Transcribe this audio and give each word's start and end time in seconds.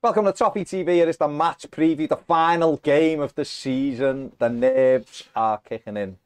Welcome 0.00 0.26
to 0.26 0.32
Toffee 0.32 0.64
TV. 0.64 1.02
It 1.02 1.08
is 1.08 1.16
the 1.16 1.26
match 1.26 1.66
preview, 1.72 2.08
the 2.08 2.16
final 2.16 2.76
game 2.76 3.18
of 3.18 3.34
the 3.34 3.44
season. 3.44 4.30
The 4.38 4.48
nerves 4.48 5.24
are 5.34 5.58
kicking 5.58 5.96
in 5.96 6.18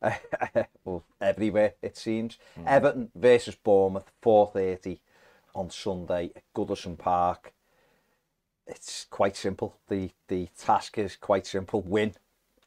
well, 0.84 1.02
everywhere, 1.20 1.74
it 1.82 1.96
seems. 1.96 2.38
Mm. 2.56 2.66
Everton 2.68 3.10
versus 3.16 3.56
Bournemouth, 3.56 4.12
4.30 4.22 5.00
on 5.52 5.68
Sunday 5.68 6.30
at 6.36 6.44
Goodison 6.54 6.96
Park. 6.96 7.52
It's 8.68 9.08
quite 9.10 9.36
simple. 9.36 9.74
The, 9.88 10.12
the 10.28 10.46
task 10.56 10.96
is 10.96 11.16
quite 11.16 11.44
simple. 11.44 11.80
Win 11.82 12.14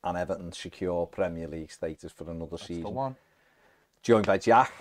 and 0.04 0.18
Everton 0.18 0.52
secure 0.52 1.06
Premier 1.06 1.48
League 1.48 1.72
status 1.72 2.12
for 2.12 2.30
another 2.30 2.58
That's 2.58 2.68
season. 2.68 2.94
one. 2.94 3.16
Joined 4.04 4.26
by 4.26 4.38
Jack. 4.38 4.74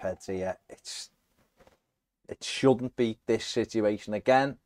Peds 0.00 0.30
here. 0.30 0.56
It's 0.70 1.10
it 2.28 2.42
shouldn't 2.42 2.96
be 2.96 3.18
this 3.26 3.44
situation 3.44 4.14
again, 4.14 4.58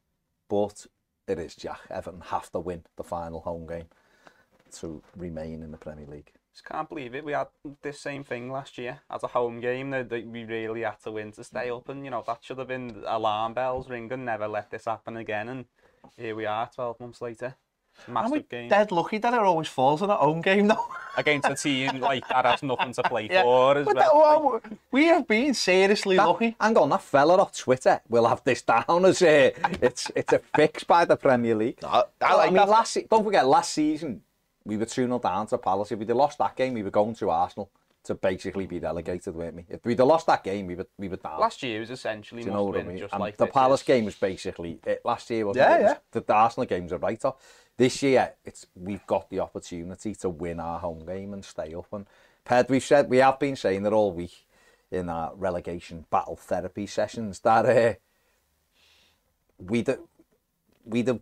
but 0.48 0.86
it 1.26 1.38
is 1.38 1.54
Jack. 1.54 1.80
Everton 1.90 2.22
have 2.22 2.50
to 2.52 2.60
win 2.60 2.84
the 2.96 3.04
final 3.04 3.40
home 3.40 3.66
game 3.66 3.86
to 4.72 5.02
remain 5.16 5.62
in 5.62 5.70
the 5.70 5.78
Premier 5.78 6.06
League. 6.06 6.32
Just 6.52 6.64
can't 6.64 6.88
believe 6.88 7.14
it. 7.14 7.24
We 7.24 7.32
had 7.32 7.48
this 7.82 8.00
same 8.00 8.24
thing 8.24 8.50
last 8.50 8.78
year 8.78 9.00
as 9.10 9.22
a 9.22 9.28
home 9.28 9.60
game 9.60 9.90
that, 9.90 10.08
that 10.08 10.26
we 10.26 10.44
really 10.44 10.82
had 10.82 11.00
to 11.04 11.12
win 11.12 11.32
to 11.32 11.44
stay 11.44 11.70
up, 11.70 11.88
and 11.88 12.04
you 12.04 12.10
know 12.10 12.24
that 12.26 12.42
should 12.42 12.58
have 12.58 12.68
been 12.68 13.04
alarm 13.06 13.54
bells 13.54 13.88
ringing. 13.88 14.24
Never 14.24 14.48
let 14.48 14.70
this 14.70 14.86
happen 14.86 15.16
again, 15.16 15.48
and 15.48 15.66
here 16.16 16.34
we 16.34 16.46
are, 16.46 16.68
12 16.74 17.00
months 17.00 17.20
later. 17.20 17.54
Massive 18.06 18.32
we 18.32 18.40
game 18.42 18.68
dead 18.68 18.92
lucky 18.92 19.18
that 19.18 19.34
it 19.34 19.40
always 19.40 19.68
falls 19.68 20.02
on 20.02 20.10
our 20.10 20.20
own 20.20 20.40
game 20.40 20.68
though. 20.68 20.86
against 21.16 21.48
a 21.48 21.54
team 21.54 22.00
like 22.00 22.26
that 22.28 22.44
has 22.44 22.62
nothing 22.62 22.92
to 22.92 23.02
play 23.02 23.28
Yeah, 23.30 23.42
for 23.42 23.76
as 23.78 23.84
but 23.86 23.96
well. 23.96 24.04
that- 24.04 24.14
well, 24.44 24.60
we 24.92 25.06
have 25.06 25.26
been 25.26 25.52
seriously 25.54 26.16
That, 26.16 26.26
lucky. 26.26 26.56
hang 26.60 26.76
on, 26.78 26.90
that 26.90 27.02
fella 27.02 27.36
off 27.36 27.56
Twitter 27.56 28.00
will 28.08 28.26
have 28.28 28.42
this 28.44 28.62
down 28.62 29.04
as 29.04 29.20
a, 29.22 29.52
it's 29.82 30.10
it's 30.14 30.32
a 30.32 30.38
fix 30.54 30.84
by 30.84 31.04
the 31.04 31.16
Premier 31.16 31.54
League. 31.54 31.78
I, 31.82 32.04
I 32.22 32.34
like 32.34 32.42
I 32.42 32.46
mean, 32.46 32.54
that. 32.56 32.68
last 32.68 32.96
don't 33.10 33.24
forget 33.24 33.46
last 33.46 33.72
season 33.72 34.22
we 34.64 34.76
were 34.76 34.84
2 34.84 35.06
0 35.06 35.18
down 35.18 35.46
to 35.48 35.58
Palace. 35.58 35.92
If 35.92 35.98
we'd 35.98 36.08
have 36.08 36.16
lost 36.18 36.38
that 36.38 36.54
game, 36.54 36.74
we 36.74 36.82
were 36.82 36.90
going 36.90 37.14
to 37.16 37.30
Arsenal 37.30 37.70
to 38.04 38.14
basically 38.14 38.66
be 38.66 38.78
relegated, 38.78 39.34
weren't 39.34 39.56
we? 39.56 39.64
If 39.68 39.84
we'd 39.84 39.98
have 39.98 40.06
lost 40.08 40.26
that 40.26 40.44
game, 40.44 40.66
we 40.66 40.74
were 40.74 40.86
we 40.98 41.08
were 41.08 41.16
down. 41.16 41.40
Last 41.40 41.62
year 41.62 41.80
was 41.80 41.90
essentially 41.90 42.42
you 42.42 42.48
must 42.48 42.54
know 42.56 42.64
what 42.64 42.78
I 42.78 42.82
mean? 42.82 42.98
just 42.98 43.12
And 43.12 43.20
like 43.20 43.36
the 43.38 43.46
this 43.46 43.52
Palace 43.54 43.80
is. 43.80 43.86
game 43.86 44.04
was 44.04 44.14
basically 44.14 44.78
it 44.86 45.00
last 45.04 45.28
year, 45.30 45.46
wasn't 45.46 45.66
Yeah, 45.66 45.74
it? 45.74 45.80
It 45.80 45.82
was- 45.84 45.92
yeah. 45.92 45.98
The, 46.12 46.20
the 46.20 46.32
Arsenal 46.34 46.66
games 46.66 46.92
are 46.92 46.98
right 46.98 47.22
off. 47.24 47.36
This 47.78 48.02
year, 48.02 48.34
it's 48.44 48.66
we've 48.74 49.06
got 49.06 49.30
the 49.30 49.38
opportunity 49.40 50.14
to 50.16 50.28
win 50.28 50.58
our 50.60 50.80
home 50.80 51.06
game 51.06 51.32
and 51.32 51.44
stay 51.44 51.72
up. 51.74 51.86
And 51.92 52.06
Ped, 52.44 52.68
we've 52.68 52.82
said 52.84 53.08
we 53.08 53.18
have 53.18 53.38
been 53.38 53.56
saying 53.56 53.86
it 53.86 53.92
all 53.92 54.12
week 54.12 54.46
in 54.90 55.08
our 55.08 55.32
relegation 55.36 56.04
battle 56.10 56.34
therapy 56.36 56.86
sessions 56.86 57.38
that 57.40 57.64
uh, 57.66 57.94
we'd 59.58 59.88
we'd 60.84 61.06
have 61.08 61.20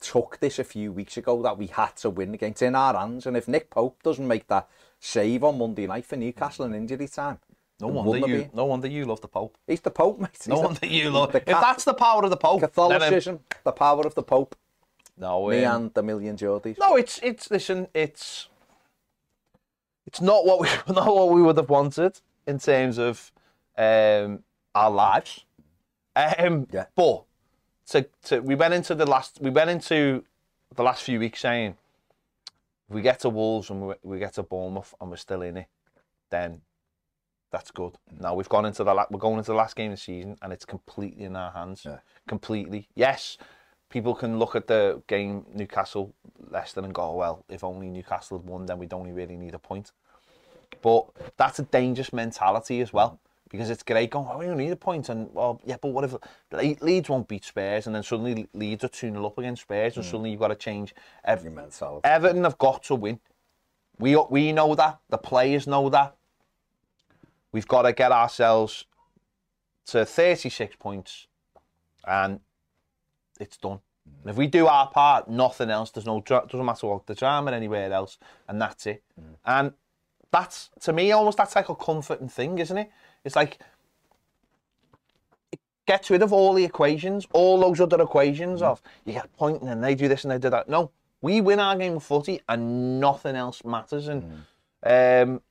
took 0.00 0.38
this 0.40 0.58
a 0.58 0.64
few 0.64 0.90
weeks 0.92 1.16
ago 1.16 1.42
that 1.42 1.58
we 1.58 1.66
had 1.66 1.94
to 1.96 2.08
win 2.10 2.32
the 2.32 2.38
game. 2.38 2.52
It's 2.52 2.62
in 2.62 2.74
our 2.74 2.94
hands, 2.98 3.26
and 3.26 3.36
if 3.36 3.46
Nick 3.46 3.68
Pope 3.70 4.02
doesn't 4.02 4.26
make 4.26 4.46
that 4.48 4.68
save 5.00 5.44
on 5.44 5.58
Monday 5.58 5.86
night 5.86 6.06
for 6.06 6.16
Newcastle 6.16 6.64
in 6.66 6.74
injury 6.74 7.08
time, 7.08 7.38
No 7.80 7.88
wonder 7.88 8.26
you. 8.26 8.38
been. 8.38 8.50
No 8.54 8.64
wonder 8.66 8.88
you 8.88 9.04
love 9.04 9.20
the 9.20 9.28
Pope. 9.28 9.56
He's 9.66 9.80
the 9.80 9.90
Pope, 9.90 10.18
mate. 10.20 10.30
He's 10.32 10.48
No 10.48 10.56
the- 10.56 10.62
wonder 10.62 10.86
you 10.86 11.10
love. 11.10 11.32
the 11.32 11.38
If 11.40 11.46
that's 11.60 11.84
the 11.84 11.94
power 11.94 12.22
of 12.24 12.30
the 12.30 12.36
Pope, 12.38 12.62
um, 12.62 12.68
Catholicism, 12.68 13.40
the 13.64 13.72
power 13.72 14.06
of 14.06 14.14
the 14.14 14.22
Pope, 14.22 14.56
No, 15.16 15.48
me 15.48 15.64
um, 15.64 15.76
and 15.84 15.94
the 15.94 16.02
million 16.02 16.36
Geordies. 16.36 16.78
no, 16.78 16.96
it's 16.96 17.18
it's 17.22 17.50
listen, 17.50 17.88
it's 17.94 18.48
it's 20.06 20.20
not 20.20 20.44
what 20.44 20.60
we 20.60 20.68
not 20.94 21.14
what 21.14 21.30
we 21.30 21.42
would 21.42 21.56
have 21.56 21.70
wanted 21.70 22.20
in 22.46 22.58
terms 22.58 22.98
of 22.98 23.32
um, 23.78 24.42
our 24.74 24.90
lives. 24.90 25.44
Um, 26.16 26.66
Yeah. 26.72 26.86
But 26.94 27.24
to, 27.88 28.06
to 28.24 28.40
we 28.40 28.54
went 28.54 28.74
into 28.74 28.94
the 28.94 29.06
last 29.06 29.38
we 29.40 29.50
went 29.50 29.70
into 29.70 30.24
the 30.74 30.82
last 30.82 31.02
few 31.02 31.18
weeks 31.20 31.40
saying 31.40 31.76
if 32.88 32.94
we 32.94 33.02
get 33.02 33.20
to 33.20 33.28
Wolves 33.30 33.70
and 33.70 33.88
we, 33.88 33.94
we 34.02 34.18
get 34.18 34.34
to 34.34 34.42
Bournemouth 34.42 34.94
and 35.00 35.10
we're 35.10 35.16
still 35.16 35.42
in 35.42 35.56
it, 35.56 35.66
then 36.30 36.60
that's 37.50 37.70
good. 37.70 37.96
Now 38.20 38.34
we've 38.34 38.48
gone 38.48 38.64
into 38.66 38.82
the 38.84 38.92
la- 38.94 39.06
we're 39.10 39.18
going 39.20 39.38
into 39.38 39.52
the 39.52 39.56
last 39.56 39.76
game 39.76 39.92
of 39.92 39.98
the 39.98 40.02
season 40.02 40.36
and 40.42 40.52
it's 40.52 40.64
completely 40.64 41.24
in 41.24 41.36
our 41.36 41.52
hands. 41.52 41.82
Yeah. 41.84 41.98
Completely. 42.26 42.88
Yes, 42.94 43.38
people 43.94 44.12
can 44.12 44.40
look 44.40 44.56
at 44.56 44.66
the 44.66 45.00
game 45.06 45.46
Newcastle 45.54 46.12
Leicester 46.50 46.80
and 46.80 46.92
go, 46.92 47.02
"Oh, 47.12 47.16
well, 47.16 47.44
if 47.48 47.62
only 47.62 47.88
Newcastle 47.88 48.38
had 48.38 48.46
won, 48.46 48.66
then 48.66 48.78
we'd 48.80 48.92
only 48.92 49.12
really 49.12 49.36
need 49.36 49.54
a 49.54 49.58
point. 49.58 49.92
But 50.82 51.06
that's 51.36 51.60
a 51.60 51.62
dangerous 51.62 52.12
mentality 52.12 52.80
as 52.80 52.92
well. 52.92 53.20
Because 53.48 53.70
it's 53.70 53.84
great 53.84 54.10
going, 54.10 54.26
oh, 54.28 54.38
we 54.38 54.46
only 54.46 54.64
need 54.64 54.72
a 54.72 54.76
point, 54.76 55.08
and 55.10 55.32
well, 55.32 55.60
yeah, 55.64 55.76
but 55.80 55.92
what 55.92 56.02
if 56.02 56.14
Le- 56.50 56.84
Leeds 56.84 57.08
won't 57.08 57.28
beat 57.28 57.44
Spurs, 57.44 57.86
and 57.86 57.94
then 57.94 58.02
suddenly 58.02 58.48
Leeds 58.52 58.82
are 58.82 58.88
2 58.88 59.12
0 59.12 59.26
up 59.26 59.38
against 59.38 59.62
Spurs, 59.62 59.96
and 59.96 60.04
hmm. 60.04 60.10
suddenly 60.10 60.30
you've 60.32 60.40
got 60.40 60.48
to 60.48 60.56
change 60.56 60.92
every 61.24 61.50
mentality. 61.50 62.00
Everton 62.02 62.42
have 62.42 62.58
got 62.58 62.82
to 62.84 62.96
win. 62.96 63.20
We 64.00 64.16
we 64.28 64.50
know 64.52 64.74
that. 64.74 64.98
The 65.08 65.18
players 65.18 65.68
know 65.68 65.88
that. 65.90 66.16
We've 67.52 67.68
got 67.68 67.82
to 67.82 67.92
get 67.92 68.10
ourselves 68.10 68.86
to 69.86 70.04
36 70.04 70.74
points, 70.74 71.28
and 72.04 72.40
it's 73.38 73.56
done. 73.56 73.80
And 74.06 74.30
if 74.30 74.36
we 74.36 74.46
do 74.46 74.66
our 74.66 74.88
part, 74.88 75.28
nothing 75.28 75.70
else. 75.70 75.90
There's 75.90 76.06
no 76.06 76.20
doesn't 76.20 76.64
matter 76.64 76.86
what 76.86 77.06
the 77.06 77.14
drama 77.14 77.52
anywhere 77.52 77.92
else, 77.92 78.18
and 78.48 78.60
that's 78.60 78.86
it. 78.86 79.02
Mm. 79.20 79.34
And 79.44 79.72
that's 80.30 80.70
to 80.80 80.92
me 80.92 81.12
almost 81.12 81.38
that's 81.38 81.54
like 81.54 81.68
a 81.68 81.74
comforting 81.74 82.28
thing, 82.28 82.58
isn't 82.58 82.76
it? 82.76 82.90
It's 83.24 83.36
like 83.36 83.58
it 85.52 85.60
gets 85.86 86.10
rid 86.10 86.22
of 86.22 86.32
all 86.32 86.54
the 86.54 86.64
equations, 86.64 87.26
all 87.32 87.60
those 87.60 87.80
other 87.80 88.00
equations 88.00 88.60
mm. 88.60 88.64
of 88.64 88.82
you 89.04 89.12
get 89.12 89.26
a 89.26 89.28
point 89.28 89.60
and 89.60 89.68
then 89.68 89.80
they 89.80 89.94
do 89.94 90.08
this 90.08 90.24
and 90.24 90.30
they 90.30 90.38
do 90.38 90.50
that. 90.50 90.68
No, 90.68 90.90
we 91.20 91.40
win 91.40 91.60
our 91.60 91.76
game 91.76 91.96
of 91.96 92.02
footy 92.02 92.40
and 92.48 93.00
nothing 93.00 93.36
else 93.36 93.64
matters. 93.64 94.08
And 94.08 94.44
mm. 94.84 95.22
um, 95.22 95.42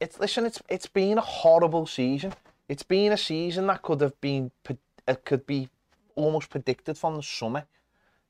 it's 0.00 0.18
listen, 0.18 0.46
it's 0.46 0.62
it's 0.68 0.86
been 0.86 1.18
a 1.18 1.22
horrible 1.22 1.86
season. 1.86 2.34
It's 2.68 2.82
been 2.82 3.12
a 3.12 3.16
season 3.18 3.66
that 3.68 3.82
could 3.82 4.00
have 4.00 4.20
been 4.20 4.50
it 4.68 4.78
uh, 5.06 5.14
could 5.24 5.46
be 5.46 5.70
almost 6.18 6.50
predicted 6.50 6.98
from 6.98 7.16
the 7.16 7.22
summer. 7.22 7.64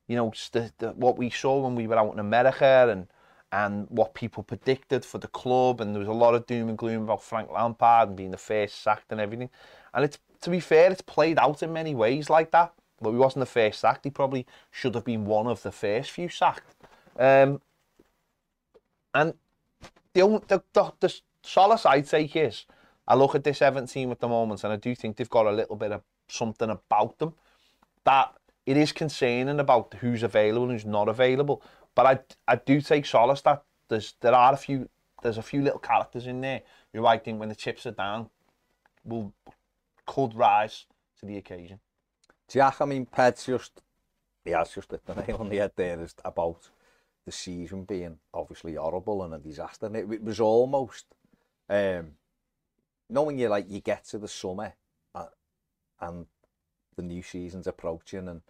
You 0.07 0.17
know, 0.17 0.33
the, 0.53 0.73
the, 0.79 0.93
what 0.93 1.19
we 1.19 1.31
saw 1.31 1.61
when 1.61 1.75
we 1.75 1.87
were 1.87 1.99
out 1.99 2.13
in 2.13 2.21
America 2.21 2.89
and 2.91 3.09
and 3.51 3.87
what 3.89 4.13
people 4.13 4.43
predicted 4.43 5.07
for 5.07 5.17
the 5.17 5.29
club, 5.29 5.81
and 5.81 5.95
there 5.95 6.01
was 6.01 6.09
a 6.09 6.13
lot 6.13 6.35
of 6.35 6.47
doom 6.47 6.69
and 6.69 6.77
gloom 6.77 7.05
about 7.05 7.23
Frank 7.23 7.51
Lampard 7.51 8.09
and 8.09 8.17
being 8.17 8.31
the 8.31 8.37
first 8.37 8.83
sacked 8.83 9.11
and 9.11 9.21
everything. 9.21 9.49
And 9.95 10.05
it's 10.05 10.19
to 10.43 10.51
be 10.51 10.61
fair, 10.61 10.93
it's 10.93 11.01
played 11.01 11.39
out 11.39 11.63
in 11.63 11.73
many 11.73 11.95
ways 11.95 12.29
like 12.29 12.51
that. 12.51 12.75
But 13.01 13.13
he 13.13 13.17
wasn't 13.17 13.41
the 13.41 13.47
first 13.47 13.81
sacked. 13.81 14.05
He 14.05 14.11
probably 14.11 14.47
should 14.71 14.95
have 14.95 15.05
been 15.05 15.25
one 15.25 15.47
of 15.47 15.63
the 15.63 15.73
first 15.73 16.11
few 16.11 16.29
sacked. 16.29 16.75
Um, 17.19 17.61
and 19.15 19.35
the, 20.13 20.43
the, 20.47 20.63
the, 20.73 20.93
the 21.01 21.21
solace 21.43 21.87
I 21.87 22.03
take 22.03 22.37
is 22.37 22.67
I 23.07 23.15
look 23.15 23.35
at 23.35 23.45
this 23.45 23.63
Everton 23.63 23.89
team 23.89 24.11
at 24.11 24.21
the 24.21 24.29
moment 24.29 24.63
and 24.65 24.73
I 24.73 24.77
do 24.77 24.95
think 24.95 25.17
they've 25.17 25.31
got 25.31 25.47
a 25.47 25.53
little 25.53 25.77
bit 25.77 25.93
of 25.93 26.03
something 26.29 26.69
about 26.69 27.19
them 27.19 27.35
that 28.09 28.33
it 28.65 28.79
is 28.79 28.91
concerning 28.91 29.61
about 29.61 29.95
who's 30.01 30.23
available 30.23 30.65
and 30.65 30.73
who's 30.73 30.87
not 30.87 31.09
available. 31.09 31.63
But 31.95 32.07
I, 32.07 32.53
I 32.53 32.57
do 32.57 32.81
take 32.81 33.05
solace 33.05 33.43
that 33.43 33.63
there's 33.89 34.15
there 34.21 34.35
are 34.35 34.55
a 34.55 34.57
few 34.57 34.89
there's 35.23 35.37
a 35.37 35.43
few 35.43 35.61
little 35.61 35.79
characters 35.79 36.27
in 36.27 36.41
there 36.41 36.63
who 36.95 37.07
I 37.07 37.19
think 37.19 37.39
when 37.39 37.51
the 37.51 37.55
chips 37.55 37.85
are 37.85 37.91
down 37.91 38.31
will 39.05 39.35
could 40.07 40.35
rise 40.35 40.87
to 41.21 41.27
the 41.27 41.37
occasion. 41.37 41.81
Jack, 42.49 42.81
I 42.81 42.87
mean, 42.87 43.05
Ped's 43.05 43.45
just, 43.45 43.83
he 44.43 44.53
has 44.53 44.73
just 44.75 44.91
hit 44.91 45.05
the 45.05 45.15
nail 45.15 45.37
on 45.41 45.51
the 45.51 45.59
head 45.59 45.73
there 45.77 46.01
is 46.01 46.15
about 46.25 46.71
the 47.27 47.33
season 47.33 47.83
being 47.85 48.19
obviously 48.33 48.75
horrible 48.75 49.23
and 49.23 49.35
a 49.35 49.39
disaster. 49.39 49.85
And 49.85 49.97
it, 49.97 50.11
it 50.11 50.25
was 50.25 50.41
almost, 50.41 51.05
um, 51.69 52.13
knowing 53.11 53.39
you 53.39 53.49
like, 53.49 53.67
you 53.69 53.81
get 53.81 54.05
to 54.07 54.19
the 54.19 54.29
summer 54.29 54.73
uh, 55.15 55.27
and 56.01 56.25
the 56.99 57.03
new 57.03 57.23
season's 57.23 57.67
approaching 57.67 58.29
and 58.29 58.43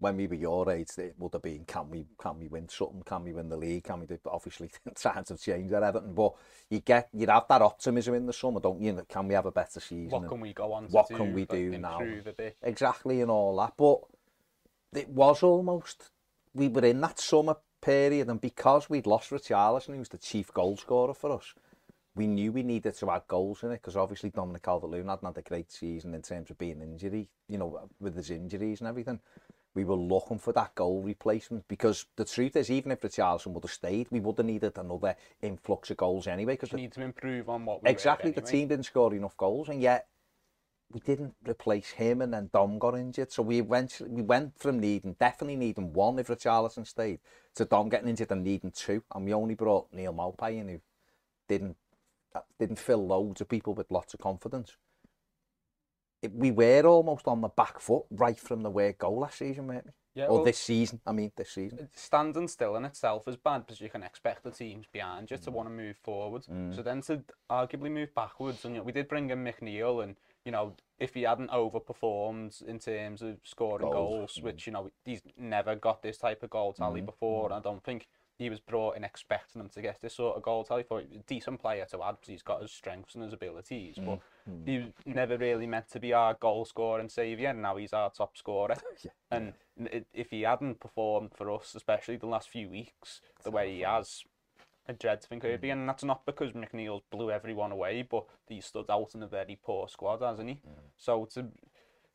when 0.00 0.16
we 0.16 0.26
were 0.26 0.34
your 0.34 0.70
age, 0.70 0.90
it 0.96 1.14
would 1.18 1.32
have 1.32 1.42
been, 1.42 1.64
can 1.64 1.90
we, 1.90 2.06
can 2.20 2.38
we 2.38 2.46
win 2.46 2.68
something? 2.68 3.02
Can 3.04 3.24
we 3.24 3.32
win 3.32 3.48
the 3.48 3.56
league? 3.56 3.82
Can 3.82 4.00
we 4.00 4.06
do, 4.06 4.18
obviously, 4.26 4.70
times 4.94 5.30
have 5.30 5.40
changed 5.40 5.74
at 5.74 5.82
Everton, 5.82 6.14
but 6.14 6.34
you 6.70 6.80
get, 6.80 7.08
you'd 7.12 7.28
have 7.28 7.46
that 7.48 7.62
optimism 7.62 8.14
in 8.14 8.26
the 8.26 8.32
summer, 8.32 8.60
don't 8.60 8.80
you? 8.80 9.04
Can 9.08 9.26
we 9.26 9.34
have 9.34 9.46
a 9.46 9.50
better 9.50 9.80
season? 9.80 10.10
What 10.10 10.28
can 10.28 10.40
we 10.40 10.52
go 10.52 10.72
on 10.72 10.86
to 10.86 10.92
what 10.92 11.08
do, 11.08 11.16
can 11.16 11.34
we 11.34 11.44
do 11.46 11.76
now? 11.78 11.98
improve 11.98 12.28
a 12.28 12.32
bit? 12.32 12.56
exactly 12.62 13.20
and 13.20 13.30
all 13.30 13.56
that. 13.56 13.72
But 13.76 15.00
it 15.00 15.08
was 15.08 15.42
almost 15.42 16.10
we 16.54 16.68
were 16.68 16.84
in 16.84 17.00
that 17.00 17.18
summer 17.18 17.56
period, 17.80 18.28
and 18.28 18.40
because 18.40 18.88
we'd 18.88 19.06
lost 19.06 19.30
Richarlison, 19.30 19.94
who 19.94 19.98
was 19.98 20.08
the 20.08 20.18
chief 20.18 20.52
goal 20.52 20.76
scorer 20.76 21.14
for 21.14 21.32
us, 21.32 21.54
we 22.18 22.26
knew 22.26 22.50
we 22.50 22.64
needed 22.64 22.94
to 22.94 23.10
add 23.12 23.22
goals 23.28 23.62
in 23.62 23.70
it 23.70 23.80
because 23.80 23.96
obviously 23.96 24.30
Dominic 24.30 24.64
Calvert-Lewin 24.64 25.06
hadn't 25.06 25.24
had 25.24 25.38
a 25.38 25.48
great 25.48 25.70
season 25.70 26.14
in 26.14 26.22
terms 26.22 26.50
of 26.50 26.58
being 26.58 26.82
injury, 26.82 27.28
you 27.48 27.58
know, 27.58 27.88
with 28.00 28.16
his 28.16 28.30
injuries 28.30 28.80
and 28.80 28.88
everything. 28.88 29.20
We 29.74 29.84
were 29.84 29.94
looking 29.94 30.40
for 30.40 30.52
that 30.54 30.74
goal 30.74 31.00
replacement 31.00 31.68
because 31.68 32.06
the 32.16 32.24
truth 32.24 32.56
is, 32.56 32.72
even 32.72 32.90
if 32.90 33.02
Richarlison 33.02 33.52
would 33.52 33.62
have 33.62 33.70
stayed, 33.70 34.08
we 34.10 34.18
would 34.18 34.36
have 34.36 34.46
needed 34.46 34.76
another 34.76 35.14
influx 35.40 35.90
of 35.90 35.98
goals 35.98 36.26
anyway. 36.26 36.54
Because 36.54 36.72
We 36.72 36.80
need 36.80 36.92
to 36.92 37.02
improve 37.02 37.48
on 37.48 37.64
what 37.64 37.84
we 37.84 37.88
exactly 37.88 38.32
were 38.32 38.40
the 38.40 38.46
team 38.46 38.66
didn't 38.66 38.86
score 38.86 39.14
enough 39.14 39.36
goals, 39.36 39.68
and 39.68 39.80
yet 39.80 40.08
we 40.90 40.98
didn't 40.98 41.36
replace 41.46 41.90
him 41.90 42.22
and 42.22 42.34
then 42.34 42.50
Dom 42.52 42.80
got 42.80 42.98
injured. 42.98 43.30
So 43.30 43.44
we 43.44 43.60
eventually 43.60 44.10
we 44.10 44.22
went 44.22 44.58
from 44.58 44.80
needing 44.80 45.12
definitely 45.20 45.54
needing 45.54 45.92
one 45.92 46.18
if 46.18 46.26
Richarlison 46.26 46.84
stayed 46.84 47.20
to 47.54 47.64
Dom 47.64 47.88
getting 47.90 48.08
injured 48.08 48.32
and 48.32 48.42
needing 48.42 48.72
two. 48.72 49.04
And 49.14 49.24
we 49.24 49.34
only 49.34 49.54
brought 49.54 49.92
Neal 49.92 50.14
Maupay 50.14 50.58
in 50.58 50.68
who 50.68 50.80
didn't 51.46 51.76
uh, 52.34 52.40
didn't 52.58 52.78
fill 52.78 53.06
loads 53.06 53.40
of 53.40 53.48
people 53.48 53.74
with 53.74 53.90
lots 53.90 54.14
of 54.14 54.20
confidence. 54.20 54.76
It, 56.22 56.32
we 56.34 56.50
were 56.50 56.84
almost 56.84 57.28
on 57.28 57.40
the 57.40 57.48
back 57.48 57.80
foot 57.80 58.04
right 58.10 58.38
from 58.38 58.62
the 58.62 58.70
word 58.70 58.98
goal 58.98 59.20
last 59.20 59.38
season, 59.38 59.68
weren't 59.68 59.86
we? 59.86 59.92
Yeah, 60.14 60.26
or 60.26 60.36
well- 60.36 60.44
this 60.44 60.58
season, 60.58 61.00
I 61.06 61.12
mean 61.12 61.30
this 61.36 61.50
season. 61.50 61.88
standing 61.94 62.48
still 62.48 62.74
in 62.74 62.84
itself 62.84 63.28
is 63.28 63.36
bad 63.36 63.66
because 63.66 63.80
you 63.80 63.88
can 63.88 64.02
expect 64.02 64.42
the 64.42 64.50
teams 64.50 64.86
behind 64.92 65.30
you 65.30 65.36
to 65.36 65.50
mm. 65.50 65.52
want 65.52 65.68
to 65.68 65.72
move 65.72 65.96
forward. 65.96 66.44
So 66.44 66.52
mm. 66.52 66.84
then 66.84 67.02
to 67.02 67.22
arguably 67.48 67.92
move 67.92 68.12
backwards, 68.16 68.64
and 68.64 68.74
you 68.74 68.80
know, 68.80 68.84
we 68.84 68.90
did 68.90 69.06
bring 69.06 69.30
in 69.30 69.44
McNeil, 69.44 70.02
and 70.02 70.16
you 70.44 70.50
know 70.50 70.74
if 70.98 71.14
he 71.14 71.22
hadn't 71.22 71.50
overperformed 71.50 72.60
in 72.66 72.80
terms 72.80 73.22
of 73.22 73.36
scoring 73.44 73.88
Goals. 73.90 74.32
goals, 74.34 74.40
which 74.42 74.66
you 74.66 74.72
know 74.72 74.90
he's 75.04 75.22
never 75.36 75.76
got 75.76 76.02
this 76.02 76.18
type 76.18 76.42
of 76.42 76.50
goal 76.50 76.72
tally 76.72 77.00
mm. 77.00 77.06
before, 77.06 77.44
and 77.44 77.54
I 77.54 77.60
don't 77.60 77.84
think 77.84 78.08
he 78.38 78.48
was 78.48 78.60
brought 78.60 78.96
in 78.96 79.02
expecting 79.02 79.60
him 79.60 79.68
to 79.70 79.82
get 79.82 80.00
this 80.00 80.14
sort 80.14 80.36
of 80.36 80.42
goal 80.42 80.62
tally. 80.62 80.84
For 80.84 81.00
a 81.00 81.04
decent 81.26 81.60
player 81.60 81.84
to 81.90 82.02
add, 82.04 82.12
because 82.12 82.28
he's 82.28 82.42
got 82.42 82.62
his 82.62 82.70
strengths 82.70 83.14
and 83.14 83.24
his 83.24 83.32
abilities, 83.32 83.96
but 83.96 84.20
mm-hmm. 84.48 84.64
he 84.64 84.78
was 84.78 84.86
never 85.04 85.36
really 85.36 85.66
meant 85.66 85.90
to 85.90 86.00
be 86.00 86.12
our 86.12 86.34
goal 86.34 86.64
scorer 86.64 87.00
and 87.00 87.10
saviour. 87.10 87.50
And 87.50 87.62
now 87.62 87.76
he's 87.76 87.92
our 87.92 88.10
top 88.10 88.36
scorer. 88.36 88.76
And 89.30 89.52
i- 89.92 90.04
if 90.14 90.30
he 90.30 90.42
hadn't 90.42 90.80
performed 90.80 91.32
for 91.34 91.50
us, 91.50 91.74
especially 91.74 92.16
the 92.16 92.26
last 92.26 92.48
few 92.48 92.68
weeks, 92.68 93.20
the 93.42 93.50
way 93.50 93.74
he 93.74 93.80
has, 93.80 94.24
I 94.88 94.92
dread 94.92 95.20
to 95.20 95.28
think 95.28 95.42
who 95.42 95.50
he'd 95.50 95.60
be. 95.60 95.70
And 95.70 95.88
that's 95.88 96.04
not 96.04 96.24
because 96.24 96.52
McNeil's 96.52 97.02
blew 97.10 97.30
everyone 97.30 97.72
away, 97.72 98.02
but 98.02 98.24
he 98.48 98.60
stood 98.60 98.88
out 98.88 99.14
in 99.14 99.22
a 99.22 99.26
very 99.26 99.58
poor 99.62 99.88
squad, 99.88 100.22
hasn't 100.22 100.48
he? 100.48 100.54
Mm. 100.54 100.80
So 100.96 101.26
to 101.34 101.48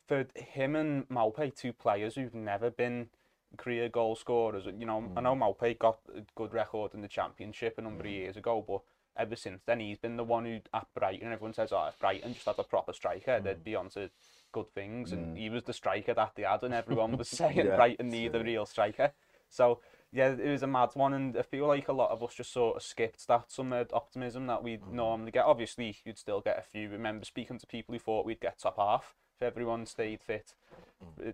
for 0.07 0.25
him 0.35 0.75
and 0.75 1.07
Maupay, 1.07 1.55
two 1.55 1.73
players 1.73 2.15
who've 2.15 2.33
never 2.33 2.69
been 2.69 3.09
career 3.57 3.89
goal 3.89 4.15
scorers, 4.15 4.65
you 4.77 4.85
know, 4.85 5.03
I 5.15 5.19
hmm. 5.19 5.23
know 5.23 5.35
Maupay 5.35 5.77
got 5.77 6.00
a 6.15 6.21
good 6.35 6.53
record 6.53 6.94
in 6.94 7.01
the 7.01 7.07
championship 7.07 7.75
a 7.77 7.81
number 7.81 8.03
of 8.03 8.09
hmm. 8.09 8.15
years 8.15 8.38
ago, 8.38 8.63
but 8.65 8.81
ever 9.15 9.35
since 9.35 9.61
then 9.65 9.79
he's 9.79 9.97
been 9.97 10.17
the 10.17 10.23
one 10.23 10.45
who 10.45 10.59
at 10.73 10.88
Brighton, 10.95 11.31
everyone 11.31 11.53
says, 11.53 11.71
oh, 11.71 11.89
Brighton 12.00 12.33
just 12.33 12.45
had 12.45 12.57
a 12.57 12.63
proper 12.63 12.94
striker, 12.94 13.39
they'd 13.39 13.57
hmm. 13.57 13.63
be 13.63 13.75
on 13.75 13.89
to 13.89 14.09
good 14.51 14.71
things. 14.73 15.11
And 15.11 15.38
he 15.38 15.50
was 15.50 15.63
the 15.63 15.73
striker 15.73 16.13
that 16.13 16.33
they 16.35 16.44
had, 16.44 16.63
and 16.63 16.73
everyone 16.73 17.17
was 17.17 17.27
saying 17.29 17.57
Yeah, 17.57 17.75
Brighton 17.75 18.09
need 18.09 18.35
a 18.35 18.44
real 18.44 18.65
striker. 18.65 19.11
So 19.50 19.79
yeah, 20.13 20.29
it 20.29 20.51
was 20.51 20.61
a 20.63 20.67
mad 20.67 20.91
one, 20.94 21.13
and 21.13 21.35
I 21.35 21.41
feel 21.41 21.67
like 21.67 21.88
a 21.88 21.94
lot 21.94 22.11
of 22.11 22.23
us 22.23 22.35
just 22.35 22.53
sort 22.53 22.77
of 22.77 22.83
skipped 22.83 23.27
that 23.27 23.51
summer 23.51 23.85
optimism 23.91 24.45
that 24.47 24.63
we'd 24.63 24.88
normally 24.88 25.31
get. 25.31 25.45
Obviously, 25.45 25.97
you'd 26.06 26.19
still 26.19 26.39
get 26.39 26.59
a 26.59 26.61
few. 26.61 26.88
Remember 26.89 27.25
speaking 27.25 27.57
to 27.57 27.65
people 27.65 27.94
who 27.94 27.99
thought 27.99 28.25
we'd 28.25 28.39
get 28.39 28.59
top 28.59 28.77
half 28.77 29.15
if 29.35 29.41
everyone 29.41 29.85
stayed 29.88 30.21
fit 30.21 30.53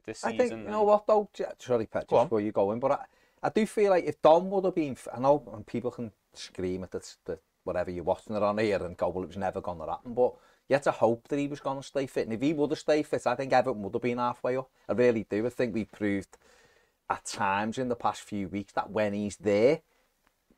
this 0.05 0.23
I 0.23 0.31
season. 0.31 0.49
think 0.49 0.63
you 0.65 0.71
know 0.71 0.83
what 0.83 1.07
though. 1.07 1.29
Sorry, 1.57 1.85
Pet, 1.85 2.07
Go 2.07 2.17
just 2.17 2.31
where 2.31 2.41
you're 2.41 2.51
going, 2.51 2.79
but 2.79 2.91
I, 2.91 3.05
I 3.43 3.49
do 3.49 3.65
feel 3.65 3.91
like 3.91 4.05
if 4.05 4.21
Dom 4.21 4.49
would 4.49 4.65
have 4.65 4.75
been, 4.75 4.97
I 5.13 5.19
know 5.19 5.43
and 5.53 5.65
people 5.65 5.91
can 5.91 6.11
scream 6.33 6.83
at 6.83 6.91
the, 6.91 7.15
the 7.25 7.39
whatever 7.63 7.91
you're 7.91 8.03
watching 8.03 8.35
it 8.35 8.43
on 8.43 8.57
here 8.57 8.83
and 8.83 8.97
go, 8.97 9.09
well, 9.09 9.23
it 9.23 9.27
was 9.27 9.37
never 9.37 9.61
going 9.61 9.79
to 9.79 9.85
happen, 9.85 10.13
but 10.13 10.33
you 10.67 10.75
had 10.75 10.83
to 10.83 10.91
hope 10.91 11.27
that 11.27 11.39
he 11.39 11.47
was 11.47 11.59
going 11.59 11.77
to 11.77 11.83
stay 11.83 12.05
fit. 12.05 12.25
And 12.25 12.33
if 12.33 12.41
he 12.41 12.53
would 12.53 12.69
have 12.69 12.79
stayed 12.79 13.07
fit, 13.07 13.25
I 13.25 13.35
think 13.35 13.51
Everton 13.51 13.81
would 13.83 13.93
have 13.93 14.01
been 14.01 14.19
halfway 14.19 14.55
up. 14.57 14.69
I 14.87 14.93
really 14.93 15.25
do. 15.29 15.45
I 15.45 15.49
think 15.49 15.73
we 15.73 15.85
proved 15.85 16.37
at 17.09 17.25
times 17.25 17.77
in 17.77 17.89
the 17.89 17.95
past 17.95 18.21
few 18.21 18.47
weeks 18.47 18.73
that 18.73 18.91
when 18.91 19.13
he's 19.13 19.37
there, 19.37 19.81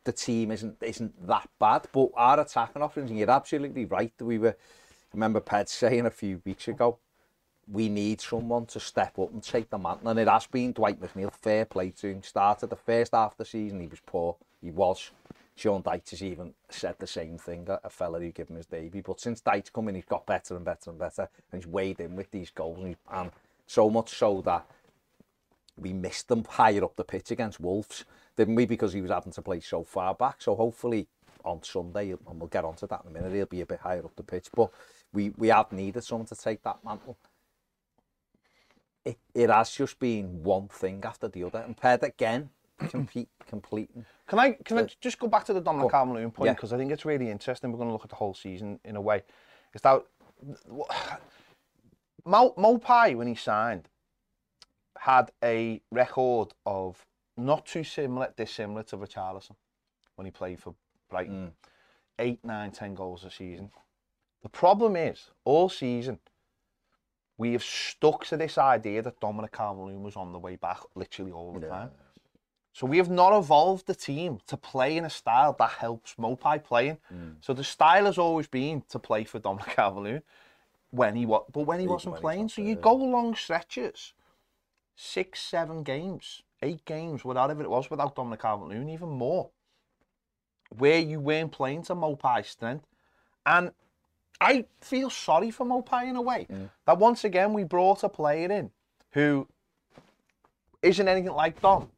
the 0.03 0.11
team 0.11 0.51
isn't 0.51 0.77
isn't 0.81 1.27
that 1.27 1.47
bad. 1.59 1.87
But 1.91 2.09
our 2.15 2.39
attacking 2.39 2.81
options, 2.81 3.09
and 3.09 3.19
you're 3.19 3.31
absolutely 3.31 3.85
right 3.85 4.11
that 4.17 4.25
we 4.25 4.37
were. 4.37 4.55
I 5.13 5.13
remember 5.13 5.39
Ped 5.39 5.69
saying 5.69 6.05
a 6.05 6.11
few 6.11 6.41
weeks 6.45 6.67
ago, 6.67 6.97
we 7.67 7.89
need 7.89 8.21
someone 8.21 8.65
to 8.67 8.79
step 8.79 9.17
up 9.19 9.31
and 9.31 9.43
take 9.43 9.69
the 9.69 9.77
mantle. 9.77 10.09
And 10.09 10.19
it 10.19 10.27
has 10.27 10.47
been 10.47 10.73
Dwight 10.73 11.01
McNeil. 11.01 11.31
Fair 11.33 11.65
play 11.65 11.91
to 11.91 12.07
him. 12.07 12.23
Started 12.23 12.69
the 12.69 12.75
first 12.75 13.13
half 13.13 13.31
of 13.31 13.37
the 13.37 13.45
season, 13.45 13.79
he 13.79 13.87
was 13.87 14.01
poor. 14.05 14.35
He 14.61 14.71
was. 14.71 15.11
Sean 15.55 15.83
Dyche 15.83 16.11
has 16.11 16.23
even 16.23 16.53
said 16.69 16.95
the 16.97 17.05
same 17.07 17.37
thing, 17.37 17.67
a 17.83 17.89
fella 17.89 18.19
who 18.19 18.31
gave 18.31 18.47
him 18.47 18.55
his 18.55 18.65
debut. 18.65 19.03
But 19.03 19.19
since 19.19 19.41
Dyche 19.41 19.71
come 19.71 19.89
in, 19.89 19.95
he's 19.95 20.05
got 20.05 20.25
better 20.25 20.55
and 20.55 20.65
better 20.65 20.89
and 20.89 20.97
better. 20.97 21.29
And 21.51 21.61
he's 21.61 21.67
weighed 21.67 21.99
in 21.99 22.15
with 22.15 22.31
these 22.31 22.49
goals. 22.49 22.79
And, 22.79 22.95
and 23.11 23.31
so 23.67 23.89
much 23.89 24.09
so 24.09 24.41
that 24.41 24.65
we 25.77 25.93
missed 25.93 26.27
them 26.29 26.45
higher 26.45 26.83
up 26.83 26.95
the 26.95 27.03
pitch 27.03 27.31
against 27.31 27.59
Wolves, 27.59 28.05
didn't 28.35 28.55
we? 28.55 28.65
Because 28.65 28.93
he 28.93 29.01
was 29.01 29.11
having 29.11 29.33
to 29.33 29.41
play 29.41 29.59
so 29.59 29.83
far 29.83 30.15
back. 30.15 30.41
So 30.41 30.55
hopefully 30.55 31.07
on 31.43 31.63
Sunday, 31.63 32.11
and 32.11 32.39
we'll 32.39 32.47
get 32.47 32.65
onto 32.65 32.87
that 32.87 33.01
in 33.03 33.11
a 33.11 33.13
minute, 33.13 33.33
he'll 33.33 33.45
be 33.45 33.61
a 33.61 33.65
bit 33.65 33.79
higher 33.79 34.03
up 34.03 34.15
the 34.15 34.23
pitch. 34.23 34.47
But 34.55 34.71
we, 35.13 35.31
we 35.37 35.49
have 35.49 35.71
needed 35.71 36.03
someone 36.03 36.27
to 36.27 36.35
take 36.35 36.63
that 36.63 36.83
mantle. 36.83 37.17
It, 39.03 39.17
it 39.33 39.49
has 39.49 39.71
just 39.71 39.97
been 39.99 40.43
one 40.43 40.67
thing 40.67 41.01
after 41.03 41.27
the 41.27 41.43
other. 41.43 41.59
And 41.59 41.75
Ped 41.75 42.03
again, 42.03 42.49
complete, 42.89 43.29
completing. 43.47 44.05
Can 44.27 44.39
I 44.39 44.51
can 44.63 44.77
I 44.77 44.87
just 44.99 45.19
go 45.19 45.27
back 45.27 45.45
to 45.45 45.53
the 45.53 45.61
Dominic. 45.61 45.91
Calvert-Lewin 45.91 46.31
point 46.31 46.47
Yeah. 46.47 46.53
because 46.53 46.71
I 46.71 46.77
think 46.77 46.91
it's 46.91 47.05
really 47.05 47.29
interesting. 47.29 47.71
We're 47.71 47.77
going 47.77 47.89
to 47.89 47.93
look 47.93 48.03
at 48.03 48.09
the 48.09 48.15
whole 48.15 48.33
season 48.33 48.79
in 48.85 48.95
a 48.95 49.01
way. 49.01 49.23
Is 49.73 49.81
that 49.81 50.03
Mo, 52.25 52.53
Maupay 52.57 53.15
when 53.15 53.27
he 53.27 53.35
signed 53.35 53.89
had 54.99 55.31
a 55.43 55.81
record 55.91 56.53
of 56.65 57.03
not 57.35 57.65
too 57.65 57.83
similar, 57.83 58.31
dissimilar 58.37 58.83
to 58.83 58.97
Richarlison 58.97 59.55
when 60.15 60.25
he 60.25 60.31
played 60.31 60.59
for 60.59 60.75
Brighton. 61.09 61.47
Mm. 61.47 61.51
Eight, 62.19 62.39
nine, 62.45 62.71
ten 62.71 62.93
goals 62.93 63.23
a 63.23 63.31
season. 63.31 63.71
The 64.43 64.49
problem 64.49 64.95
is, 64.95 65.31
all 65.43 65.69
season, 65.69 66.19
we 67.41 67.53
have 67.53 67.63
stuck 67.63 68.25
to 68.25 68.37
this 68.37 68.57
idea 68.57 69.01
that 69.01 69.19
Dominic 69.19 69.51
Calvert-Lewin 69.51 70.03
was 70.03 70.15
on 70.15 70.31
the 70.31 70.37
way 70.39 70.55
back 70.55 70.79
literally 70.95 71.31
all 71.31 71.53
the 71.53 71.59
time. 71.67 71.89
So 72.73 72.85
we 72.87 72.97
have 72.97 73.09
not 73.09 73.37
evolved 73.37 73.87
the 73.87 73.95
team 73.95 74.39
to 74.47 74.55
play 74.55 74.95
in 74.95 75.05
a 75.05 75.09
style 75.09 75.53
that 75.59 75.71
helps 75.71 76.15
Maupay 76.15 76.63
playing. 76.63 76.97
So 77.41 77.53
the 77.53 77.63
style 77.63 78.05
has 78.05 78.17
always 78.17 78.47
been 78.47 78.83
to 78.89 78.99
play 78.99 79.23
for 79.23 79.39
Dominic 79.39 79.75
Calvert-Lewin 79.75 80.21
when 80.91 81.15
he 81.15 81.25
was, 81.25 81.43
but 81.51 81.63
when 81.69 81.79
he 81.79 81.87
wasn't 81.87 82.13
when 82.13 82.21
playing, 82.21 82.49
so 82.49 82.61
you 82.61 82.75
go 82.75 82.93
long 82.93 83.33
stretches, 83.35 84.13
six, 84.95 85.41
seven 85.41 85.83
games, 85.83 86.43
eight 86.61 86.85
games, 86.85 87.25
whatever 87.25 87.63
it 87.63 87.69
was, 87.69 87.89
without 87.89 88.15
Dominic 88.15 88.41
Calvert-Lewin, 88.41 88.89
even 88.89 89.09
more, 89.09 89.49
where 90.77 90.99
you 90.99 91.19
weren't 91.19 91.51
playing 91.51 91.81
to 91.83 91.95
Maupay's 91.95 92.49
strength, 92.49 92.85
and 93.45 93.71
I 94.41 94.65
feel 94.81 95.11
sorry 95.11 95.51
for 95.51 95.65
Maupay 95.65 96.09
in 96.09 96.15
a 96.15 96.21
way 96.21 96.47
that 96.87 96.97
once 96.97 97.23
again 97.23 97.53
we 97.53 97.63
brought 97.63 98.03
a 98.03 98.09
player 98.09 98.51
in 98.51 98.71
who 99.11 99.47
isn't 100.81 101.07
anything 101.07 101.31
like 101.31 101.61
Dom, 101.61 101.91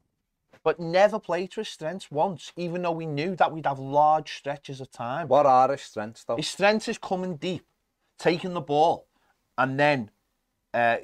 but 0.61 0.77
never 0.77 1.19
played 1.19 1.51
to 1.51 1.61
his 1.61 1.69
strengths 1.69 2.11
once, 2.11 2.51
even 2.57 2.81
though 2.81 2.91
we 2.91 3.05
knew 3.05 3.35
that 3.37 3.51
we'd 3.51 3.65
have 3.65 3.79
large 3.79 4.35
stretches 4.35 4.81
of 4.81 4.91
time. 4.91 5.29
What 5.29 5.45
are 5.45 5.71
his 5.71 5.81
strengths 5.81 6.25
though? 6.25 6.35
His 6.35 6.49
strength 6.49 6.89
is 6.89 6.97
coming 6.97 7.37
deep, 7.37 7.65
taking 8.19 8.53
the 8.53 8.61
ball, 8.61 9.07
and 9.57 9.79
then, 9.79 10.11
uh, 10.73 10.97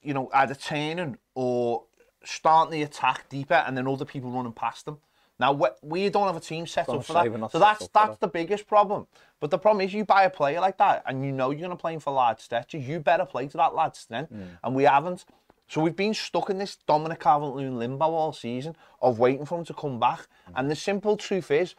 you 0.00 0.14
know, 0.14 0.30
either 0.32 0.54
turning 0.54 1.18
or 1.34 1.84
starting 2.24 2.70
the 2.72 2.82
attack 2.84 3.28
deeper, 3.28 3.64
and 3.66 3.76
then 3.76 3.88
other 3.88 4.04
people 4.04 4.30
running 4.30 4.52
past 4.52 4.84
them. 4.84 4.98
Now 5.40 5.52
we, 5.52 5.68
we 5.82 6.08
don't 6.08 6.26
have 6.26 6.36
a 6.36 6.40
team 6.40 6.66
set 6.66 6.88
up 6.88 7.04
for 7.04 7.12
that, 7.12 7.50
so 7.52 7.58
that's 7.58 7.88
that's 7.88 8.10
that. 8.10 8.20
the 8.20 8.28
biggest 8.28 8.66
problem. 8.66 9.06
But 9.40 9.50
the 9.50 9.58
problem 9.58 9.86
is, 9.86 9.94
you 9.94 10.04
buy 10.04 10.24
a 10.24 10.30
player 10.30 10.60
like 10.60 10.78
that, 10.78 11.04
and 11.06 11.24
you 11.24 11.30
know 11.30 11.50
you're 11.50 11.60
going 11.60 11.70
to 11.70 11.76
play 11.76 11.94
him 11.94 12.00
for 12.00 12.12
large 12.12 12.40
stretches. 12.40 12.88
You 12.88 12.98
better 12.98 13.24
play 13.24 13.46
to 13.46 13.56
that 13.56 13.74
lad's 13.74 14.00
strength, 14.00 14.32
and 14.64 14.74
we 14.74 14.84
haven't. 14.84 15.24
So 15.68 15.82
we've 15.82 15.94
been 15.94 16.14
stuck 16.14 16.48
in 16.48 16.56
this 16.56 16.76
Dominic 16.86 17.20
Calvert-Lewin 17.20 17.78
limbo 17.78 18.06
all 18.06 18.32
season 18.32 18.74
of 19.02 19.18
waiting 19.18 19.44
for 19.44 19.58
him 19.58 19.66
to 19.66 19.74
come 19.74 20.00
back. 20.00 20.26
And 20.56 20.70
the 20.70 20.74
simple 20.74 21.16
truth 21.16 21.50
is, 21.50 21.74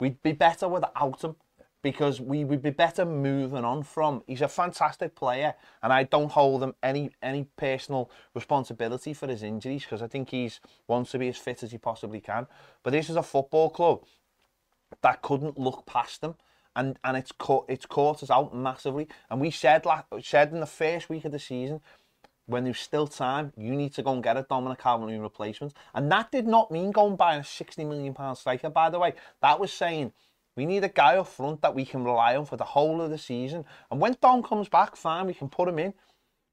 we'd 0.00 0.22
be 0.22 0.32
better 0.32 0.66
without 0.66 1.22
him 1.22 1.36
because 1.82 2.20
we 2.20 2.44
would 2.44 2.62
be 2.62 2.70
better 2.70 3.04
moving 3.04 3.64
on 3.64 3.82
from. 3.82 4.22
He's 4.26 4.40
a 4.40 4.48
fantastic 4.48 5.14
player, 5.14 5.54
and 5.82 5.92
I 5.92 6.04
don't 6.04 6.30
hold 6.30 6.62
him 6.62 6.74
any 6.82 7.10
any 7.22 7.48
personal 7.56 8.10
responsibility 8.34 9.12
for 9.12 9.26
his 9.26 9.42
injuries 9.42 9.82
because 9.82 10.02
I 10.02 10.06
think 10.06 10.30
he's 10.30 10.60
wants 10.86 11.10
to 11.10 11.18
be 11.18 11.28
as 11.28 11.36
fit 11.36 11.62
as 11.62 11.72
he 11.72 11.78
possibly 11.78 12.20
can. 12.20 12.46
But 12.82 12.92
this 12.92 13.10
is 13.10 13.16
a 13.16 13.22
football 13.22 13.70
club 13.70 14.04
that 15.02 15.22
couldn't 15.22 15.58
look 15.58 15.84
past 15.86 16.20
them. 16.20 16.36
And, 16.74 16.98
and 17.04 17.18
it's 17.18 17.32
caught 17.32 17.66
it's 17.68 17.84
caught 17.84 18.22
us 18.22 18.30
out 18.30 18.54
massively. 18.54 19.08
And 19.28 19.40
we 19.40 19.50
said 19.50 19.84
like 19.84 20.04
said 20.22 20.52
in 20.52 20.60
the 20.60 20.66
first 20.66 21.10
week 21.10 21.26
of 21.26 21.32
the 21.32 21.38
season, 21.38 21.82
when 22.46 22.64
there's 22.64 22.78
still 22.78 23.06
time, 23.06 23.52
you 23.56 23.74
need 23.74 23.92
to 23.94 24.02
go 24.02 24.12
and 24.12 24.22
get 24.22 24.36
a 24.36 24.46
Dominic 24.48 24.78
Calvert-Lewin 24.78 25.20
replacement. 25.20 25.74
And 25.94 26.10
that 26.10 26.32
did 26.32 26.46
not 26.46 26.70
mean 26.70 26.90
going 26.90 27.16
buying 27.16 27.40
a 27.40 27.44
60 27.44 27.84
million 27.84 28.14
pound 28.14 28.38
striker, 28.38 28.70
by 28.70 28.90
the 28.90 28.98
way. 28.98 29.14
That 29.42 29.60
was 29.60 29.72
saying 29.72 30.12
we 30.56 30.66
need 30.66 30.84
a 30.84 30.88
guy 30.88 31.16
up 31.16 31.28
front 31.28 31.62
that 31.62 31.74
we 31.74 31.84
can 31.84 32.04
rely 32.04 32.36
on 32.36 32.44
for 32.44 32.56
the 32.56 32.64
whole 32.64 33.00
of 33.00 33.10
the 33.10 33.18
season. 33.18 33.64
And 33.90 34.00
when 34.00 34.16
Dom 34.20 34.42
comes 34.42 34.68
back, 34.68 34.96
fine, 34.96 35.26
we 35.26 35.34
can 35.34 35.48
put 35.48 35.68
him 35.68 35.78
in. 35.78 35.94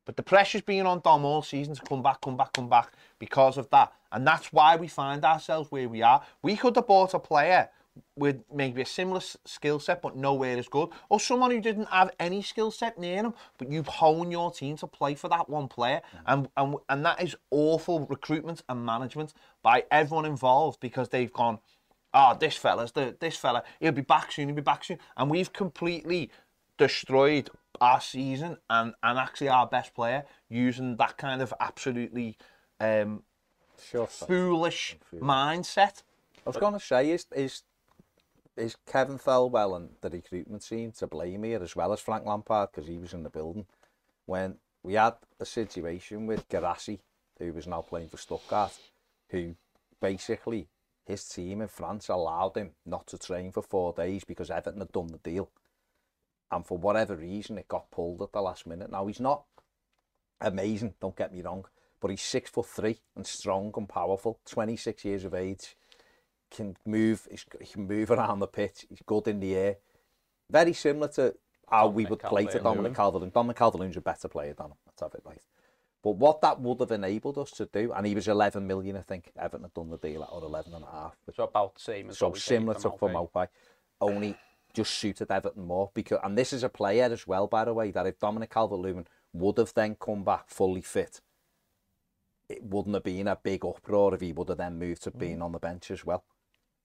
But 0.05 0.17
the 0.17 0.23
pressure's 0.23 0.61
been 0.61 0.85
on 0.85 1.01
Dom 1.01 1.25
all 1.25 1.43
season 1.43 1.75
to 1.75 1.81
come 1.81 2.01
back, 2.01 2.21
come 2.21 2.35
back, 2.35 2.53
come 2.53 2.69
back 2.69 2.93
because 3.19 3.57
of 3.57 3.69
that. 3.69 3.93
And 4.11 4.25
that's 4.25 4.51
why 4.51 4.75
we 4.75 4.87
find 4.87 5.23
ourselves 5.23 5.71
where 5.71 5.87
we 5.87 6.01
are. 6.01 6.23
We 6.41 6.55
could 6.55 6.75
have 6.77 6.87
bought 6.87 7.13
a 7.13 7.19
player 7.19 7.69
with 8.15 8.43
maybe 8.53 8.81
a 8.81 8.85
similar 8.85 9.21
skill 9.45 9.79
set 9.79 10.01
but 10.01 10.15
nowhere 10.15 10.57
as 10.57 10.67
good, 10.67 10.89
or 11.09 11.19
someone 11.19 11.51
who 11.51 11.61
didn't 11.61 11.89
have 11.89 12.11
any 12.19 12.41
skill 12.41 12.71
set 12.71 12.97
near 12.97 13.17
him, 13.17 13.33
but 13.57 13.71
you've 13.71 13.87
honed 13.87 14.31
your 14.31 14.51
team 14.51 14.77
to 14.77 14.87
play 14.87 15.15
for 15.15 15.27
that 15.29 15.49
one 15.49 15.67
player, 15.67 16.01
mm. 16.15 16.21
and 16.27 16.49
and 16.57 16.75
and 16.89 17.05
that 17.05 17.21
is 17.21 17.35
awful 17.51 18.05
recruitment 18.07 18.63
and 18.69 18.85
management 18.85 19.33
by 19.61 19.83
everyone 19.91 20.25
involved 20.25 20.79
because 20.79 21.09
they've 21.09 21.33
gone, 21.33 21.59
oh, 22.13 22.37
this 22.39 22.55
fella's 22.55 22.91
the 22.91 23.15
this 23.19 23.37
fella, 23.37 23.63
he'll 23.79 23.91
be 23.91 24.01
back 24.01 24.31
soon, 24.31 24.49
he'll 24.49 24.55
be 24.55 24.61
back 24.61 24.83
soon, 24.83 24.99
and 25.17 25.29
we've 25.29 25.53
completely 25.53 26.31
destroyed 26.77 27.49
our 27.81 28.01
season 28.01 28.57
and 28.69 28.93
and 29.03 29.19
actually 29.19 29.49
our 29.49 29.67
best 29.67 29.93
player 29.93 30.23
using 30.49 30.95
that 30.97 31.17
kind 31.17 31.41
of 31.41 31.53
absolutely 31.59 32.37
um, 32.79 33.23
Sure. 33.81 34.07
foolish 34.07 34.97
mindset. 35.15 36.03
I 36.45 36.49
was 36.49 36.57
going 36.57 36.73
to 36.73 36.79
say, 36.79 37.11
is, 37.11 37.25
is, 37.35 37.63
is 38.57 38.75
Kevin 38.85 39.17
Thelwell 39.17 39.75
and 39.75 39.89
the 40.01 40.09
recruitment 40.09 40.67
team 40.67 40.91
to 40.93 41.07
blame 41.07 41.43
here 41.43 41.61
as 41.61 41.75
well 41.75 41.93
as 41.93 41.99
Frank 41.99 42.25
Lampard 42.25 42.69
because 42.71 42.87
he 42.87 42.97
was 42.97 43.13
in 43.13 43.23
the 43.23 43.29
building 43.29 43.65
when 44.25 44.55
we 44.83 44.93
had 44.93 45.15
a 45.39 45.45
situation 45.45 46.27
with 46.27 46.47
Guirassy, 46.49 46.99
who 47.37 47.53
was 47.53 47.67
now 47.67 47.81
playing 47.81 48.09
for 48.09 48.17
Stuttgart, 48.17 48.77
who 49.29 49.55
basically 50.01 50.67
his 51.09 51.27
team 51.27 51.59
in 51.61 51.67
France 51.67 52.07
allowed 52.07 52.55
him 52.55 52.69
not 52.85 53.07
to 53.07 53.17
train 53.17 53.51
for 53.51 53.63
four 53.63 53.93
days 53.93 54.23
because 54.23 54.51
Everton 54.51 54.79
had 54.79 54.91
done 54.91 55.07
the 55.07 55.17
deal. 55.17 55.49
And 56.51 56.63
for 56.63 56.77
whatever 56.77 57.15
reason, 57.15 57.57
it 57.57 57.67
got 57.67 57.89
pulled 57.89 58.21
at 58.21 58.31
the 58.31 58.41
last 58.41 58.67
minute. 58.67 58.91
Now, 58.91 59.07
he's 59.07 59.19
not 59.19 59.45
amazing, 60.39 60.93
don't 61.01 61.15
get 61.15 61.33
me 61.33 61.41
wrong, 61.41 61.65
but 61.99 62.11
he's 62.11 62.21
six 62.21 62.51
foot 62.51 62.67
three 62.67 62.99
and 63.15 63.25
strong 63.25 63.73
and 63.75 63.89
powerful, 63.89 64.39
26 64.45 65.03
years 65.03 65.25
of 65.25 65.33
age, 65.33 65.75
can 66.51 66.77
move, 66.85 67.27
he's, 67.29 67.45
he 67.59 67.73
can 67.73 67.87
move 67.87 68.11
around 68.11 68.39
the 68.39 68.47
pitch, 68.47 68.85
he's 68.87 69.01
good 69.05 69.27
in 69.27 69.39
the 69.39 69.55
air. 69.55 69.77
Very 70.51 70.73
similar 70.73 71.07
to 71.09 71.35
how 71.69 71.87
we 71.87 72.03
Dominic 72.03 72.09
would 72.23 72.29
play 72.29 72.45
to 72.45 72.59
Dominic 72.59 72.63
Calvert-Lewin. 72.63 72.95
Calvert-Lewin. 72.95 73.31
Dominic 73.31 73.57
Calvert-Lewin's 73.57 73.97
a 73.97 74.01
better 74.01 74.27
player 74.27 74.53
than 74.53 74.67
him, 74.67 74.77
let's 74.85 75.01
have 75.01 75.13
it 75.15 75.21
right. 75.25 75.41
But 76.01 76.11
what 76.11 76.39
that 76.41 76.61
would 76.61 76.79
have 76.79 76.91
enabled 76.91 77.37
us 77.37 77.51
to 77.51 77.65
do, 77.65 77.91
and 77.91 78.05
he 78.07 78.15
was 78.15 78.27
11 78.27 78.65
million, 78.65 78.95
I 78.95 79.01
think, 79.01 79.31
Everton 79.37 79.63
had 79.63 79.73
done 79.73 79.89
the 79.89 79.97
deal 79.97 80.23
at, 80.23 80.29
or 80.31 80.41
11 80.43 80.73
and 80.73 80.83
a 80.83 80.87
half, 80.87 81.17
So 81.35 81.43
about 81.43 81.75
the 81.75 81.81
same 81.81 82.09
as 82.09 82.17
so 82.17 82.27
what 82.27 82.33
we 82.35 82.39
paid 82.39 82.41
similar 82.43 82.73
to 82.75 82.91
for 82.91 83.09
Maupay. 83.09 83.31
Mopai, 83.33 83.47
only 83.99 84.35
just 84.73 84.93
suited 84.93 85.29
Everton 85.31 85.65
more 85.65 85.89
because 85.93 86.19
and 86.23 86.37
this 86.37 86.53
is 86.53 86.63
a 86.63 86.69
player 86.69 87.05
as 87.05 87.25
well 87.25 87.47
by 87.47 87.65
the 87.65 87.73
way 87.73 87.89
that 87.91 88.05
if 88.05 88.19
Dominic 88.19 88.51
Calvert-Lewin 88.51 89.05
would 89.33 89.57
have 89.57 89.73
then 89.73 89.95
come 89.99 90.23
back 90.23 90.47
fully 90.47 90.81
fit 90.81 91.21
it 92.47 92.63
wouldn't 92.63 92.93
have 92.93 93.03
been 93.03 93.27
a 93.27 93.35
big 93.35 93.65
uproar 93.65 94.13
if 94.13 94.21
he 94.21 94.31
would 94.31 94.47
have 94.47 94.59
then 94.59 94.77
moved 94.77 95.01
to 95.03 95.11
Mm. 95.11 95.19
being 95.19 95.41
on 95.41 95.51
the 95.51 95.59
bench 95.59 95.89
as 95.89 96.05
well 96.05 96.23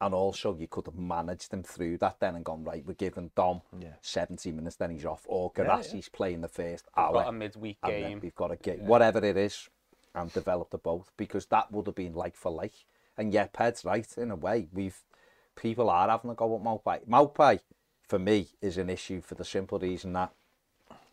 and 0.01 0.13
also 0.15 0.57
you 0.57 0.67
could 0.69 0.87
have 0.87 0.97
managed 0.97 1.53
him 1.53 1.63
through 1.63 1.97
that 1.99 2.19
then 2.21 2.35
and 2.35 2.45
gone 2.45 2.65
right 2.65 2.85
we're 2.85 2.95
giving 2.95 3.31
Dom 3.35 3.63
Yeah. 3.79 3.95
70 4.01 4.53
minutes 4.53 4.77
then 4.77 4.91
he's 4.91 5.05
off 5.07 5.23
or 5.27 5.53
yeah. 5.57 5.65
Guirassy's 5.65 6.09
playing 6.09 6.41
the 6.41 6.49
first 6.49 6.87
We've 6.97 7.05
hour 7.05 7.13
got 7.15 7.29
a 7.29 7.33
midweek 7.33 7.79
game. 7.87 8.21
we've 8.21 8.35
got 8.35 8.49
to 8.49 8.57
get 8.57 8.81
whatever 8.81 9.25
it 9.25 9.37
is 9.37 9.69
and 10.15 10.33
develop 10.33 10.71
the 10.71 10.79
both 10.79 11.11
because 11.17 11.47
that 11.47 11.71
would 11.73 11.87
have 11.87 11.95
been 11.95 12.15
like 12.15 12.37
for 12.37 12.51
like. 12.53 12.75
And 13.17 13.33
yeah, 13.33 13.47
Ped's 13.53 13.85
right 13.85 14.07
in 14.17 14.31
a 14.31 14.37
way. 14.37 14.69
We've 14.73 14.99
people 15.57 15.89
are 15.91 16.09
having 16.09 16.31
a 16.31 16.35
go 16.35 16.55
at 16.57 16.63
Maupay. 16.63 17.07
Maupay, 17.09 17.61
for 18.09 18.19
me, 18.19 18.49
is 18.61 18.77
an 18.79 18.91
issue 18.91 19.21
for 19.21 19.35
the 19.37 19.45
simple 19.45 19.79
reason 19.79 20.13
that 20.15 20.33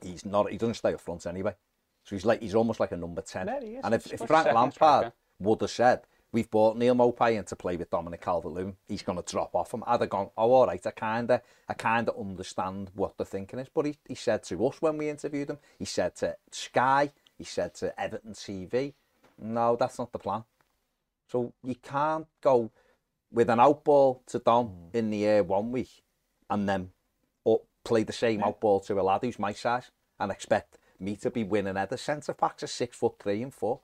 he's 0.02 0.26
not. 0.26 0.50
He 0.52 0.58
doesn't 0.58 0.76
stay 0.76 0.94
up 0.94 1.02
front 1.02 1.26
anyway. 1.26 1.56
So 2.04 2.16
he's 2.16 2.26
like 2.26 2.42
he's 2.42 2.56
almost 2.56 2.80
like 2.80 2.92
a 2.92 2.98
number 2.98 3.22
ten. 3.22 3.48
Yeah, 3.48 3.82
and 3.84 3.94
if, 3.94 4.12
if 4.12 4.20
Frank 4.26 4.48
Lampard 4.48 4.74
striker. 4.74 5.14
would 5.40 5.62
have 5.62 5.70
said 5.70 6.02
we've 6.32 6.50
bought 6.50 6.78
Neal 6.78 6.96
Maupay 6.96 7.38
in 7.38 7.44
to 7.46 7.56
play 7.56 7.76
with 7.76 7.90
Dominic 7.90 8.22
Calvert-Lewin, 8.22 8.76
he's 8.88 9.02
going 9.02 9.22
to 9.22 9.32
drop 9.32 9.54
off 9.56 9.74
him. 9.74 9.84
I'd 9.86 10.02
have 10.02 10.10
gone, 10.10 10.30
oh, 10.38 10.52
all 10.52 10.68
right, 10.68 10.86
I 10.86 10.92
kind 10.92 11.30
of, 11.30 11.42
I 11.68 11.74
kind 11.74 12.08
of 12.08 12.20
understand 12.20 12.92
what 12.96 13.18
the 13.18 13.26
thinking 13.26 13.60
is. 13.60 13.68
But 13.74 13.86
he, 13.86 13.98
he 14.08 14.16
said 14.16 14.44
to 14.44 14.68
us 14.68 14.82
when 14.82 14.98
we 14.98 15.10
interviewed 15.10 15.50
him, 15.50 15.58
he 15.78 15.86
said 15.86 16.16
to 16.18 16.38
Sky, 16.52 17.12
he 17.38 17.44
said 17.44 17.74
to 17.76 18.00
Everton 18.00 18.34
TV, 18.34 18.94
no, 19.42 19.76
that's 19.76 20.00
not 20.00 20.12
the 20.12 20.20
plan. 20.20 20.44
So 21.30 21.54
you 21.64 21.76
can't 21.76 22.28
go 22.42 22.72
with 23.32 23.50
an 23.50 23.60
outball 23.60 24.20
to 24.28 24.40
Dom 24.40 24.68
hmm. 24.68 24.98
in 24.98 25.10
the 25.10 25.26
air 25.26 25.44
one 25.44 25.72
week 25.72 26.04
and 26.50 26.68
then 26.68 26.92
up, 27.46 27.62
play 27.84 28.04
the 28.04 28.14
same 28.14 28.42
outball 28.42 28.86
to 28.86 29.00
a 29.00 29.02
lad 29.02 29.22
who's 29.22 29.40
my 29.40 29.54
size 29.54 29.92
and 30.20 30.32
expect 30.32 30.78
me 31.00 31.16
to 31.16 31.32
be 31.32 31.44
winning 31.44 31.78
at 31.78 31.90
the 31.90 31.98
centre 31.98 32.34
backs 32.34 32.64
are 32.64 32.68
six 32.68 32.98
foot 32.98 33.16
three 33.20 33.42
and 33.42 33.54
four. 33.54 33.80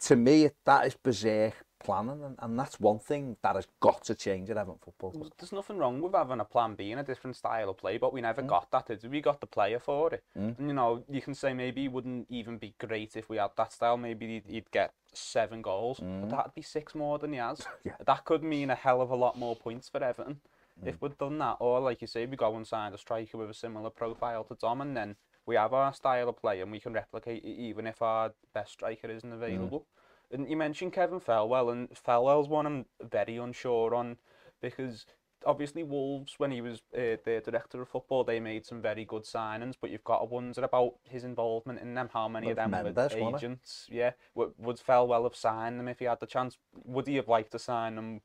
To 0.00 0.16
me, 0.16 0.50
that 0.64 0.86
is 0.86 0.94
berserk 0.94 1.54
planning, 1.78 2.22
and, 2.24 2.36
and 2.38 2.58
that's 2.58 2.80
one 2.80 2.98
thing 2.98 3.36
that 3.42 3.54
has 3.54 3.66
got 3.80 4.02
to 4.04 4.14
change 4.14 4.50
at 4.50 4.56
Everton 4.56 4.80
Football 4.82 5.12
Club. 5.12 5.32
There's 5.38 5.52
nothing 5.52 5.78
wrong 5.78 6.00
with 6.00 6.14
having 6.14 6.40
a 6.40 6.44
plan 6.44 6.74
B 6.74 6.90
and 6.90 7.00
a 7.00 7.04
different 7.04 7.36
style 7.36 7.70
of 7.70 7.76
play, 7.76 7.98
but 7.98 8.12
we 8.12 8.20
never 8.20 8.42
mm. 8.42 8.48
got 8.48 8.70
that. 8.70 8.86
Did 8.86 9.02
we? 9.04 9.08
we 9.08 9.20
got 9.20 9.40
the 9.40 9.46
player 9.46 9.78
for 9.78 10.14
it? 10.14 10.24
Mm. 10.38 10.58
And 10.58 10.68
you 10.68 10.74
know, 10.74 11.04
you 11.08 11.20
can 11.20 11.34
say 11.34 11.52
maybe 11.52 11.82
he 11.82 11.88
wouldn't 11.88 12.26
even 12.30 12.58
be 12.58 12.74
great 12.78 13.16
if 13.16 13.28
we 13.28 13.36
had 13.36 13.50
that 13.56 13.72
style. 13.72 13.96
Maybe 13.96 14.26
he'd, 14.26 14.46
he'd 14.46 14.70
get 14.70 14.92
seven 15.12 15.62
goals, 15.62 15.98
but 16.00 16.06
mm. 16.06 16.30
that'd 16.30 16.54
be 16.54 16.62
six 16.62 16.94
more 16.94 17.18
than 17.18 17.32
he 17.32 17.38
has. 17.38 17.60
Yeah. 17.84 17.92
That 18.04 18.24
could 18.24 18.42
mean 18.42 18.70
a 18.70 18.74
hell 18.74 19.00
of 19.00 19.10
a 19.10 19.14
lot 19.14 19.38
more 19.38 19.54
points 19.54 19.88
for 19.88 20.02
Everton 20.02 20.40
if 20.84 21.00
we'd 21.00 21.16
done 21.18 21.38
that. 21.38 21.56
Or 21.60 21.80
like 21.80 22.00
you 22.00 22.06
say, 22.06 22.26
we 22.26 22.36
go 22.36 22.56
and 22.56 22.66
sign 22.66 22.92
a 22.92 22.98
striker 22.98 23.38
with 23.38 23.50
a 23.50 23.54
similar 23.54 23.90
profile 23.90 24.44
to 24.44 24.54
Dom, 24.54 24.80
and 24.80 24.96
then 24.96 25.16
we 25.46 25.54
have 25.54 25.72
our 25.72 25.94
style 25.94 26.28
of 26.28 26.36
play 26.36 26.60
and 26.60 26.70
we 26.70 26.80
can 26.80 26.92
replicate 26.92 27.44
it 27.44 27.48
even 27.48 27.86
if 27.86 28.02
our 28.02 28.32
best 28.52 28.72
striker 28.72 29.08
isn't 29.08 29.32
available. 29.32 29.86
And 30.30 30.50
you 30.50 30.56
mentioned 30.56 30.92
Kevin 30.92 31.20
Thelwell, 31.20 31.70
and 31.70 31.88
Thelwell's 31.90 32.48
one 32.48 32.66
I'm 32.66 32.86
very 33.00 33.36
unsure 33.36 33.94
on 33.94 34.16
because 34.60 35.06
obviously 35.44 35.84
Wolves, 35.84 36.34
when 36.38 36.50
he 36.50 36.60
was 36.60 36.82
uh, 36.94 37.16
the 37.24 37.40
director 37.44 37.80
of 37.80 37.88
football, 37.88 38.24
they 38.24 38.40
made 38.40 38.66
some 38.66 38.82
very 38.82 39.04
good 39.04 39.22
signings, 39.22 39.74
but 39.80 39.90
you've 39.90 40.02
got 40.02 40.18
to 40.18 40.24
wonder 40.24 40.64
about 40.64 40.94
his 41.04 41.22
involvement 41.22 41.78
in 41.80 41.94
them. 41.94 42.10
How 42.12 42.26
many 42.28 42.48
of 42.50 42.56
them 42.56 42.72
were 42.84 42.90
agents? 43.36 43.86
Yeah, 43.88 44.12
would, 44.34 44.52
would 44.58 44.76
Thelwell 44.78 45.22
have 45.24 45.36
signed 45.36 45.78
them 45.78 45.86
if 45.88 46.00
he 46.00 46.06
had 46.06 46.18
the 46.18 46.26
chance? 46.26 46.58
Would 46.84 47.06
he 47.06 47.14
have 47.16 47.28
liked 47.28 47.52
to 47.52 47.58
sign 47.60 47.94
them 47.94 48.20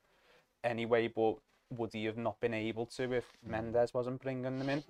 anyway? 0.64 1.08
But 1.08 1.36
would 1.70 1.94
he 1.94 2.06
have 2.06 2.18
not 2.18 2.40
been 2.40 2.54
able 2.56 2.88
to 2.88 3.14
if 3.14 3.26
Mendes 3.46 3.94
wasn't 3.94 4.22
bringing 4.24 4.58
them 4.58 4.70
in? 4.70 4.84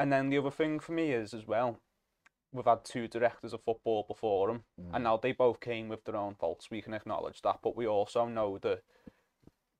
And 0.00 0.12
then 0.12 0.30
the 0.30 0.38
other 0.38 0.50
thing 0.50 0.78
for 0.78 0.92
me 0.92 1.12
is 1.12 1.34
as 1.34 1.46
well, 1.46 1.80
we've 2.52 2.64
had 2.64 2.84
two 2.84 3.08
directors 3.08 3.52
of 3.52 3.62
football 3.62 4.04
before 4.06 4.50
him, 4.50 4.62
mm. 4.80 4.90
and 4.94 5.04
now 5.04 5.16
they 5.16 5.32
both 5.32 5.60
came 5.60 5.88
with 5.88 6.04
their 6.04 6.16
own 6.16 6.34
faults. 6.34 6.70
We 6.70 6.82
can 6.82 6.94
acknowledge 6.94 7.42
that, 7.42 7.58
but 7.62 7.76
we 7.76 7.86
also 7.86 8.26
know 8.26 8.58
that 8.58 8.82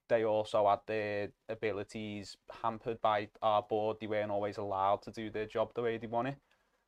they 0.08 0.25
also 0.25 0.68
had 0.68 0.80
their 0.87 1.28
abilities 1.48 2.37
hampered 2.62 3.00
by 3.00 3.28
our 3.42 3.62
board. 3.62 3.98
They 4.00 4.06
weren't 4.06 4.30
always 4.30 4.56
allowed 4.56 5.02
to 5.02 5.10
do 5.10 5.30
their 5.30 5.46
job 5.46 5.72
the 5.75 5.82
way 5.82 5.98
they 5.98 6.06
wanted. 6.06 6.37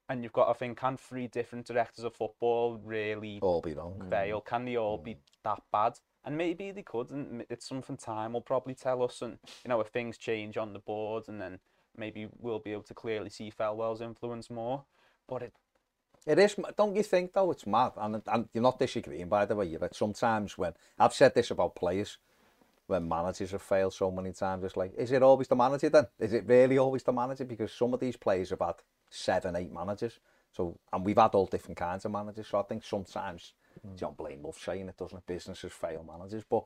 And 0.09 0.25
you've 0.25 0.33
got 0.33 0.53
to 0.53 0.59
think, 0.59 0.79
can 0.79 0.97
three 0.97 1.29
different 1.29 1.67
directors 1.67 2.05
of 2.05 2.17
football 2.17 2.81
really 2.83 3.39
All 3.43 3.61
be 3.61 3.75
wrong. 3.75 4.03
fail? 4.11 4.41
Mm. 4.41 4.47
Can 4.47 4.65
they 4.65 4.77
all 4.77 4.99
be 4.99 5.15
mm. 5.15 5.19
that 5.45 5.63
bad? 5.71 5.93
And 6.25 6.37
maybe 6.37 6.73
they 6.73 6.83
could, 6.83 7.11
and 7.11 7.45
it's 7.49 7.69
something 7.69 7.97
time 7.97 8.33
will 8.33 8.41
probably 8.41 8.75
tell 8.75 9.03
us. 9.03 9.23
And 9.23 9.39
you 9.65 9.69
know, 9.69 9.81
if 9.81 9.89
things 9.89 10.19
change 10.19 10.57
on 10.57 10.73
the 10.73 10.81
board, 10.81 11.25
and 11.29 11.41
then 11.41 11.61
maybe 11.97 12.29
we'll 12.39 12.59
be 12.59 12.73
able 12.73 12.83
to 12.85 12.95
clearly 12.95 13.31
see 13.31 13.51
Thelwell's 13.51 14.01
influence 14.01 14.51
more. 14.51 14.85
But 15.29 15.43
it, 15.43 15.53
It 16.27 16.39
is, 16.39 16.57
don't 16.77 16.97
you 16.97 17.03
think 17.03 17.33
though, 17.33 17.51
it's 17.51 17.67
mad, 17.67 17.93
and, 17.97 18.23
and 18.27 18.49
you're 18.53 18.63
not 18.63 18.79
disagreeing 18.79 19.29
by 19.29 19.47
the 19.47 19.57
way, 19.57 19.67
you're. 19.67 19.89
Sometimes 19.93 20.59
when, 20.59 20.75
I've 20.99 21.15
said 21.15 21.35
this 21.35 21.51
about 21.51 21.75
players, 21.75 22.19
when 22.87 23.09
managers 23.09 23.53
have 23.53 23.63
failed 23.63 23.95
so 23.95 24.11
many 24.11 24.33
times, 24.33 24.65
it's 24.65 24.77
like, 24.77 24.93
is 24.97 25.13
it 25.13 25.23
always 25.23 25.49
the 25.49 25.57
manager 25.57 25.89
then? 25.89 26.07
Is 26.19 26.33
it 26.33 26.45
really 26.47 26.77
always 26.77 27.05
the 27.05 27.13
manager? 27.13 27.45
Because 27.45 27.73
some 27.73 27.95
of 27.95 28.01
these 28.01 28.17
players 28.17 28.51
have 28.51 28.61
had 28.61 28.75
seven, 29.09 29.57
eight 29.57 29.73
managers, 29.73 30.19
so, 30.53 30.77
and 30.93 31.05
we've 31.05 31.17
had 31.17 31.35
all 31.35 31.47
different 31.47 31.79
kinds 31.79 32.05
of 32.05 32.11
managers, 32.11 32.49
so 32.49 32.59
I 32.59 32.63
think 32.65 32.85
sometimes, 32.85 33.55
hmm. 33.81 33.97
John 33.97 34.15
Blaine 34.15 34.43
loves 34.43 34.61
saying 34.61 34.89
it, 34.89 34.97
doesn't 34.99 35.19
it? 35.19 35.27
Businesses 35.27 35.73
fail 35.73 36.05
managers, 36.05 36.45
but 36.51 36.65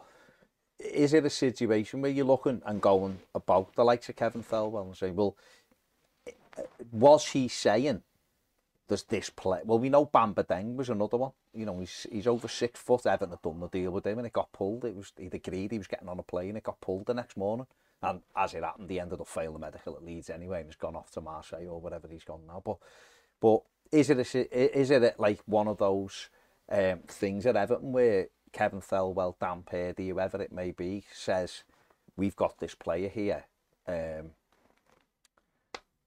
is 0.78 1.14
it 1.14 1.24
a 1.24 1.30
situation 1.30 2.00
where 2.00 2.10
you're 2.10 2.24
looking 2.24 2.62
and 2.66 2.80
going 2.80 3.18
about 3.34 3.74
the 3.74 3.84
likes 3.84 4.08
of 4.08 4.16
Kevin 4.16 4.42
Thelwell 4.42 4.86
and 4.86 4.96
saying, 4.96 5.16
well, 5.16 5.36
was 6.92 7.28
he 7.28 7.48
saying 7.48 8.02
there's 8.88 9.04
this 9.04 9.30
play. 9.30 9.60
Well, 9.64 9.78
we 9.78 9.88
know 9.88 10.06
Bamba 10.06 10.46
Dieng 10.46 10.76
was 10.76 10.90
another 10.90 11.16
one. 11.16 11.32
You 11.54 11.64
know, 11.64 11.78
he's 11.80 12.06
he's 12.10 12.26
over 12.26 12.48
six 12.48 12.80
foot. 12.80 13.06
Everton 13.06 13.30
had 13.30 13.42
done 13.42 13.60
the 13.60 13.68
deal 13.68 13.90
with 13.90 14.06
him, 14.06 14.18
and 14.18 14.26
it 14.26 14.32
got 14.32 14.52
pulled. 14.52 14.84
It 14.84 14.94
was 14.94 15.12
he'd 15.16 15.34
agreed 15.34 15.72
he 15.72 15.78
was 15.78 15.86
getting 15.86 16.08
on 16.08 16.18
a 16.18 16.22
plane. 16.22 16.56
It 16.56 16.64
got 16.64 16.80
pulled 16.80 17.06
the 17.06 17.14
next 17.14 17.36
morning, 17.36 17.66
and 18.02 18.20
as 18.36 18.52
it 18.54 18.62
happened, 18.62 18.90
he 18.90 19.00
ended 19.00 19.20
up 19.20 19.28
failing 19.28 19.60
medical 19.60 19.96
at 19.96 20.04
Leeds 20.04 20.30
anyway, 20.30 20.60
and 20.60 20.68
has 20.68 20.76
gone 20.76 20.96
off 20.96 21.10
to 21.12 21.20
Marseille 21.20 21.66
or 21.68 21.80
whatever 21.80 22.08
he's 22.08 22.24
gone 22.24 22.42
now. 22.46 22.60
But 22.64 22.76
but 23.40 23.62
is 23.90 24.10
it 24.10 24.18
a, 24.18 24.78
is 24.78 24.90
it 24.90 25.18
like 25.18 25.40
one 25.46 25.68
of 25.68 25.78
those 25.78 26.28
um, 26.68 27.00
things 27.08 27.46
at 27.46 27.56
Everton 27.56 27.92
where 27.92 28.28
Kevin 28.54 28.80
Thelwell, 28.80 29.34
Dan 29.40 29.64
Purdy, 29.66 30.08
whoever 30.08 30.40
it 30.40 30.52
may 30.52 30.70
be, 30.70 31.04
says 31.12 31.64
we've 32.16 32.36
got 32.36 32.58
this 32.58 32.74
player 32.74 33.08
here. 33.08 33.44
Um, 33.86 34.30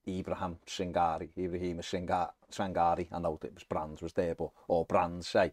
Ibrahim 0.08 0.58
Sangaré, 0.66 1.30
Ibrahim 1.38 1.80
Singa- 1.80 2.32
Sangaré, 2.52 3.08
I 3.12 3.20
know 3.20 3.38
that 3.42 3.48
it 3.48 3.54
was 3.54 3.66
Brands 3.66 4.02
was 4.02 4.14
there, 4.14 4.34
but 4.34 4.52
or 4.70 4.86
Brands 4.86 5.28
say, 5.28 5.52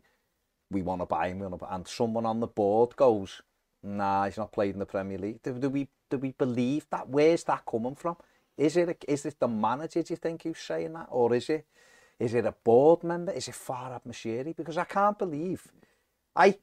we 0.71 0.83
want 0.83 1.03
to 1.03 1.07
buy 1.07 1.29
him, 1.29 1.41
we 1.41 1.47
wanna 1.47 1.59
buy, 1.59 1.69
and 1.73 1.87
someone 1.89 2.25
on 2.25 2.39
the 2.41 2.47
board 2.47 2.95
goes, 2.95 3.43
nah, 3.83 4.27
he's 4.27 4.39
not 4.39 4.53
played 4.53 4.75
in 4.75 4.79
the 4.79 4.87
Premier 4.87 5.19
League. 5.19 5.43
Do, 5.43 5.55
do 5.59 5.69
we 5.69 5.89
do 6.09 6.19
we 6.19 6.33
believe 6.33 6.87
that? 6.91 7.09
Where's 7.09 7.45
that 7.45 7.65
coming 7.67 7.97
from? 7.97 8.17
Is 8.57 8.77
it 8.77 8.89
a, 8.89 9.13
is 9.13 9.27
it 9.27 9.41
the 9.41 9.49
manager? 9.49 10.03
Do 10.03 10.13
you 10.13 10.17
think 10.17 10.45
who's 10.45 10.59
saying 10.59 10.93
that, 10.93 11.09
or 11.11 11.35
is 11.35 11.51
it 11.51 11.67
is 12.21 12.35
it 12.35 12.47
a 12.47 12.53
board 12.53 13.03
member? 13.03 13.33
Is 13.33 13.49
it 13.49 13.55
Farhad 13.57 14.03
Moshiri? 14.07 14.55
Because 14.57 14.79
I 14.79 14.85
can't 14.85 15.19
believe 15.19 15.67
I 16.37 16.57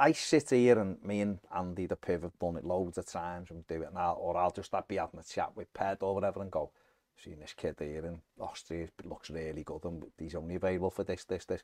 I 0.00 0.12
sit 0.12 0.50
here 0.50 0.78
and 0.78 1.02
me 1.02 1.20
and 1.22 1.40
Andy 1.54 1.86
the 1.86 1.96
Piv 1.96 2.22
have 2.22 2.38
done 2.38 2.56
it 2.56 2.64
loads 2.64 2.98
of 2.98 3.06
times 3.06 3.50
and 3.50 3.66
do 3.66 3.82
it 3.82 3.92
now, 3.92 4.12
or 4.12 4.36
I'll 4.36 4.52
just 4.52 4.72
be 4.86 4.96
having 4.96 5.18
a 5.18 5.24
chat 5.24 5.56
with 5.56 5.74
Ped 5.74 6.02
or 6.02 6.14
whatever 6.14 6.40
and 6.40 6.52
go, 6.52 6.70
seen 7.16 7.40
this 7.40 7.52
kid 7.52 7.74
here 7.80 8.06
in 8.06 8.20
Austria, 8.38 8.84
it 8.84 9.06
looks 9.06 9.28
really 9.28 9.64
good 9.64 9.84
and 9.84 10.04
he's 10.16 10.36
only 10.36 10.54
available 10.54 10.90
for 10.90 11.02
this, 11.02 11.24
this, 11.24 11.44
this. 11.46 11.62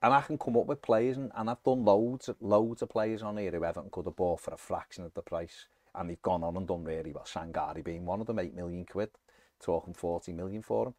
And 0.00 0.14
I 0.14 0.20
can 0.20 0.38
come 0.38 0.56
up 0.56 0.66
with 0.66 0.82
players 0.82 1.16
and, 1.16 1.32
and 1.34 1.50
I've 1.50 1.64
done 1.64 1.84
loads, 1.84 2.30
loads 2.40 2.82
of 2.82 2.90
players 2.90 3.24
on 3.24 3.36
here 3.36 3.50
who 3.50 3.64
haven't 3.64 3.90
could 3.90 4.06
have 4.06 4.14
bought 4.14 4.40
for 4.40 4.54
a 4.54 4.56
fraction 4.56 5.04
of 5.04 5.14
the 5.14 5.22
price 5.22 5.66
and 5.96 6.08
they've 6.08 6.22
gone 6.22 6.44
on 6.44 6.56
and 6.56 6.68
done 6.68 6.84
really 6.84 7.12
well. 7.12 7.26
Sangari 7.26 7.82
being 7.82 8.06
one 8.06 8.20
of 8.20 8.28
them, 8.28 8.38
8 8.38 8.54
million 8.54 8.84
quid, 8.84 9.10
talking 9.60 9.94
40 9.94 10.32
million 10.32 10.62
for 10.62 10.86
him. 10.86 10.94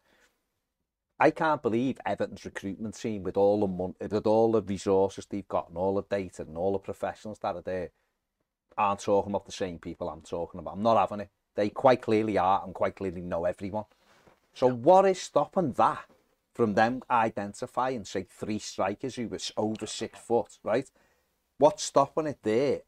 I 1.22 1.30
can't 1.30 1.62
believe 1.62 1.98
Everton's 2.06 2.46
recruitment 2.46 2.94
team 2.98 3.22
with 3.22 3.36
all 3.36 3.60
the 3.60 3.66
money, 3.66 3.94
with 4.00 4.26
all 4.26 4.52
the 4.52 4.62
resources 4.62 5.26
they've 5.26 5.46
got 5.46 5.68
and 5.68 5.76
all 5.76 5.96
the 5.96 6.02
data 6.02 6.42
and 6.42 6.56
all 6.56 6.72
the 6.72 6.78
professionals 6.78 7.38
that 7.40 7.54
are 7.54 7.60
there 7.60 7.90
aren't 8.78 9.00
talking 9.00 9.30
about 9.30 9.44
the 9.44 9.52
same 9.52 9.78
people 9.78 10.08
I'm 10.08 10.22
talking 10.22 10.58
about. 10.60 10.74
I'm 10.74 10.82
not 10.82 10.96
having 10.98 11.20
it. 11.20 11.30
They 11.56 11.68
quite 11.68 12.00
clearly 12.00 12.38
are 12.38 12.62
and 12.64 12.74
quite 12.74 12.96
clearly 12.96 13.20
know 13.20 13.44
everyone. 13.44 13.84
So 14.54 14.68
yeah. 14.68 14.72
what 14.72 15.04
is 15.04 15.20
stopping 15.20 15.72
that 15.72 16.06
from 16.54 16.72
them 16.72 17.02
identifying, 17.10 18.04
say, 18.06 18.22
three 18.22 18.58
strikers 18.58 19.16
who 19.16 19.28
were 19.28 19.38
over 19.58 19.86
six 19.86 20.18
foot, 20.18 20.58
right? 20.64 20.90
What's 21.58 21.82
stopping 21.82 22.28
it 22.28 22.38
there 22.42 22.80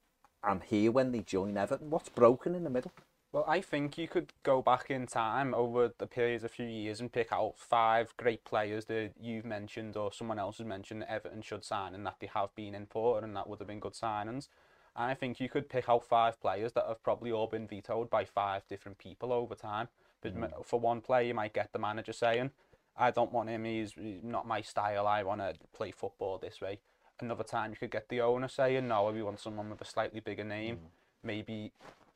and 0.43 0.63
here 0.63 0.91
when 0.91 1.13
they 1.13 1.21
join 1.21 1.59
Everton? 1.59 1.91
What's 1.91 2.09
broken 2.09 2.55
in 2.55 2.65
the 2.65 2.71
middle? 2.71 2.93
Well, 3.33 3.45
I 3.49 3.63
think 3.63 3.97
you 3.97 4.09
could 4.09 4.35
go 4.43 4.61
back 4.61 4.91
in 4.91 5.07
time 5.07 5.55
over 5.55 5.91
the 5.97 6.07
period 6.07 6.37
of 6.37 6.45
a 6.45 6.49
few 6.51 6.67
years 6.67 7.01
and 7.01 7.11
pick 7.11 7.33
out 7.33 7.55
five 7.57 8.15
great 8.19 8.45
players 8.45 8.85
that 8.87 9.13
you've 9.19 9.47
mentioned 9.47 9.97
or 9.97 10.13
someone 10.13 10.39
else 10.39 10.59
has 10.59 10.67
mentioned 10.67 11.01
that 11.01 11.11
Everton 11.11 11.41
should 11.41 11.65
sign 11.65 11.95
and 11.95 12.05
that 12.05 12.17
they 12.21 12.29
have 12.35 12.55
been 12.55 12.75
imported 12.75 13.25
and 13.25 13.35
that 13.35 13.49
would 13.49 13.59
have 13.59 13.69
been 13.69 13.81
good 13.81 13.95
signings. 13.95 14.49
And 14.95 15.11
I 15.11 15.15
think 15.15 15.41
you 15.41 15.49
could 15.49 15.71
pick 15.71 15.89
out 15.89 16.05
five 16.05 16.39
players 16.43 16.73
that 16.73 16.85
have 16.87 17.03
probably 17.03 17.33
all 17.33 17.47
been 17.47 17.67
vetoed 17.67 18.11
by 18.11 18.27
five 18.27 18.69
different 18.69 18.99
people 18.99 19.33
over 19.33 19.55
time. 19.55 19.89
But 20.21 20.37
mm. 20.37 20.67
for 20.67 20.79
one 20.79 21.01
player, 21.01 21.29
you 21.29 21.35
might 21.35 21.55
get 21.55 21.73
the 21.73 21.79
manager 21.79 22.13
saying, 22.13 22.51
I 22.99 23.11
don't 23.11 23.33
want 23.33 23.49
him, 23.49 23.65
he's 23.65 23.95
not 23.97 24.47
my 24.47 24.61
style, 24.61 25.07
I 25.07 25.23
want 25.23 25.41
to 25.41 25.55
play 25.73 25.91
football 25.91 26.37
this 26.37 26.61
way. 26.61 26.81
Another 27.19 27.45
time, 27.45 27.71
you 27.71 27.77
could 27.79 27.91
get 27.91 28.11
the 28.11 28.21
owner 28.21 28.49
saying, 28.49 28.87
no, 28.89 29.11
we 29.11 29.23
want 29.23 29.41
someone 29.41 29.71
with 29.71 29.81
a 29.81 29.87
slightly 29.87 30.21
bigger 30.21 30.45
name. 30.45 30.77
Mm. 30.77 30.79
Maybe 31.25 31.73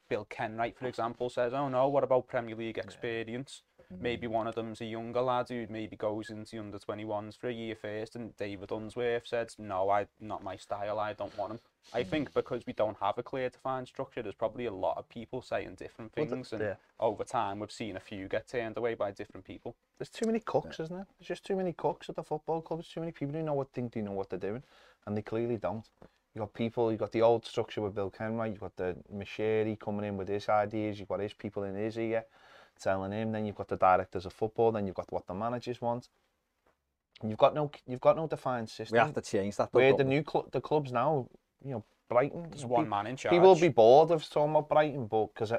Bill 0.09 0.27
Kenwright, 0.31 0.77
for 0.77 0.87
example, 0.87 1.31
says, 1.31 1.53
oh 1.53 1.69
no, 1.69 1.89
what 1.89 2.05
about 2.05 2.29
Premier 2.29 2.55
League 2.55 2.79
experience? 2.79 3.63
Yeah. 3.91 3.97
Maybe 4.01 4.27
one 4.27 4.47
of 4.47 4.57
them's 4.57 4.81
a 4.81 4.85
younger 4.85 5.21
lad 5.21 5.49
who 5.49 5.67
maybe 5.71 5.97
goes 5.97 6.31
into 6.31 6.59
under 6.59 6.79
21s 6.79 7.39
for 7.39 7.49
a 7.49 7.53
year 7.53 7.77
first, 7.77 8.17
and 8.17 8.37
David 8.37 8.73
Unsworth 8.73 9.27
said, 9.27 9.51
no, 9.59 9.91
I 9.91 10.07
not 10.21 10.43
my 10.43 10.57
style, 10.57 10.99
I 10.99 11.13
don't 11.13 11.37
want 11.39 11.53
him. 11.53 11.61
I 11.95 12.03
mm. 12.03 12.09
think 12.09 12.35
because 12.35 12.67
we 12.67 12.73
don't 12.73 12.97
have 13.01 13.17
a 13.19 13.23
clear 13.23 13.49
defined 13.49 13.87
structure, 13.87 14.23
there's 14.23 14.35
probably 14.35 14.67
a 14.67 14.73
lot 14.73 14.99
of 14.99 15.09
people 15.09 15.41
saying 15.41 15.77
different 15.77 16.13
things, 16.13 16.31
well, 16.31 16.41
the, 16.41 16.57
and 16.57 16.65
yeah. 16.65 16.75
over 16.99 17.23
time 17.23 17.61
we've 17.61 17.71
seen 17.71 17.97
a 17.97 18.01
few 18.01 18.27
get 18.27 18.49
turned 18.49 18.77
away 18.77 18.95
by 18.95 19.13
different 19.13 19.47
people. 19.47 19.77
There's 19.99 20.11
too 20.11 20.27
many 20.27 20.41
cooks, 20.41 20.79
yeah. 20.79 20.85
isn't 20.87 20.97
there? 20.97 21.07
There's 21.19 21.29
just 21.29 21.45
too 21.45 21.57
many 21.57 21.73
cooks 21.73 22.09
at 22.09 22.17
the 22.17 22.25
football 22.25 22.63
club. 22.63 22.81
There's 22.81 22.89
too 22.89 23.01
many 23.01 23.13
people 23.13 23.35
who 23.37 23.43
know 23.43 23.55
what 23.55 23.73
think 23.73 23.93
they 23.93 24.01
know 24.01 24.13
what 24.13 24.31
they're 24.31 24.39
doing, 24.39 24.65
and 25.07 25.17
they 25.17 25.23
clearly 25.23 25.59
don't. 25.59 25.89
You 26.37 26.41
got 26.41 26.53
people, 26.53 26.93
you 26.93 26.99
got 26.99 27.13
the 27.13 27.23
old 27.23 27.47
structure 27.47 27.81
with 27.81 27.95
Bill 27.95 28.11
Kenwright, 28.11 28.51
you've 28.51 28.61
got 28.61 28.77
the 28.77 28.95
Moshiri 29.11 29.81
coming 29.81 30.05
in 30.05 30.19
with 30.19 30.29
his 30.29 30.51
ideas, 30.51 30.99
you've 30.99 31.09
got 31.09 31.21
his 31.21 31.33
people 31.33 31.63
in 31.63 31.75
his 31.75 31.97
ear 31.97 32.27
telling 32.79 33.11
him, 33.11 33.33
then 33.33 33.47
you've 33.47 33.57
got 33.57 33.69
the 33.69 33.77
directors 33.77 34.27
of 34.27 34.35
football, 34.35 34.71
then 34.71 34.87
you've 34.87 34.95
got 34.95 35.11
what 35.11 35.27
the 35.27 35.33
managers 35.33 35.81
want. 35.81 36.11
You've 37.27 37.39
got 37.39 37.55
no, 37.55 37.71
you've 37.87 38.03
got 38.03 38.17
no 38.17 38.27
defined 38.27 38.69
system. 38.69 38.97
We 38.97 38.99
have 38.99 39.15
to 39.15 39.23
change 39.23 39.57
that. 39.57 39.73
Where 39.73 39.97
the 39.97 40.05
new 40.05 40.23
cl 40.31 40.47
the 40.53 40.61
clubs 40.61 40.93
now, 40.93 41.27
you 41.65 41.71
know, 41.71 41.85
Brighton. 42.11 42.49
There's 42.51 42.67
one 42.67 42.87
man 42.87 43.07
in 43.07 43.17
charge. 43.17 43.33
People 43.33 43.49
will 43.49 43.61
be 43.69 43.69
bored 43.69 44.11
of 44.11 44.29
talking 44.29 44.51
about 44.51 44.69
Brighton, 44.69 45.07
but 45.07 45.33
because 45.33 45.53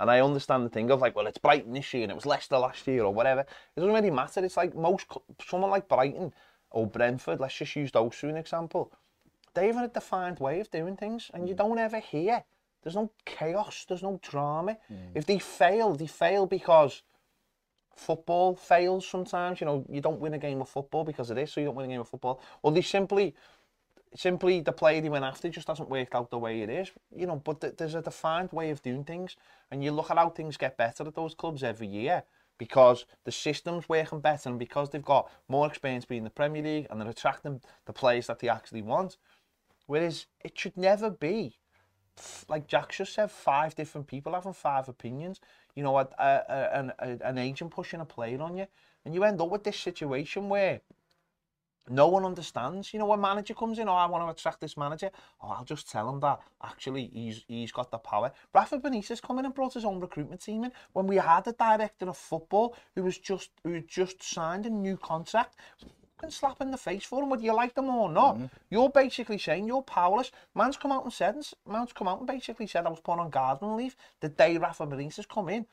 and 0.00 0.10
I 0.10 0.18
understand 0.22 0.66
the 0.66 0.70
thing 0.70 0.90
of 0.90 1.00
like, 1.00 1.14
well, 1.14 1.28
it's 1.28 1.38
Brighton 1.38 1.72
this 1.72 1.94
year 1.94 2.02
and 2.02 2.10
it 2.10 2.16
was 2.16 2.26
Leicester 2.26 2.58
last 2.58 2.84
year 2.88 3.04
or 3.04 3.14
whatever. 3.14 3.42
It 3.42 3.80
doesn't 3.80 3.94
really 3.94 4.10
matter. 4.10 4.44
It's 4.44 4.56
like 4.56 4.74
most 4.74 5.06
someone 5.48 5.70
like 5.70 5.86
Brighton 5.86 6.32
or 6.72 6.84
Brentford. 6.88 7.38
Let's 7.38 7.56
just 7.56 7.76
use 7.76 7.92
those 7.92 8.18
two 8.18 8.28
an 8.28 8.36
example 8.36 8.90
they 9.56 9.66
have 9.68 9.82
a 9.82 9.88
defined 9.88 10.38
way 10.38 10.60
of 10.60 10.70
doing 10.70 10.96
things, 10.96 11.30
and 11.34 11.48
you 11.48 11.54
mm. 11.54 11.58
don't 11.58 11.78
ever 11.78 11.98
hear. 11.98 12.44
There's 12.82 12.94
no 12.94 13.10
chaos. 13.24 13.84
There's 13.88 14.02
no 14.02 14.20
drama. 14.22 14.76
Mm. 14.92 15.10
If 15.14 15.26
they 15.26 15.40
fail, 15.40 15.94
they 15.94 16.06
fail 16.06 16.46
because 16.46 17.02
football 17.96 18.54
fails 18.54 19.08
sometimes. 19.08 19.60
You 19.60 19.66
know, 19.66 19.84
you 19.88 20.00
don't 20.00 20.20
win 20.20 20.34
a 20.34 20.38
game 20.38 20.60
of 20.60 20.68
football 20.68 21.02
because 21.02 21.30
of 21.30 21.36
this, 21.36 21.52
so 21.52 21.60
you 21.60 21.66
don't 21.66 21.74
win 21.74 21.90
a 21.90 21.94
game 21.94 22.02
of 22.02 22.08
football. 22.08 22.40
Or 22.62 22.70
they 22.70 22.82
simply, 22.82 23.34
simply 24.14 24.60
the 24.60 24.72
player 24.72 25.00
they 25.00 25.08
went 25.08 25.24
after 25.24 25.48
just 25.48 25.66
doesn't 25.66 25.88
work 25.88 26.14
out 26.14 26.30
the 26.30 26.38
way 26.38 26.60
it 26.60 26.70
is. 26.70 26.90
You 27.14 27.26
know, 27.26 27.36
but 27.36 27.60
th 27.62 27.76
there's 27.76 27.96
a 27.96 28.02
defined 28.02 28.52
way 28.52 28.70
of 28.70 28.82
doing 28.82 29.04
things, 29.04 29.36
and 29.70 29.82
you 29.82 29.90
look 29.90 30.10
at 30.10 30.18
how 30.18 30.28
things 30.30 30.56
get 30.64 30.76
better 30.76 31.02
at 31.08 31.14
those 31.14 31.34
clubs 31.34 31.62
every 31.62 31.88
year 32.00 32.22
because 32.58 33.04
the 33.24 33.32
system's 33.32 33.88
working 33.88 34.20
better 34.20 34.48
and 34.48 34.58
because 34.58 34.90
they've 34.90 35.12
got 35.14 35.30
more 35.48 35.66
experience 35.66 36.04
being 36.04 36.20
in 36.20 36.24
the 36.24 36.30
Premier 36.30 36.62
League 36.62 36.86
and 36.88 37.00
they're 37.00 37.08
attracting 37.08 37.60
the 37.84 37.92
players 37.92 38.26
that 38.26 38.38
they 38.38 38.48
actually 38.48 38.82
want. 38.82 39.16
Whereas 39.86 40.26
it 40.44 40.58
should 40.58 40.76
never 40.76 41.10
be, 41.10 41.58
like 42.48 42.66
Jack 42.66 42.92
just 42.92 43.14
said, 43.14 43.30
five 43.30 43.74
different 43.74 44.06
people 44.06 44.34
having 44.34 44.52
five 44.52 44.88
opinions. 44.88 45.40
You 45.74 45.82
know, 45.82 45.98
a, 45.98 46.08
a, 46.18 46.42
a, 46.48 46.78
an, 46.80 46.92
an 47.22 47.38
agent 47.38 47.70
pushing 47.70 48.00
a 48.00 48.04
player 48.04 48.40
on 48.40 48.56
you. 48.56 48.66
And 49.04 49.14
you 49.14 49.22
end 49.24 49.40
up 49.40 49.50
with 49.50 49.64
this 49.64 49.78
situation 49.78 50.48
where 50.48 50.80
no 51.88 52.08
one 52.08 52.24
understands. 52.24 52.92
You 52.92 52.98
know, 52.98 53.06
when 53.06 53.20
manager 53.20 53.54
comes 53.54 53.78
in, 53.78 53.88
oh, 53.88 53.94
I 53.94 54.06
want 54.06 54.24
to 54.24 54.30
attract 54.30 54.60
this 54.60 54.76
manager. 54.76 55.10
Oh, 55.40 55.50
I'll 55.50 55.64
just 55.64 55.88
tell 55.88 56.08
him 56.08 56.20
that 56.20 56.40
actually 56.62 57.10
he's 57.12 57.44
he's 57.46 57.72
got 57.72 57.90
the 57.90 57.98
power. 57.98 58.32
Rafa 58.52 58.78
Benitez 58.78 59.22
come 59.22 59.38
in 59.38 59.44
and 59.44 59.54
brought 59.54 59.74
his 59.74 59.84
own 59.84 60.00
recruitment 60.00 60.40
team 60.40 60.64
in 60.64 60.72
when 60.92 61.06
we 61.06 61.16
had 61.16 61.46
a 61.46 61.52
director 61.52 62.08
of 62.08 62.16
football 62.16 62.76
who 62.94 63.04
was 63.04 63.18
just 63.18 63.50
who 63.62 63.80
just 63.80 64.22
signed 64.22 64.66
a 64.66 64.70
new 64.70 64.96
contract 64.96 65.56
fucking 66.16 66.30
slap 66.30 66.60
in 66.60 66.70
the 66.70 66.76
face 66.76 67.04
for 67.04 67.22
him, 67.22 67.30
whether 67.30 67.42
you 67.42 67.54
like 67.54 67.74
them 67.74 67.88
or 67.88 68.08
not. 68.08 68.38
Mm. 68.38 68.50
You're 68.70 68.90
basically 68.90 69.38
saying 69.38 69.66
you're 69.66 69.82
powerless. 69.82 70.30
Man's 70.54 70.76
come 70.76 70.92
out 70.92 71.04
and 71.04 71.12
said, 71.12 71.36
man's 71.68 71.92
come 71.92 72.08
out 72.08 72.18
and 72.18 72.26
basically 72.26 72.66
said 72.66 72.86
I 72.86 72.90
was 72.90 73.00
put 73.00 73.18
on 73.18 73.30
garden 73.30 73.76
leave 73.76 73.96
the 74.20 74.28
day 74.28 74.56
Rafa 74.58 74.86
Benitez 74.86 75.16
has 75.16 75.26
come 75.26 75.48
in. 75.48 75.66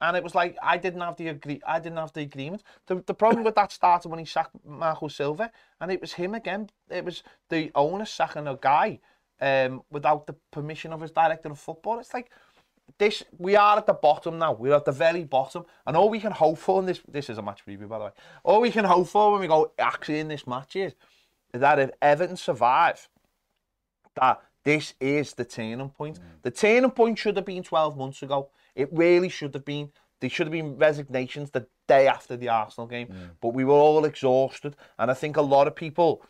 And 0.00 0.16
it 0.16 0.22
was 0.22 0.34
like 0.34 0.56
I 0.62 0.76
didn't 0.76 1.00
have 1.00 1.16
the 1.16 1.28
agree 1.28 1.60
I 1.66 1.80
didn't 1.80 1.98
have 1.98 2.12
the 2.12 2.20
agreement. 2.20 2.62
The, 2.86 3.02
the 3.04 3.14
problem 3.14 3.42
with 3.42 3.56
that 3.56 3.72
started 3.72 4.08
when 4.08 4.20
he 4.20 4.24
sacked 4.24 4.54
Marco 4.64 5.08
Silva, 5.08 5.50
and 5.80 5.90
it 5.90 6.00
was 6.00 6.12
him 6.12 6.34
again. 6.34 6.70
It 6.88 7.04
was 7.04 7.24
the 7.48 7.72
owner 7.74 8.04
sacking 8.04 8.46
a 8.46 8.54
guy 8.54 9.00
um, 9.40 9.82
without 9.90 10.28
the 10.28 10.36
permission 10.52 10.92
of 10.92 11.00
his 11.00 11.10
director 11.10 11.50
of 11.50 11.58
football. 11.58 11.98
It's 11.98 12.14
like 12.14 12.30
this 12.98 13.22
we 13.38 13.56
are 13.56 13.78
at 13.78 13.86
the 13.86 13.94
bottom 13.94 14.38
now. 14.38 14.52
We're 14.52 14.74
at 14.74 14.84
the 14.84 14.92
very 14.92 15.24
bottom, 15.24 15.64
and 15.86 15.96
all 15.96 16.08
we 16.08 16.20
can 16.20 16.32
hope 16.32 16.58
for 16.58 16.80
in 16.80 16.86
this 16.86 17.00
this 17.08 17.28
is 17.30 17.38
a 17.38 17.42
match 17.42 17.64
preview 17.66 17.88
by 17.88 17.98
the 17.98 18.04
way. 18.06 18.10
All 18.44 18.60
we 18.60 18.70
can 18.70 18.84
hope 18.84 19.08
for 19.08 19.32
when 19.32 19.40
we 19.40 19.46
go 19.46 19.72
actually 19.78 20.20
in 20.20 20.28
this 20.28 20.46
match 20.46 20.76
is, 20.76 20.94
that 21.52 21.78
if 21.78 21.90
Everton 22.00 22.36
survive, 22.36 23.08
that 24.14 24.40
this 24.64 24.94
is 25.00 25.34
the 25.34 25.44
turning 25.44 25.90
point. 25.90 26.18
Mm. 26.18 26.22
The 26.42 26.50
turning 26.50 26.90
point 26.90 27.18
should 27.18 27.36
have 27.36 27.46
been 27.46 27.62
12 27.62 27.96
months 27.96 28.22
ago. 28.22 28.50
It 28.74 28.88
really 28.92 29.28
should 29.28 29.54
have 29.54 29.64
been. 29.64 29.90
There 30.20 30.28
should 30.28 30.48
have 30.48 30.52
been 30.52 30.76
resignations 30.76 31.50
the 31.50 31.66
day 31.86 32.08
after 32.08 32.36
the 32.36 32.48
Arsenal 32.48 32.88
game, 32.88 33.06
mm. 33.06 33.30
but 33.40 33.54
we 33.54 33.64
were 33.64 33.74
all 33.74 34.04
exhausted, 34.04 34.76
and 34.98 35.10
I 35.10 35.14
think 35.14 35.36
a 35.36 35.42
lot 35.42 35.68
of 35.68 35.76
people 35.76 36.22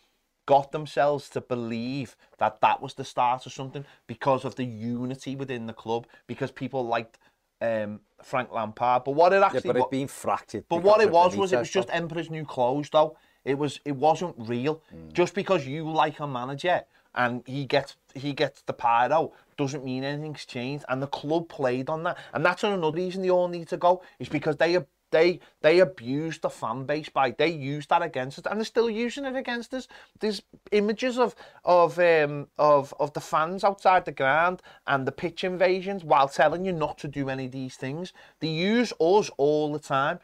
got 0.49 0.73
themselves 0.73 1.29
to 1.29 1.43
believe 1.43 2.17
that 2.39 2.59
that 2.63 2.81
was 2.81 2.95
the 2.95 3.05
start 3.05 3.45
of 3.45 3.53
something 3.53 3.85
because 4.07 4.47
of 4.47 4.55
the 4.55 4.65
unity 4.65 5.37
within 5.37 5.67
the 5.67 5.75
club, 5.75 6.07
because 6.27 6.51
people 6.51 6.87
liked 6.87 7.19
um, 7.61 8.01
Frank 8.23 8.51
Lampard. 8.51 9.05
But 9.05 9.11
what 9.11 9.35
it 9.35 9.43
actually, 9.43 9.61
yeah, 9.67 9.73
but 9.75 9.83
it 9.83 9.91
being 9.91 10.09
fractured. 10.09 10.65
But 10.71 10.83
what 10.83 11.03
it 11.03 11.11
was 11.11 11.37
was 11.37 11.53
it 11.53 11.59
was 11.59 11.71
just 11.71 11.91
Emperor's 11.93 12.31
New 12.31 12.47
Clothes, 12.47 12.89
though. 12.89 13.19
It 13.45 13.59
was 13.59 13.81
it 13.85 13.95
wasn't 13.95 14.37
real. 14.39 14.81
Mm. 14.95 15.13
Just 15.13 15.35
because 15.35 15.67
you 15.67 15.91
like 15.91 16.19
a 16.19 16.27
manager 16.27 16.81
and 17.15 17.43
he 17.47 17.67
gets 17.67 17.97
he 18.15 18.33
gets 18.33 18.63
the 18.63 18.73
part 18.73 19.13
out 19.13 19.33
doesn't 19.59 19.85
mean 19.85 20.03
anything's 20.03 20.47
changed. 20.47 20.87
And 20.89 21.03
the 21.03 21.09
club 21.09 21.51
played 21.51 21.91
on 21.91 22.05
that, 22.05 22.17
and 22.33 22.43
that's 22.43 22.65
another 22.65 22.97
reason 22.97 23.21
they 23.21 23.31
all 23.31 23.49
need 23.49 23.69
to 23.69 23.77
go 23.77 24.01
is 24.19 24.31
because 24.31 24.57
they 24.57 24.79
they 25.11 25.41
they 25.63 25.79
abused 25.81 26.43
the 26.43 26.51
fan 26.51 26.85
base 26.85 27.09
by 27.09 27.31
they 27.31 27.49
used 27.49 27.89
that 27.89 28.03
against 28.03 28.39
us 28.39 28.47
and 28.47 28.59
they're 28.59 28.65
still 28.65 28.91
using 28.91 29.25
it 29.25 29.37
against 29.37 29.73
us. 29.75 29.89
There's 30.21 30.43
images 30.73 31.19
of 31.19 31.35
of 31.65 31.99
um 31.99 32.49
of 32.59 32.95
of 33.01 33.13
the 33.13 33.21
fans 33.21 33.65
outside 33.65 34.05
the 34.05 34.13
ground 34.13 34.63
and 34.87 35.07
the 35.07 35.13
pitch 35.13 35.45
invasions 35.45 36.05
while 36.05 36.29
telling 36.29 36.65
you 36.65 36.73
not 36.73 36.99
to 36.99 37.09
do 37.09 37.29
any 37.29 37.47
of 37.47 37.53
these 37.53 37.77
things. 37.77 38.13
They 38.41 38.49
use 38.49 38.93
us 39.01 39.31
all 39.39 39.73
the 39.73 39.79
time. 39.79 40.21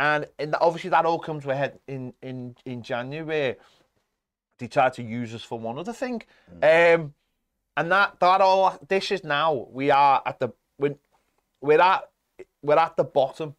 And, 0.00 0.28
and 0.38 0.54
obviously 0.60 0.90
that 0.90 1.04
all 1.04 1.18
comes 1.18 1.42
to 1.44 1.50
a 1.50 1.56
head 1.56 1.78
in 1.86 2.14
in 2.22 2.56
in 2.64 2.82
January 2.82 3.56
they 4.58 4.66
tried 4.66 4.92
to 4.94 5.02
use 5.02 5.34
us 5.34 5.42
for 5.42 5.58
one 5.58 5.78
other 5.78 5.92
thing. 5.92 6.22
Mm. 6.60 6.94
um 6.94 7.14
and 7.76 7.92
that 7.92 8.18
that 8.18 8.40
all 8.40 8.76
this 8.88 9.12
is 9.12 9.22
now 9.22 9.68
we 9.70 9.90
are 9.90 10.20
at 10.26 10.40
the 10.40 10.48
we're, 10.78 10.96
we're 11.60 11.80
at 11.80 12.10
we're 12.62 12.76
at 12.76 12.96
the 12.96 13.04
bottom 13.04 13.54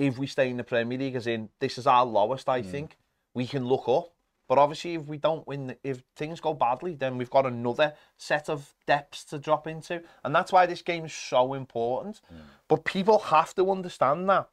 if 0.00 0.18
we 0.18 0.26
stay 0.26 0.48
in 0.48 0.56
the 0.56 0.64
Premier 0.64 0.98
League 0.98 1.14
as 1.14 1.26
in 1.26 1.50
this 1.58 1.76
is 1.76 1.86
our 1.86 2.06
lowest 2.06 2.48
I 2.48 2.62
hmm. 2.62 2.70
think 2.70 2.96
we 3.34 3.46
can 3.46 3.66
look 3.66 3.86
up. 3.86 4.12
But 4.48 4.58
obviously 4.58 4.94
if 4.94 5.06
we 5.06 5.18
don't 5.18 5.46
win 5.46 5.76
if 5.84 6.02
things 6.16 6.40
go 6.40 6.54
badly 6.54 6.94
then 6.94 7.18
we've 7.18 7.30
got 7.30 7.46
another 7.46 7.92
set 8.16 8.48
of 8.48 8.74
depths 8.86 9.24
to 9.24 9.38
drop 9.38 9.66
into. 9.66 10.02
And 10.24 10.34
that's 10.34 10.52
why 10.52 10.66
this 10.66 10.82
game 10.82 11.04
is 11.04 11.12
so 11.12 11.54
important. 11.54 12.22
Hmm. 12.28 12.36
But 12.66 12.84
people 12.84 13.18
have 13.18 13.54
to 13.56 13.70
understand 13.70 14.28
that. 14.30 14.48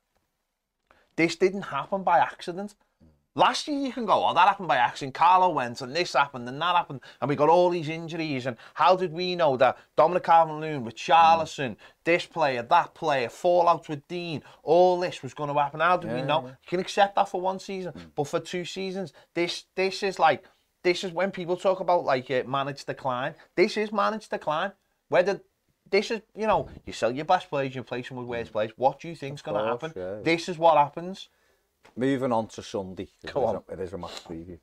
This 1.15 1.35
didn't 1.35 1.63
happen 1.63 2.03
by 2.03 2.19
accident 2.19 2.75
Last 3.37 3.67
year 3.67 3.79
you 3.79 3.93
can 3.93 4.07
go, 4.07 4.25
oh, 4.25 4.33
that 4.33 4.47
happened 4.47 4.67
by 4.67 4.77
accident. 4.77 5.13
Carlo 5.13 5.49
went, 5.49 5.79
and 5.81 5.95
this 5.95 6.13
happened, 6.13 6.49
and 6.49 6.59
that 6.59 6.75
happened, 6.75 7.01
and 7.21 7.29
we 7.29 7.35
got 7.35 7.49
all 7.49 7.69
these 7.69 7.87
injuries. 7.87 8.47
And 8.47 8.57
how 8.73 8.95
did 8.95 9.13
we 9.13 9.35
know 9.35 9.55
that 9.57 9.77
Dominic 9.95 10.23
Calvert-Lewin 10.23 10.83
with 10.83 10.95
Charlison, 10.95 11.75
this 12.03 12.25
player, 12.25 12.63
that 12.63 12.95
player, 12.95 13.29
fallout 13.29 13.87
with 13.89 14.07
Dean, 14.07 14.41
all 14.63 14.99
this 14.99 15.21
was 15.21 15.35
going 15.35 15.53
to 15.53 15.59
happen? 15.59 15.81
How 15.81 15.97
did 15.97 16.11
we 16.13 16.23
know? 16.23 16.47
You 16.47 16.55
can 16.67 16.79
accept 16.79 17.13
that 17.13 17.29
for 17.29 17.39
one 17.39 17.59
season, 17.59 17.93
but 18.15 18.27
for 18.27 18.39
two 18.39 18.65
seasons, 18.65 19.13
this 19.35 19.65
this 19.75 20.01
is 20.01 20.17
like 20.17 20.43
this 20.83 21.03
is 21.03 21.11
when 21.11 21.29
people 21.29 21.57
talk 21.57 21.79
about 21.79 22.05
like 22.05 22.31
uh, 22.31 22.41
managed 22.47 22.87
decline. 22.87 23.35
This 23.55 23.77
is 23.77 23.91
managed 23.91 24.31
decline. 24.31 24.71
Whether 25.09 25.41
this 25.91 26.09
is, 26.09 26.21
you 26.35 26.47
know, 26.47 26.69
you 26.87 26.93
sell 26.93 27.11
your 27.11 27.25
best 27.25 27.49
players, 27.49 27.75
you 27.75 27.81
replace 27.81 28.07
them 28.07 28.17
with 28.17 28.27
worst 28.27 28.51
players. 28.51 28.71
What 28.77 28.99
do 28.99 29.07
you 29.09 29.15
think's 29.15 29.43
going 29.43 29.63
to 29.63 29.69
happen? 29.69 29.93
yeah. 29.95 30.15
This 30.23 30.49
is 30.49 30.57
what 30.57 30.75
happens. 30.75 31.29
moving 31.95 32.31
on 32.31 32.47
to 32.47 32.63
Sunday. 32.63 33.09
Come 33.25 33.43
on. 33.43 33.55
A, 33.55 33.73
it 33.73 33.79
is 33.79 33.93
a 33.93 33.97
match 33.97 34.23
preview. 34.23 34.59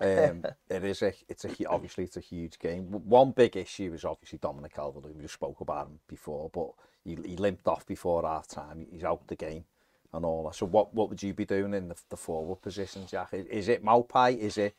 Um, 0.00 0.44
it 0.68 0.84
is 0.84 1.02
a, 1.02 1.12
it's 1.28 1.44
a, 1.44 1.68
obviously 1.68 2.04
it's 2.04 2.16
a 2.16 2.20
huge 2.20 2.58
game. 2.58 2.84
One 2.84 3.32
big 3.32 3.56
issue 3.56 3.92
is 3.94 4.04
obviously 4.04 4.38
Dominic 4.38 4.74
Calvert, 4.74 5.14
we 5.14 5.22
just 5.22 5.34
spoke 5.34 5.60
about 5.60 5.88
him 5.88 6.00
before, 6.08 6.50
but 6.52 6.70
he, 7.04 7.16
he 7.28 7.36
limped 7.36 7.66
off 7.66 7.86
before 7.86 8.22
half 8.22 8.46
time. 8.46 8.86
He's 8.90 9.04
out 9.04 9.26
the 9.26 9.36
game 9.36 9.64
and 10.12 10.24
all 10.24 10.44
that. 10.44 10.54
So 10.54 10.66
what, 10.66 10.94
what 10.94 11.08
would 11.08 11.22
you 11.22 11.34
be 11.34 11.44
doing 11.44 11.74
in 11.74 11.88
the, 11.88 11.96
the 12.08 12.16
forward 12.16 12.62
position, 12.62 13.06
Jack? 13.06 13.30
Is, 13.32 13.46
is 13.46 13.68
it 13.68 13.84
Maupai? 13.84 14.38
Is 14.38 14.58
it 14.58 14.74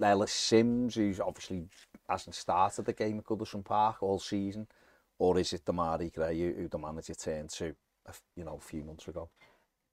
Ellis 0.00 0.32
Sims, 0.32 0.94
who's 0.94 1.20
obviously 1.20 1.68
hasn't 2.08 2.34
started 2.34 2.84
the 2.84 2.92
game 2.92 3.18
at 3.18 3.24
Goodison 3.24 3.64
Park 3.64 4.02
all 4.02 4.18
season? 4.18 4.66
Or 5.18 5.38
is 5.38 5.52
it 5.52 5.64
Damari 5.64 6.12
Gray, 6.12 6.38
who, 6.38 6.62
who 6.62 6.68
the 6.68 6.78
manager 6.78 7.14
turned 7.14 7.50
to 7.50 7.74
a, 8.06 8.14
you 8.36 8.44
know, 8.44 8.56
a 8.56 8.64
few 8.64 8.82
months 8.82 9.06
ago? 9.06 9.28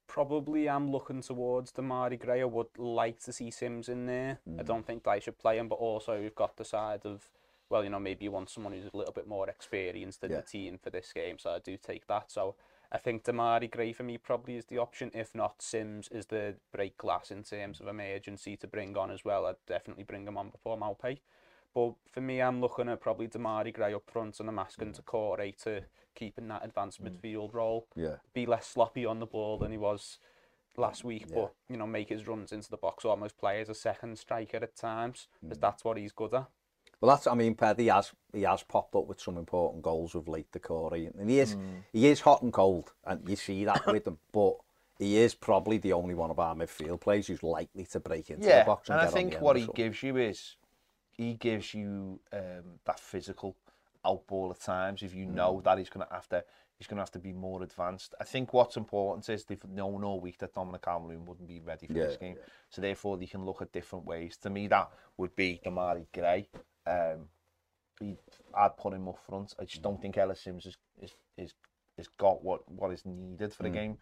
Probably 0.08 0.70
I'm 0.70 0.89
looking 0.91 1.22
towards 1.22 1.72
Demarai 1.72 2.20
Gray. 2.20 2.41
I 2.41 2.46
would 2.46 2.78
like 2.78 3.20
to 3.22 3.34
see 3.34 3.52
Sims 3.52 3.89
in 3.89 4.06
there. 4.06 4.39
I 4.48 4.62
mm. 4.63 4.65
don't 4.65 4.86
think 4.86 5.04
they 5.04 5.20
should 5.20 5.38
play 5.38 5.58
him, 5.58 5.67
but 5.67 5.76
also 5.76 6.20
we've 6.20 6.36
got 6.36 6.56
the 6.58 6.65
side 6.65 7.02
of, 7.06 7.30
well, 7.70 7.84
you 7.84 7.89
know, 7.89 8.00
maybe 8.00 8.26
you 8.26 8.32
want 8.32 8.50
someone 8.50 8.74
who's 8.74 8.89
a 8.91 8.98
little 8.98 9.13
bit 9.13 9.28
more 9.28 9.50
experienced 9.50 10.24
in 10.24 10.32
Yeah. 10.32 10.38
the 10.38 10.43
team 10.43 10.80
for 10.82 10.89
this 10.89 11.12
game, 11.13 11.38
so 11.38 11.52
I 11.52 11.60
do 11.60 11.78
take 11.78 12.08
that. 12.08 12.32
So 12.32 12.56
I 12.91 12.98
think 12.98 13.26
Demarai 13.26 13.70
Gray 13.70 13.91
for 13.91 14.04
me 14.04 14.17
probably 14.17 14.56
is 14.56 14.65
the 14.65 14.78
option. 14.78 15.12
If 15.13 15.36
not, 15.36 15.62
Sims 15.62 16.08
is 16.10 16.28
the 16.28 16.56
break 16.72 16.98
glass 16.98 17.30
in 17.32 17.43
terms 17.43 17.82
of 17.82 17.88
emergency 17.88 18.56
to 18.58 18.67
bring 18.67 18.98
on 18.98 19.12
as 19.12 19.26
well. 19.26 19.46
I'd 19.46 19.56
definitely 19.67 20.06
bring 20.06 20.26
him 20.26 20.38
on 20.38 20.50
before 20.50 20.78
Malpay. 20.78 21.20
But 21.74 21.96
for 22.10 22.22
me, 22.22 22.41
I'm 22.41 22.62
looking 22.62 22.88
at 22.89 23.02
probably 23.02 23.28
Demarai 23.28 23.74
Gray 23.74 23.93
up 23.93 24.10
front 24.10 24.39
and 24.39 24.48
I'm 24.48 24.60
asking 24.60 24.89
mm. 24.89 24.96
to 24.96 25.02
Corey 25.02 25.54
to 25.63 25.84
keep 26.17 26.38
in 26.38 26.47
that 26.47 26.65
advanced 26.65 27.03
mm. 27.03 27.10
midfield 27.10 27.53
role 27.53 27.88
Yeah. 27.95 28.15
be 28.34 28.45
less 28.45 28.67
sloppy 28.67 29.06
on 29.06 29.19
the 29.19 29.25
ball 29.25 29.58
than 29.58 29.71
he 29.71 29.77
was 29.77 30.19
last 30.75 31.03
week, 31.03 31.25
but 31.34 31.53
you 31.69 31.77
know, 31.77 31.88
make 31.88 32.10
his 32.10 32.27
runs 32.27 32.51
into 32.51 32.69
the 32.69 32.77
box, 32.77 33.06
almost 33.06 33.38
play 33.38 33.62
as 33.62 33.69
a 33.69 33.75
second 33.75 34.17
striker 34.19 34.58
at 34.58 34.75
times, 34.75 35.27
because 35.41 35.58
mm. 35.58 35.62
that's 35.62 35.84
what 35.84 35.97
he's 35.97 36.12
good 36.12 36.34
at. 36.34 36.47
Well, 36.99 37.15
that's 37.15 37.27
I 37.27 37.36
mean, 37.36 37.56
Paddy 37.56 37.88
has 37.88 38.12
he 38.34 38.41
has 38.43 38.63
popped 38.63 38.95
up 38.95 39.08
with 39.08 39.19
some 39.19 39.38
important 39.38 39.84
goals 39.84 40.15
of 40.15 40.27
late 40.27 40.51
to 40.53 40.60
Corey, 40.60 41.10
and 41.17 41.30
he 41.30 41.39
is 41.39 41.56
mm. 41.56 41.84
he 41.93 42.08
is 42.08 42.21
hot 42.21 42.41
and 42.41 42.53
cold, 42.53 42.93
and 43.06 43.27
you 43.27 43.36
see 43.36 43.65
that 43.65 43.86
with 43.86 44.08
him. 44.08 44.17
But 44.32 44.56
he 44.99 45.17
is 45.17 45.36
probably 45.36 45.77
the 45.77 45.93
only 45.93 46.15
one 46.15 46.32
of 46.32 46.39
our 46.39 46.56
midfield 46.56 47.01
players 47.01 47.27
who's 47.27 47.43
likely 47.43 47.86
to 47.86 47.99
break 47.99 48.32
into 48.32 48.47
yeah, 48.47 48.60
the 48.60 48.65
box. 48.65 48.89
And, 48.89 48.99
and 48.99 49.01
I 49.01 49.06
get 49.06 49.13
on 49.13 49.13
think 49.13 49.34
the 49.34 49.39
what 49.39 49.58
he 49.58 49.67
gives 49.75 50.01
you 50.01 50.17
is 50.17 50.56
he 51.12 51.34
gives 51.36 51.73
you 51.73 52.19
um, 52.34 52.80
that 52.86 52.99
physical 52.99 53.56
outball 54.08 54.52
at 54.52 54.62
times. 54.62 55.04
If 55.04 55.13
you 55.13 55.26
Mm. 55.26 55.34
know 55.36 55.62
that 55.65 55.78
he's 55.78 55.89
going 55.89 56.08
to 56.08 56.13
have 56.13 56.28
to, 56.30 56.43
he's 56.78 56.88
going 56.88 56.98
to 56.98 57.02
have 57.02 57.12
to 57.12 57.20
be 57.20 57.34
more 57.34 57.63
advanced. 57.63 58.15
I 58.20 58.24
think 58.24 58.54
what's 58.54 58.78
important 58.78 59.28
is 59.30 59.46
they've 59.46 59.63
known 59.70 60.04
all 60.04 60.20
week 60.22 60.38
that 60.39 60.54
Dominic 60.54 60.84
Calvert-Lewin 60.84 61.26
wouldn't 61.26 61.48
be 61.48 61.60
ready 61.60 61.88
for 61.88 61.93
Yeah, 61.93 62.06
this 62.06 62.17
game, 62.17 62.38
so 62.70 62.82
therefore 62.82 63.17
they 63.17 63.26
can 63.28 63.46
look 63.46 63.62
at 63.62 63.72
different 63.72 64.06
ways. 64.06 64.38
To 64.38 64.50
me, 64.50 64.67
that 64.67 64.89
would 65.17 65.36
be 65.36 65.60
Demarai 65.65 66.06
Gray. 66.13 66.50
Um, 66.86 67.26
he, 68.00 68.15
I'd 68.56 68.78
put 68.78 68.93
him 68.93 69.08
up 69.08 69.20
front. 69.28 69.54
I 69.60 69.65
just 69.65 69.82
don't 69.82 70.02
think 70.02 70.17
Ellis 70.17 70.41
Sims 70.41 70.65
is 70.65 70.78
is 71.02 71.13
is, 71.38 71.54
is 71.98 72.08
got 72.17 72.43
what 72.43 72.70
what 72.72 72.91
is 72.91 73.06
needed 73.06 73.54
for 73.54 73.63
the 73.63 73.70
game. 73.70 73.98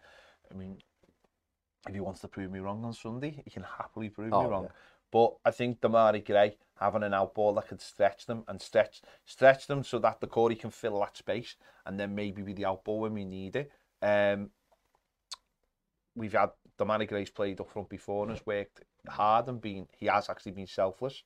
I 0.50 0.54
mean, 0.54 0.78
if 1.88 1.94
he 1.94 2.00
wants 2.00 2.20
to 2.20 2.28
prove 2.28 2.50
me 2.50 2.58
wrong 2.58 2.84
on 2.84 2.92
Sunday, 2.92 3.42
he 3.44 3.50
can 3.50 3.62
happily 3.62 4.08
prove 4.10 4.32
Oh, 4.32 4.40
me 4.40 4.46
wrong. 4.46 4.64
yeah. 4.64 4.68
But 5.12 5.34
I 5.44 5.50
think 5.50 5.80
Demarai 5.80 6.24
Gray 6.24 6.56
having 6.78 7.02
an 7.02 7.12
outball 7.12 7.54
that 7.54 7.68
could 7.68 7.80
stretch 7.80 8.26
them 8.26 8.44
and 8.48 8.60
stretch 8.60 9.00
stretch 9.24 9.66
them 9.66 9.82
so 9.82 9.98
that 10.00 10.20
the 10.20 10.26
Corey 10.26 10.56
can 10.56 10.70
fill 10.70 11.00
that 11.00 11.16
space 11.16 11.56
and 11.86 11.98
then 11.98 12.14
maybe 12.14 12.42
be 12.42 12.52
the 12.52 12.64
outball 12.64 13.00
when 13.00 13.14
we 13.14 13.24
need 13.24 13.56
it. 13.56 13.72
Um, 14.02 14.50
we've 16.14 16.32
had 16.32 16.50
Demarai 16.78 17.08
Gray's 17.08 17.30
played 17.30 17.60
up 17.60 17.70
front 17.70 17.88
before 17.88 18.24
and 18.24 18.32
has 18.32 18.44
worked 18.44 18.82
hard 19.08 19.48
and 19.48 19.60
been 19.60 19.86
he 19.96 20.06
has 20.06 20.28
actually 20.28 20.52
been 20.52 20.66
selfless, 20.66 21.22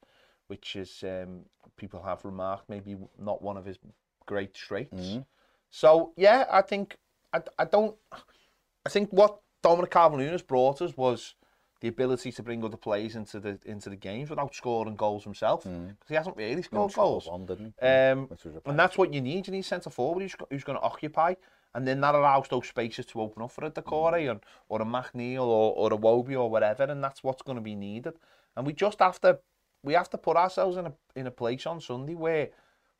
which 0.46 0.76
is 0.76 1.02
um, 1.02 1.40
people 1.76 2.02
have 2.02 2.24
remarked 2.24 2.68
maybe 2.68 2.96
not 3.18 3.42
one 3.42 3.56
of 3.56 3.64
his 3.64 3.78
great 4.26 4.54
traits. 4.54 5.18
So 5.70 6.12
yeah, 6.16 6.44
I 6.50 6.62
think 6.62 6.96
I, 7.32 7.40
I 7.58 7.64
don't 7.64 7.96
I 8.86 8.88
think 8.90 9.10
what 9.10 9.40
Dominic 9.62 9.90
Calvert-Lewin 9.90 10.32
has 10.32 10.42
brought 10.42 10.80
us 10.80 10.96
was 10.96 11.34
the 11.80 11.88
ability 11.88 12.30
to 12.30 12.42
bring 12.42 12.62
other 12.62 12.76
players 12.76 13.16
into 13.16 13.40
the 13.40 13.58
into 13.64 13.88
the 13.88 13.96
games 13.96 14.28
without 14.30 14.54
scoring 14.54 14.96
goals 14.96 15.24
himself 15.24 15.64
because 15.64 15.78
hmm. 15.78 15.92
he 16.08 16.14
hasn't 16.14 16.36
really 16.36 16.62
scored 16.62 16.92
goals. 16.92 17.26
one, 17.26 17.46
didn't 17.46 17.74
he? 17.80 17.86
Um, 17.86 18.28
Which 18.28 18.44
was 18.44 18.56
a 18.56 18.68
and 18.68 18.78
that's 18.78 18.98
what 18.98 19.12
you 19.14 19.20
need. 19.20 19.46
You 19.46 19.52
need 19.52 19.64
centre 19.64 19.90
forward 19.90 20.22
who's, 20.22 20.34
who's 20.50 20.64
going 20.64 20.78
to 20.78 20.84
occupy, 20.84 21.34
and 21.74 21.88
then 21.88 22.00
that 22.02 22.14
allows 22.14 22.48
those 22.48 22.68
spaces 22.68 23.06
to 23.06 23.20
open 23.20 23.42
up 23.42 23.52
for 23.52 23.64
a 23.64 23.70
Doucouré 23.70 24.24
hmm. 24.24 24.30
and 24.30 24.40
or 24.68 24.82
a 24.82 24.84
McNeil 24.84 25.42
or, 25.42 25.74
or 25.74 25.90
Iwobi 25.90 26.38
or 26.38 26.50
whatever, 26.50 26.84
and 26.84 27.02
that's 27.02 27.24
what's 27.24 27.42
going 27.42 27.56
to 27.56 27.62
be 27.62 27.74
needed. 27.74 28.14
And 28.56 28.66
we 28.66 28.74
just 28.74 28.98
have 28.98 29.20
to 29.22 29.38
we 29.82 29.94
have 29.94 30.10
to 30.10 30.18
put 30.18 30.36
ourselves 30.36 30.76
in 30.76 30.86
a 30.86 30.92
in 31.16 31.26
a 31.26 31.30
place 31.30 31.66
on 31.66 31.80
Sunday 31.80 32.14
where 32.14 32.50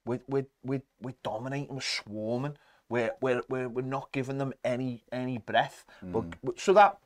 we're 0.06 0.22
we're 0.26 0.46
we're, 0.64 0.82
we're 1.02 1.14
dominating, 1.22 1.74
we're 1.74 1.80
swarming, 1.82 2.56
we're, 2.88 3.12
we're 3.20 3.42
we're 3.50 3.68
we're 3.68 3.82
not 3.82 4.10
giving 4.12 4.38
them 4.38 4.54
any 4.64 5.04
any 5.12 5.36
breath, 5.36 5.84
but 6.02 6.22
hmm. 6.22 6.50
so 6.56 6.72
that 6.72 6.96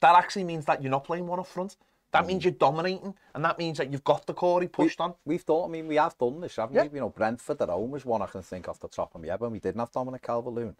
that 0.00 0.16
actually 0.16 0.44
means 0.44 0.64
that 0.66 0.82
you're 0.82 0.90
not 0.90 1.04
playing 1.04 1.26
one 1.26 1.40
up 1.40 1.46
front. 1.46 1.76
That 2.10 2.26
means 2.26 2.40
mm. 2.40 2.46
you're 2.46 2.52
dominating, 2.54 3.14
and 3.34 3.44
that 3.44 3.58
means 3.58 3.78
that 3.78 3.92
you've 3.92 4.04
got 4.04 4.26
the 4.26 4.32
Corey 4.32 4.68
pushed 4.68 5.00
on. 5.00 5.14
We've 5.26 5.44
done, 5.44 5.64
I 5.64 5.68
mean, 5.68 5.88
we 5.88 5.96
have 5.96 6.16
done 6.16 6.40
this, 6.40 6.56
haven't 6.56 6.74
Yeah. 6.74 6.84
we? 6.84 6.96
You 6.96 7.00
know, 7.00 7.10
Brentford 7.10 7.60
at 7.60 7.68
home 7.68 7.94
is 7.96 8.04
one 8.04 8.22
I 8.22 8.26
can 8.26 8.42
think 8.42 8.66
off 8.68 8.80
the 8.80 8.88
top 8.88 9.14
of 9.14 9.20
my 9.20 9.28
head 9.28 9.40
when 9.40 9.50
we 9.50 9.60
didn't 9.60 9.80
have 9.80 9.92
Dominic 9.92 10.22
Calvert-Lewin. 10.22 10.76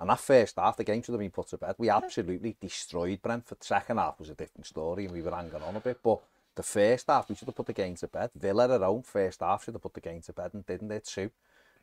And 0.00 0.10
that 0.10 0.18
first 0.18 0.56
half, 0.56 0.76
the 0.76 0.82
game 0.82 1.00
should 1.00 1.12
have 1.12 1.20
been 1.20 1.30
put 1.30 1.46
to 1.48 1.56
bed. 1.56 1.76
We 1.78 1.88
absolutely 1.88 2.56
destroyed 2.60 3.22
Brentford. 3.22 3.62
Second 3.62 3.98
half 3.98 4.18
was 4.18 4.30
a 4.30 4.34
different 4.34 4.66
story 4.66 5.04
and 5.04 5.14
we 5.14 5.22
were 5.22 5.30
hanging 5.30 5.54
on 5.54 5.76
a 5.76 5.80
bit. 5.80 6.00
But 6.02 6.18
the 6.56 6.64
first 6.64 7.06
half, 7.06 7.28
we 7.28 7.36
should 7.36 7.46
have 7.46 7.54
put 7.54 7.66
the 7.66 7.72
game 7.72 7.94
to 7.94 8.08
bed. 8.08 8.30
Villa 8.34 8.74
at 8.74 8.80
home, 8.80 9.02
first 9.02 9.38
half, 9.38 9.64
should 9.64 9.74
have 9.74 9.82
put 9.82 9.94
the 9.94 10.00
game 10.00 10.20
to 10.22 10.32
bed 10.32 10.54
and 10.54 10.66
didn't 10.66 10.88
they 10.88 10.98
too? 10.98 11.30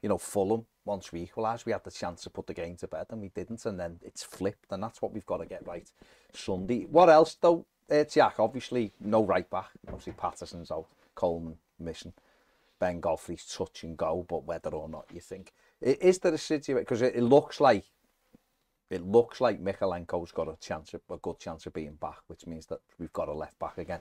You 0.02 0.10
know, 0.10 0.17
Fulham, 0.17 0.65
once 0.89 1.12
we 1.12 1.21
equalised, 1.21 1.65
we 1.65 1.71
had 1.71 1.84
the 1.84 1.91
chance 1.91 2.21
to 2.23 2.30
put 2.30 2.47
the 2.47 2.54
game 2.54 2.75
to 2.78 2.88
bed 2.88 3.06
and 3.12 3.21
we 3.21 3.30
didn't. 3.30 3.65
And 3.65 3.80
then 3.80 3.99
it's 4.02 4.23
flipped 4.23 4.71
and 4.71 4.84
that's 4.84 5.02
what 5.02 5.13
we've 5.13 5.25
got 5.25 5.38
to 5.38 5.45
get 5.45 5.65
right 5.65 5.89
Sunday. 6.34 6.86
What 6.89 7.10
else 7.10 7.38
though, 7.39 7.65
uh, 7.89 8.04
Jack? 8.04 8.39
Obviously, 8.39 8.91
no 8.99 9.23
right 9.23 9.49
back. 9.49 9.69
Obviously, 9.88 10.13
Patterson's 10.13 10.71
out. 10.71 10.88
Coleman 11.15 11.58
missing. 11.80 12.13
Ben 12.80 12.99
Godfrey's 12.99 13.45
touch 13.45 13.84
and 13.84 13.97
go, 13.97 14.25
but 14.28 14.45
whether 14.45 14.69
or 14.69 14.89
not 14.89 15.06
you 15.13 15.21
think 15.21 15.54
is 15.82 16.19
there 16.19 16.34
a 16.34 16.38
situation 16.38 16.82
because 16.82 17.02
it, 17.02 17.15
it 17.15 17.23
looks 17.23 17.62
like 17.62 17.86
it 18.89 19.06
looks 19.06 19.39
like 19.39 19.63
Mykolenko's 19.63 20.32
got 20.32 20.47
a 20.47 20.58
chance, 20.60 20.95
of, 20.95 21.02
a 21.12 21.17
good 21.17 21.38
chance 21.39 21.67
of 21.67 21.73
being 21.73 21.93
back, 21.93 22.17
which 22.25 22.47
means 22.47 22.65
that 22.67 22.80
we've 22.97 23.13
got 23.13 23.28
a 23.28 23.34
left 23.34 23.60
back 23.60 23.78
again. 23.78 23.99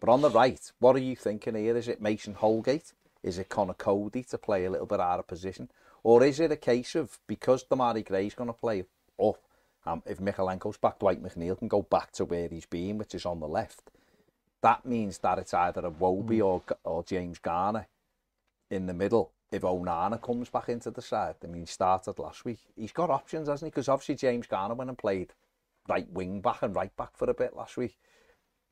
But 0.00 0.08
on 0.08 0.22
the 0.22 0.30
right, 0.30 0.72
what 0.78 0.96
are 0.96 1.00
you 1.00 1.14
thinking 1.14 1.54
here? 1.54 1.76
Is 1.76 1.86
it 1.86 2.00
Mason 2.00 2.32
Holgate? 2.32 2.94
Is 3.22 3.38
it 3.38 3.50
Conor 3.50 3.74
Coady 3.74 4.22
to 4.24 4.38
play 4.38 4.64
a 4.64 4.70
little 4.70 4.86
bit 4.86 5.00
out 5.00 5.18
of 5.18 5.26
position, 5.26 5.68
or 6.06 6.22
is 6.22 6.38
it 6.38 6.52
a 6.52 6.56
case 6.56 6.94
of 6.94 7.18
because 7.26 7.64
Demarai 7.64 8.06
Gray's 8.06 8.36
going 8.36 8.46
to 8.46 8.52
play 8.52 8.84
up? 9.20 9.38
Um, 9.84 10.04
if 10.06 10.18
Mykolenko's 10.18 10.76
back, 10.76 11.00
Dwight 11.00 11.20
McNeil 11.20 11.58
can 11.58 11.66
go 11.66 11.82
back 11.82 12.12
to 12.12 12.24
where 12.24 12.46
he's 12.46 12.64
been, 12.64 12.96
which 12.96 13.12
is 13.12 13.26
on 13.26 13.40
the 13.40 13.48
left. 13.48 13.90
That 14.62 14.86
means 14.86 15.18
that 15.18 15.40
it's 15.40 15.52
either 15.52 15.82
Iwobi 15.82 16.40
or 16.44 16.62
or 16.84 17.02
James 17.02 17.40
Garner 17.40 17.88
in 18.70 18.86
the 18.86 18.94
middle 18.94 19.32
if 19.50 19.62
Onana 19.62 20.22
comes 20.22 20.48
back 20.48 20.68
into 20.68 20.92
the 20.92 21.02
side. 21.02 21.34
I 21.42 21.48
mean, 21.48 21.62
he 21.62 21.66
started 21.66 22.20
last 22.20 22.44
week. 22.44 22.60
He's 22.76 22.92
got 22.92 23.10
options, 23.10 23.48
hasn't 23.48 23.66
he? 23.66 23.70
Because 23.70 23.88
obviously 23.88 24.14
James 24.14 24.46
Garner 24.46 24.76
went 24.76 24.90
and 24.90 24.98
played 24.98 25.32
right 25.88 26.08
wing 26.12 26.40
back 26.40 26.62
and 26.62 26.72
right 26.72 26.96
back 26.96 27.16
for 27.16 27.28
a 27.28 27.34
bit 27.34 27.56
last 27.56 27.76
week. 27.76 27.98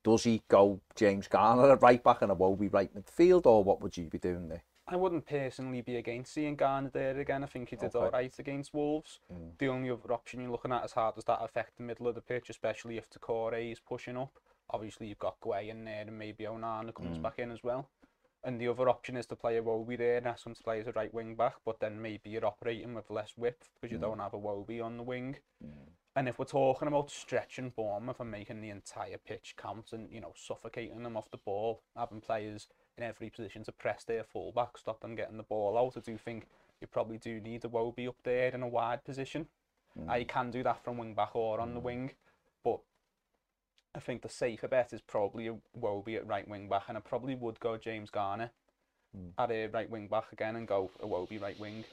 Does 0.05 0.23
he 0.23 0.42
go 0.47 0.79
James 0.94 1.27
Garner 1.27 1.73
at 1.73 1.83
right 1.83 2.03
back 2.03 2.23
and 2.23 2.31
Iwobi 2.31 2.73
right 2.73 2.94
midfield, 2.94 3.44
or 3.47 3.64
what 3.64 3.81
would 3.81 3.97
you 3.97 4.05
be 4.05 4.18
doing 4.18 4.49
there? 4.49 4.62
I 4.87 4.97
wouldn't 4.97 5.27
personally 5.27 5.81
be 5.81 5.97
against 5.97 6.35
seeing 6.35 6.57
Garner 6.57 6.90
there 6.90 7.18
again. 7.18 7.42
I 7.42 7.47
think 7.47 7.70
he 7.70 7.77
did 7.77 7.94
Okay. 7.94 7.99
all 8.05 8.11
right 8.11 8.38
against 8.38 8.75
Wolves. 8.75 9.20
Mm. 9.33 9.57
The 9.59 9.68
only 9.68 9.90
other 9.90 10.12
option 10.12 10.40
you're 10.42 10.51
looking 10.51 10.73
at 10.73 10.85
is 10.85 10.92
how 10.92 11.11
does 11.11 11.25
that 11.25 11.42
affect 11.42 11.77
the 11.77 11.83
middle 11.83 12.07
of 12.07 12.14
the 12.14 12.20
pitch, 12.20 12.51
especially 12.51 12.99
if 12.99 13.09
Doucouré 13.09 13.73
is 13.73 13.81
pushing 13.81 14.16
up. 14.16 14.38
Obviously, 14.70 15.07
you've 15.07 15.18
got 15.18 15.40
Gueye 15.40 15.68
in 15.70 15.85
there 15.85 16.03
and 16.03 16.18
maybe 16.18 16.44
Onana 16.44 16.94
comes 16.94 17.18
Mm. 17.18 17.23
back 17.23 17.38
in 17.38 17.51
as 17.51 17.62
well. 17.62 17.88
And 18.42 18.61
the 18.61 18.68
other 18.68 18.90
option 18.90 19.16
is 19.16 19.27
to 19.29 19.37
play 19.37 19.57
Iwobi 19.59 19.97
there 19.97 20.18
and 20.18 20.27
ask 20.29 20.47
him 20.47 20.55
to 20.55 20.62
play 20.62 20.81
as 20.81 20.87
a 20.87 20.92
right 20.92 21.12
wing 21.14 21.35
back, 21.35 21.55
but 21.64 21.81
then 21.81 22.01
maybe 22.03 22.29
you're 22.29 22.44
operating 22.44 22.92
with 22.92 23.09
less 23.09 23.38
width 23.38 23.70
because 23.75 23.90
you 23.90 23.97
Mm. 23.99 24.03
don't 24.03 24.18
have 24.18 24.33
Iwobi 24.33 24.85
on 24.85 24.99
the 24.99 25.03
wing. 25.03 25.38
Mm. 25.64 25.92
And 26.16 26.29
if 26.29 26.38
we're 26.38 26.44
talking 26.44 26.88
about 26.88 27.11
stretching 27.11 27.70
Bournemouth 27.70 28.20
and 28.20 28.31
making 28.31 28.61
the 28.61 28.68
entire 28.68 29.16
pitch 29.18 29.57
count 29.57 29.92
and, 29.94 30.12
you 30.12 30.20
know, 30.20 30.35
suffocating 30.37 31.03
them 31.03 31.16
off 31.16 31.31
the 31.31 31.38
ball, 31.38 31.83
having 31.97 32.20
players 32.20 32.68
in 32.96 33.04
every 33.04 33.30
position 33.30 33.64
to 33.64 33.72
press 33.72 34.04
their 34.04 34.24
fullback, 34.24 34.78
stop 34.78 35.00
them 35.00 35.14
getting 35.14 35.37
the 35.37 35.42
ball 35.42 35.76
out, 35.78 35.96
I 35.96 36.00
do 36.00 36.16
think 36.16 36.46
you 36.80 36.87
probably 36.87 37.18
do 37.18 37.40
need 37.40 37.62
Iwobi 37.62 38.09
up 38.09 38.16
there 38.22 38.48
in 38.48 38.62
a 38.62 38.68
wide 38.68 39.04
position. 39.04 39.46
Mm. 39.98 40.11
Uh, 40.11 40.14
you 40.16 40.26
can 40.26 40.50
do 40.50 40.62
that 40.62 40.83
from 40.85 40.98
wing 40.98 41.14
back 41.14 41.35
or 41.35 41.61
on 41.61 41.74
the 41.74 41.80
wing, 41.80 42.12
but 42.62 42.80
I 43.94 44.00
think 44.00 44.22
the 44.22 44.28
safer 44.28 44.68
bet 44.68 44.92
is 44.92 45.00
probably 45.00 45.48
a 45.48 45.57
Wobie 45.78 46.16
at 46.16 46.26
right 46.26 46.46
wing 46.46 46.68
back, 46.68 46.85
and 46.88 46.96
I 46.98 47.00
probably 47.00 47.35
would 47.35 47.61
go 47.61 47.76
James 47.76 48.11
Garner 48.11 48.50
Mm. 49.16 49.30
at 49.38 49.48
a 49.52 49.68
right 49.68 49.88
wing 49.88 50.09
back 50.09 50.33
again 50.33 50.57
and 50.57 50.66
go 50.66 50.90
Iwobi 51.00 51.40
right 51.40 51.57
wing. 51.61 51.85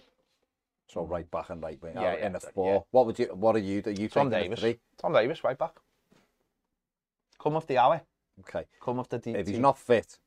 So 0.87 1.03
right 1.03 1.29
back 1.29 1.51
and 1.51 1.61
right 1.61 1.79
wing. 1.79 1.93
Yeah, 1.93 2.01
Yeah, 2.01 2.17
yeah, 2.17 2.25
in 2.25 2.35
a 2.35 2.39
yeah. 2.41 2.49
four. 2.51 2.85
What 2.89 3.05
would 3.05 3.19
you? 3.19 3.25
What 3.27 3.55
are 3.55 3.59
you? 3.59 3.83
Are 3.85 3.91
you 3.91 4.09
Tom 4.09 4.31
Davies. 4.31 4.59
three? 4.59 4.79
Tom 4.97 5.13
Davies, 5.13 5.43
right 5.43 5.55
back. 5.55 5.75
Come 7.39 7.55
off 7.55 7.67
the 7.67 7.77
hour. 7.77 8.01
Okay. 8.39 8.65
Come 8.81 8.97
off 8.97 9.07
the 9.07 9.19
DT. 9.19 9.35
If 9.35 9.47
he's 9.47 9.59
not 9.59 9.77
fit, 9.77 10.17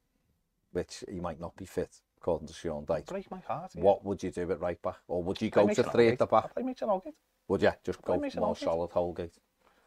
which 0.74 1.04
he 1.08 1.20
might 1.20 1.40
not 1.40 1.56
be 1.56 1.64
fit, 1.64 2.00
according 2.18 2.48
to 2.48 2.54
Sean 2.54 2.84
Dyche, 2.84 3.06
break 3.06 3.30
my 3.30 3.40
heart. 3.40 3.72
yeah. 3.74 3.82
what 3.82 4.04
would 4.04 4.22
you 4.22 4.30
do 4.30 4.50
at 4.50 4.60
right 4.60 4.80
back, 4.82 4.98
or 5.08 5.22
would 5.22 5.40
you 5.40 5.50
go 5.50 5.66
to 5.66 5.82
three 5.84 6.08
at 6.08 6.18
the 6.18 6.26
back? 6.26 6.44
I'll 6.44 6.50
play 6.50 6.62
Mason 6.62 6.88
Holgate. 6.88 7.14
Would 7.48 7.62
you 7.62 7.72
just 7.84 8.02
go 8.02 8.16
more 8.16 8.30
Holgate. 8.30 8.62
solid 8.62 8.90
Holgate? 8.90 9.34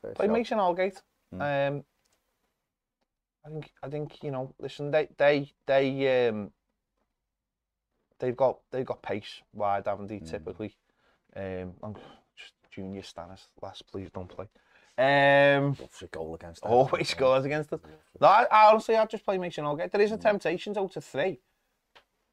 Fair 0.01 0.11
Play. 0.13 0.27
Mason 0.27 0.59
Holgate. 0.59 1.01
Mm. 1.33 1.67
Um, 1.69 1.83
I 3.45 3.49
think 3.49 3.71
I 3.83 3.89
think 3.89 4.23
you 4.23 4.31
know. 4.31 4.53
Listen, 4.59 4.91
they 4.91 5.07
they 5.17 5.51
they 5.65 6.27
um 6.27 6.51
they've 8.19 8.35
got 8.35 8.59
they've 8.71 8.85
got 8.85 9.01
pace 9.01 9.41
wide, 9.53 9.87
haven't 9.87 10.07
they? 10.07 10.19
Mm. 10.19 10.29
Typically, 10.29 10.75
um, 11.35 11.73
I'm 11.83 11.95
just 12.37 12.53
junior 12.71 13.03
Stanislas. 13.03 13.49
Last, 13.61 13.87
please 13.87 14.09
don't 14.13 14.29
play. 14.29 14.47
Um, 14.97 15.77
goal 16.11 16.35
against. 16.35 16.63
always 16.63 16.91
Everton. 16.91 17.05
scores 17.05 17.45
against 17.45 17.71
us. 17.73 17.79
No, 18.19 18.27
I, 18.27 18.45
I 18.51 18.69
honestly, 18.71 18.95
I'd 18.95 19.09
just 19.09 19.23
play 19.23 19.37
Mason 19.37 19.63
Holgate. 19.63 19.91
There 19.91 20.01
is 20.01 20.11
a 20.11 20.17
temptation 20.17 20.73
to 20.73 20.79
go 20.81 20.87
to 20.87 21.01
three, 21.01 21.39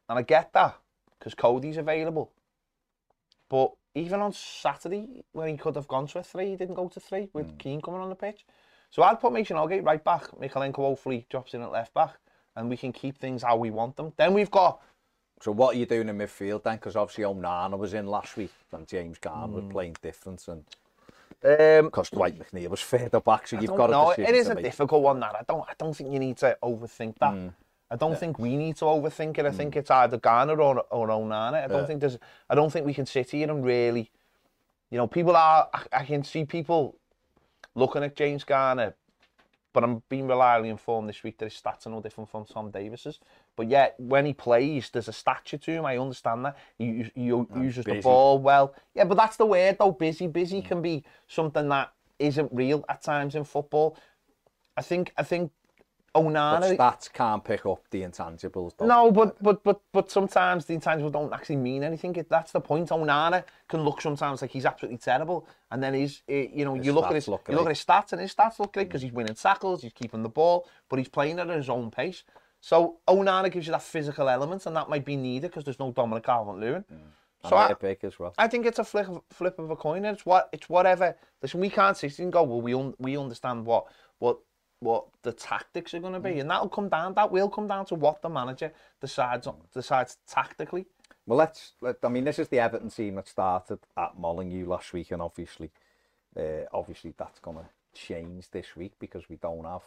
and 0.08 0.18
I 0.18 0.22
get 0.22 0.52
that 0.54 0.76
because 1.18 1.34
Coady's 1.34 1.76
available. 1.76 2.32
But 3.50 3.72
even 3.94 4.20
on 4.20 4.32
Saturday, 4.32 5.24
when 5.32 5.48
he 5.48 5.56
could 5.56 5.76
have 5.76 5.88
gone 5.88 6.06
to 6.08 6.18
a 6.20 6.22
three, 6.22 6.50
he 6.50 6.56
didn't 6.56 6.74
go 6.74 6.88
to 6.88 6.98
three 7.00 7.28
with 7.34 7.56
Keane 7.58 7.82
coming 7.82 8.00
on 8.00 8.08
the 8.08 8.14
pitch. 8.16 8.44
So 8.90 9.02
I'd 9.02 9.20
put 9.20 9.32
Mason 9.32 9.56
Holgate 9.56 9.84
right 9.84 10.02
back. 10.02 10.30
Mykolenko 10.30 10.76
hopefully 10.76 11.26
drops 11.28 11.52
in 11.52 11.62
at 11.62 11.70
left 11.70 11.92
back, 11.92 12.14
and 12.56 12.70
we 12.70 12.76
can 12.76 12.92
keep 12.92 13.18
things 13.18 13.42
how 13.42 13.56
we 13.56 13.70
want 13.70 13.96
them. 13.96 14.12
Then 14.16 14.32
we've 14.32 14.50
got 14.50 14.80
So 15.42 15.52
what 15.52 15.74
are 15.74 15.78
you 15.78 15.84
doing 15.84 16.08
in 16.08 16.16
midfield 16.16 16.62
then? 16.62 16.76
Because 16.76 16.96
obviously 16.96 17.24
Onana 17.24 17.76
was 17.76 17.92
in 17.92 18.06
last 18.06 18.36
week 18.36 18.52
and 18.72 18.86
James 18.88 19.18
Garner 19.18 19.48
Hmm. 19.48 19.54
was 19.54 19.64
playing 19.70 19.96
different, 20.00 20.48
and 20.48 20.64
Um, 21.44 21.86
because 21.86 22.08
Dwight 22.08 22.38
McNeil 22.38 22.68
was 22.68 22.80
fed 22.80 23.14
up 23.14 23.28
actually. 23.28 23.58
I 23.58 23.62
You've 23.62 23.76
got 23.76 23.90
know. 23.90 24.14
to 24.14 24.22
It 24.22 24.34
is 24.34 24.48
a 24.48 24.54
make. 24.54 24.64
difficult 24.64 25.02
one 25.02 25.20
that 25.20 25.34
I 25.34 25.42
don't, 25.46 25.60
I 25.68 25.74
don't 25.76 25.94
think 25.94 26.10
you 26.10 26.18
need 26.18 26.38
to 26.38 26.56
overthink 26.62 27.18
that. 27.18 27.34
Mm. 27.34 27.52
I 27.90 27.96
don't 27.96 28.12
yeah. 28.12 28.16
think 28.16 28.38
we 28.38 28.56
need 28.56 28.76
to 28.76 28.86
overthink 28.86 29.36
it. 29.38 29.44
I 29.44 29.50
mm. 29.50 29.54
think 29.54 29.76
it's 29.76 29.90
either 29.90 30.16
Garner 30.16 30.58
or, 30.60 30.84
or 30.90 31.08
Onana. 31.08 31.62
I 31.62 31.66
don't 31.66 31.80
yeah. 31.80 31.86
think 31.86 32.00
there's, 32.00 32.18
I 32.48 32.54
don't 32.54 32.72
think 32.72 32.86
we 32.86 32.94
can 32.94 33.04
sit 33.04 33.30
here 33.30 33.50
and 33.50 33.62
really, 33.62 34.10
you 34.90 34.96
know, 34.96 35.06
people 35.06 35.36
are, 35.36 35.68
I, 35.74 35.82
I 35.92 36.04
can 36.06 36.24
see 36.24 36.44
people 36.46 36.96
looking 37.74 38.02
at 38.02 38.16
James 38.16 38.42
Garner 38.44 38.94
but 39.74 39.82
I'm 39.82 40.02
being 40.08 40.28
reliably 40.28 40.70
informed 40.70 41.08
this 41.08 41.22
week 41.24 41.36
that 41.38 41.52
his 41.52 41.60
stats 41.60 41.86
are 41.86 41.90
no 41.90 42.00
different 42.00 42.30
from 42.30 42.44
Tom 42.46 42.70
Davies's. 42.70 43.18
But 43.56 43.68
yet, 43.68 43.96
when 43.98 44.24
he 44.24 44.32
plays, 44.32 44.88
there's 44.88 45.08
a 45.08 45.12
stature 45.12 45.58
to 45.58 45.70
him. 45.72 45.84
I 45.84 45.98
understand 45.98 46.44
that 46.44 46.56
he, 46.78 47.10
he, 47.14 47.24
he 47.24 47.60
uses 47.60 47.84
the 47.84 48.00
ball 48.00 48.38
well. 48.38 48.74
Yeah, 48.94 49.04
but 49.04 49.16
that's 49.16 49.36
the 49.36 49.44
word 49.44 49.76
though. 49.78 49.90
Busy, 49.90 50.28
busy 50.28 50.62
mm. 50.62 50.64
can 50.64 50.80
be 50.80 51.04
something 51.26 51.68
that 51.68 51.92
isn't 52.20 52.50
real 52.52 52.84
at 52.88 53.02
times 53.02 53.34
in 53.34 53.42
football. 53.44 53.98
I 54.76 54.82
think. 54.82 55.12
I 55.18 55.24
think. 55.24 55.50
But 56.14 56.22
Onana. 56.22 56.76
stats 56.76 57.12
can't 57.12 57.42
pick 57.42 57.66
up 57.66 57.82
the 57.90 58.02
intangibles. 58.02 58.72
No, 58.80 59.10
but 59.10 59.42
but 59.42 59.64
but 59.64 59.80
but 59.92 60.10
sometimes 60.10 60.64
the 60.64 60.76
intangibles 60.76 61.12
don't 61.12 61.32
actually 61.32 61.56
mean 61.56 61.82
anything. 61.82 62.24
That's 62.28 62.52
the 62.52 62.60
point. 62.60 62.90
Onana 62.90 63.42
can 63.68 63.82
look 63.82 64.00
sometimes 64.00 64.40
like 64.40 64.52
he's 64.52 64.64
absolutely 64.64 64.98
terrible, 64.98 65.46
and 65.72 65.82
then 65.82 65.92
he's 65.94 66.22
eh, 66.28 66.46
you 66.52 66.64
know 66.64 66.74
His 66.74 66.86
you 66.86 66.92
look 66.92 67.06
at 67.06 67.14
his 67.14 67.26
look 67.26 67.46
you 67.48 67.56
look 67.56 67.66
at 67.66 67.76
his 67.76 67.84
stats 67.84 68.12
and 68.12 68.20
his 68.20 68.32
stats 68.32 68.60
look 68.60 68.72
great 68.72 68.88
because 68.88 69.02
he's 69.02 69.12
winning 69.12 69.34
tackles, 69.34 69.82
he's 69.82 69.92
keeping 69.92 70.22
the 70.22 70.28
ball, 70.28 70.68
but 70.88 70.98
he's 71.00 71.08
playing 71.08 71.40
at 71.40 71.48
his 71.48 71.68
own 71.68 71.90
pace. 71.90 72.22
So 72.60 72.98
Onana 73.08 73.50
gives 73.50 73.66
you 73.66 73.72
that 73.72 73.82
physical 73.82 74.28
element, 74.28 74.64
and 74.66 74.74
that 74.76 74.88
might 74.88 75.04
be 75.04 75.16
needed 75.16 75.50
because 75.50 75.64
there's 75.64 75.80
no 75.80 75.90
Dominic 75.90 76.24
Calvert-Lewin. 76.24 76.84
And 76.88 77.00
So 77.50 77.56
I, 77.56 77.68
well. 78.18 78.32
I 78.38 78.48
think 78.48 78.64
it's 78.64 78.78
a 78.78 78.84
flip 78.84 79.08
of, 79.08 79.20
flip 79.30 79.58
of 79.58 79.68
a 79.70 79.76
coin. 79.76 80.04
and 80.06 80.16
It's 80.16 80.24
what 80.24 80.48
it's 80.52 80.68
whatever. 80.70 81.14
Listen, 81.42 81.60
we 81.60 81.68
can't 81.68 81.96
sit 81.96 82.18
and 82.20 82.32
go. 82.32 82.42
Well, 82.44 82.62
we 82.62 82.72
un, 82.72 82.94
we 82.98 83.18
understand 83.18 83.66
what 83.66 83.86
what 84.18 84.38
what 84.84 85.06
the 85.22 85.32
tactics 85.32 85.94
are 85.94 86.00
going 86.00 86.12
to 86.12 86.20
be, 86.20 86.38
and 86.38 86.50
that'll 86.50 86.68
come 86.68 86.88
down. 86.88 87.14
That 87.14 87.32
will 87.32 87.48
come 87.48 87.66
down 87.66 87.86
to 87.86 87.94
what 87.94 88.22
the 88.22 88.28
manager 88.28 88.70
decides 89.00 89.46
on, 89.46 89.56
decides 89.72 90.18
tactically. 90.28 90.86
Well, 91.26 91.38
let's. 91.38 91.72
Let, 91.80 91.96
I 92.02 92.08
mean, 92.08 92.24
this 92.24 92.38
is 92.38 92.48
the 92.48 92.60
Everton 92.60 92.90
team 92.90 93.14
that 93.16 93.26
started 93.26 93.78
at 93.96 94.18
Molineux 94.18 94.66
last 94.66 94.92
week, 94.92 95.10
and 95.10 95.22
obviously, 95.22 95.70
uh, 96.38 96.66
obviously 96.72 97.14
that's 97.16 97.40
going 97.40 97.56
to 97.56 97.64
change 97.94 98.50
this 98.50 98.76
week 98.76 98.92
because 98.98 99.28
we 99.28 99.36
don't 99.36 99.64
have 99.64 99.82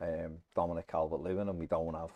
um, 0.00 0.38
Dominic 0.54 0.88
Calvert-Lewin 0.88 1.48
and 1.48 1.58
we 1.58 1.66
don't 1.66 1.94
have 1.94 2.10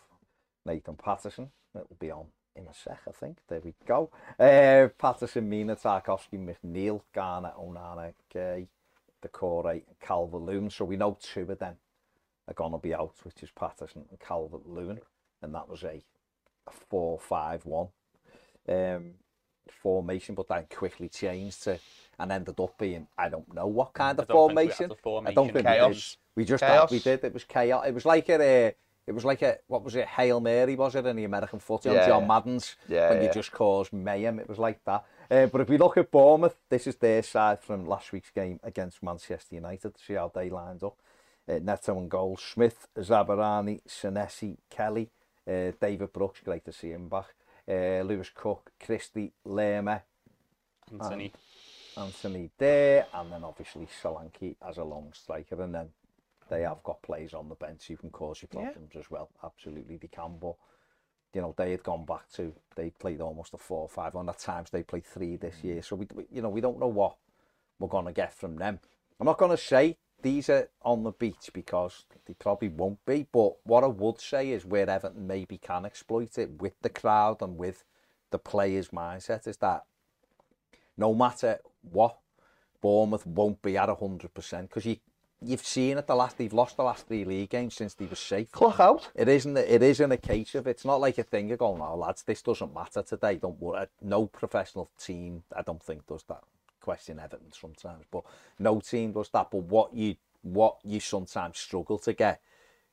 Nathan 0.66 0.96
Patterson. 0.96 1.50
It'll 1.74 1.96
be 1.98 2.10
on 2.10 2.26
in 2.56 2.66
a 2.66 2.74
sec, 2.74 3.00
I 3.08 3.12
think. 3.12 3.38
There 3.48 3.60
we 3.60 3.74
go. 3.86 4.10
Uh, 4.38 4.88
Patterson, 4.98 5.48
Mina, 5.48 5.76
Tarkowski, 5.76 6.38
McNeil, 6.38 7.00
Garner, 7.14 7.52
Onana, 7.58 8.12
Gueye, 8.34 8.66
Doucouré, 9.24 9.82
Calvert-Lewin. 10.00 10.70
So 10.70 10.84
we 10.84 10.96
know 10.96 11.16
two 11.20 11.50
of 11.50 11.58
them 11.58 11.76
are 12.48 12.54
going 12.54 12.72
to 12.72 12.78
be 12.78 12.94
out, 12.94 13.14
which 13.24 13.42
is 13.42 13.50
Patterson 13.50 14.04
and 14.10 14.20
Calvert-Lewin, 14.20 15.00
and 15.42 15.54
that 15.54 15.68
was 15.68 15.82
a, 15.82 16.02
a 16.66 16.72
four-five-one 16.88 17.88
um, 18.68 19.10
formation, 19.82 20.34
but 20.34 20.48
then 20.48 20.64
quickly 20.70 21.08
changed 21.08 21.64
to 21.64 21.78
and 22.18 22.32
ended 22.32 22.58
up 22.58 22.78
being 22.78 23.06
I 23.18 23.28
don't 23.28 23.52
know 23.54 23.66
what 23.66 23.92
kind 23.92 24.18
of 24.18 24.26
don't 24.26 24.48
think 24.48 24.58
we 24.58 24.66
had 24.66 24.74
formation. 24.76 25.02
formation. 25.02 25.30
I 25.30 25.34
don't 25.34 25.52
think 25.52 25.66
we 25.66 25.72
did. 25.72 25.78
Chaos. 25.78 26.16
We 26.34 26.44
just 26.44 26.62
Chaos. 26.62 26.90
we 26.90 26.98
did. 26.98 27.24
It 27.24 27.34
was 27.34 27.44
chaos. 27.44 27.84
It 27.86 27.94
was 27.94 28.04
like 28.04 28.28
a. 28.28 28.68
Uh, 28.68 28.70
it 29.06 29.14
was 29.14 29.24
like 29.24 29.42
a 29.42 29.58
what 29.68 29.84
was 29.84 29.94
it? 29.94 30.06
Hail 30.08 30.40
Mary 30.40 30.74
was 30.74 30.96
it 30.96 31.06
in 31.06 31.14
the 31.14 31.22
American 31.24 31.60
footy 31.60 31.88
Yeah, 31.88 32.02
on 32.02 32.08
John 32.08 32.22
yeah. 32.22 32.26
Madden's 32.26 32.76
Yeah, 32.88 33.10
when 33.10 33.22
you 33.22 33.30
just 33.32 33.52
caused 33.52 33.92
mayhem. 33.92 34.40
It 34.40 34.48
was 34.48 34.58
like 34.58 34.84
that. 34.84 35.04
Uh, 35.30 35.46
but 35.46 35.60
if 35.60 35.68
we 35.68 35.78
look 35.78 35.96
at 35.96 36.10
Bournemouth, 36.10 36.56
this 36.68 36.88
is 36.88 36.96
their 36.96 37.22
side 37.22 37.60
from 37.60 37.86
last 37.86 38.10
week's 38.12 38.30
game 38.30 38.58
against 38.64 39.04
Manchester 39.04 39.54
United. 39.54 39.94
To 39.94 40.04
see 40.04 40.14
how 40.14 40.32
they 40.34 40.50
lined 40.50 40.82
up. 40.82 40.98
uh, 41.48 41.58
Neto 41.62 41.98
and 41.98 42.10
goal, 42.10 42.36
Smith, 42.36 42.88
Zabarani, 42.96 43.80
Senesi, 43.88 44.56
Kelly, 44.70 45.10
uh, 45.48 45.72
David 45.80 46.12
Brooks, 46.12 46.40
great 46.44 46.64
to 46.64 46.72
see 46.72 46.90
him 46.90 47.08
back, 47.08 47.34
uh, 47.68 48.02
Lewis 48.02 48.30
Cook, 48.34 48.72
Christie, 48.84 49.32
Lerma, 49.44 50.02
Anthony. 50.92 51.32
And 51.96 52.06
Anthony 52.06 52.50
there, 52.58 53.06
and 53.14 53.32
then 53.32 53.42
obviously 53.44 53.88
Solanke 54.02 54.56
as 54.68 54.76
a 54.76 54.84
long 54.84 55.12
striker, 55.14 55.60
and 55.62 55.74
then 55.74 55.88
they 56.50 56.62
have 56.62 56.82
got 56.82 57.02
players 57.02 57.34
on 57.34 57.48
the 57.48 57.54
bench 57.54 57.86
who 57.88 57.96
can 57.96 58.10
cause 58.10 58.42
you 58.42 58.48
problems 58.48 58.90
yeah. 58.92 59.00
as 59.00 59.10
well. 59.10 59.30
Absolutely, 59.42 59.96
they 59.96 60.08
can, 60.08 60.36
but 60.40 60.54
you 61.34 61.40
know, 61.40 61.54
they 61.56 61.70
had 61.70 61.82
gone 61.82 62.04
back 62.04 62.30
to, 62.34 62.52
they 62.76 62.90
played 62.90 63.20
almost 63.20 63.54
a 63.54 63.56
4-5, 63.56 64.14
on 64.14 64.28
at 64.28 64.38
times 64.38 64.70
they 64.70 64.82
played 64.82 65.04
three 65.04 65.36
this 65.36 65.56
mm. 65.56 65.64
year, 65.64 65.82
so 65.82 65.96
we, 65.96 66.06
we 66.14 66.26
you 66.30 66.42
know, 66.42 66.48
we 66.48 66.60
don't 66.60 66.78
know 66.78 66.86
what 66.86 67.16
we're 67.78 67.88
going 67.88 68.06
to 68.06 68.12
get 68.12 68.32
from 68.32 68.56
them. 68.56 68.78
I'm 69.18 69.26
not 69.26 69.38
going 69.38 69.50
to 69.50 69.62
say 69.62 69.96
these 70.26 70.50
are 70.50 70.68
on 70.82 71.04
the 71.04 71.12
beach 71.12 71.50
because 71.52 72.04
they 72.26 72.34
probably 72.34 72.68
won't 72.68 73.04
be. 73.06 73.26
But 73.30 73.64
what 73.64 73.84
I 73.84 73.86
would 73.86 74.20
say 74.20 74.50
is 74.50 74.64
where 74.64 74.90
Everton 74.90 75.24
maybe 75.24 75.56
can 75.56 75.86
exploit 75.86 76.36
it 76.36 76.60
with 76.60 76.72
the 76.82 76.88
crowd 76.88 77.40
and 77.42 77.56
with 77.56 77.84
the 78.32 78.38
players' 78.40 78.88
mindset 78.88 79.46
is 79.46 79.58
that 79.58 79.84
no 80.96 81.14
matter 81.14 81.60
what, 81.92 82.16
Bournemouth 82.80 83.24
won't 83.24 83.62
be 83.62 83.76
at 83.76 83.88
hundred 83.88 84.34
percent 84.34 84.68
because 84.68 84.84
you 84.84 84.96
you've 85.40 85.64
seen 85.64 85.96
it 85.96 86.08
the 86.08 86.16
last 86.16 86.38
they've 86.38 86.52
lost 86.52 86.76
the 86.76 86.82
last 86.82 87.06
three 87.06 87.24
league 87.24 87.50
games 87.50 87.74
since 87.74 87.94
they 87.94 88.06
were 88.06 88.16
safe. 88.16 88.50
Clock 88.50 88.80
out. 88.80 89.08
It 89.14 89.28
isn't 89.28 89.56
it 89.56 89.82
isn't 89.82 90.10
a 90.10 90.16
case 90.16 90.56
of 90.56 90.66
it's 90.66 90.84
not 90.84 91.00
like 91.00 91.18
a 91.18 91.22
thing 91.22 91.52
of 91.52 91.60
going, 91.60 91.80
oh 91.80 91.96
lads, 91.96 92.24
this 92.24 92.42
doesn't 92.42 92.74
matter 92.74 93.02
today. 93.02 93.36
Don't 93.36 93.60
worry. 93.60 93.86
No 94.02 94.26
professional 94.26 94.90
team, 94.98 95.44
I 95.56 95.62
don't 95.62 95.82
think 95.82 96.04
does 96.08 96.24
that. 96.24 96.42
Question 96.86 97.18
Everton 97.18 97.52
sometimes, 97.52 98.04
but 98.12 98.22
no 98.60 98.78
team 98.78 99.10
does 99.10 99.28
that. 99.30 99.50
But 99.50 99.64
what 99.64 99.92
you 99.92 100.14
what 100.42 100.76
you 100.84 101.00
sometimes 101.00 101.58
struggle 101.58 101.98
to 101.98 102.12
get 102.12 102.40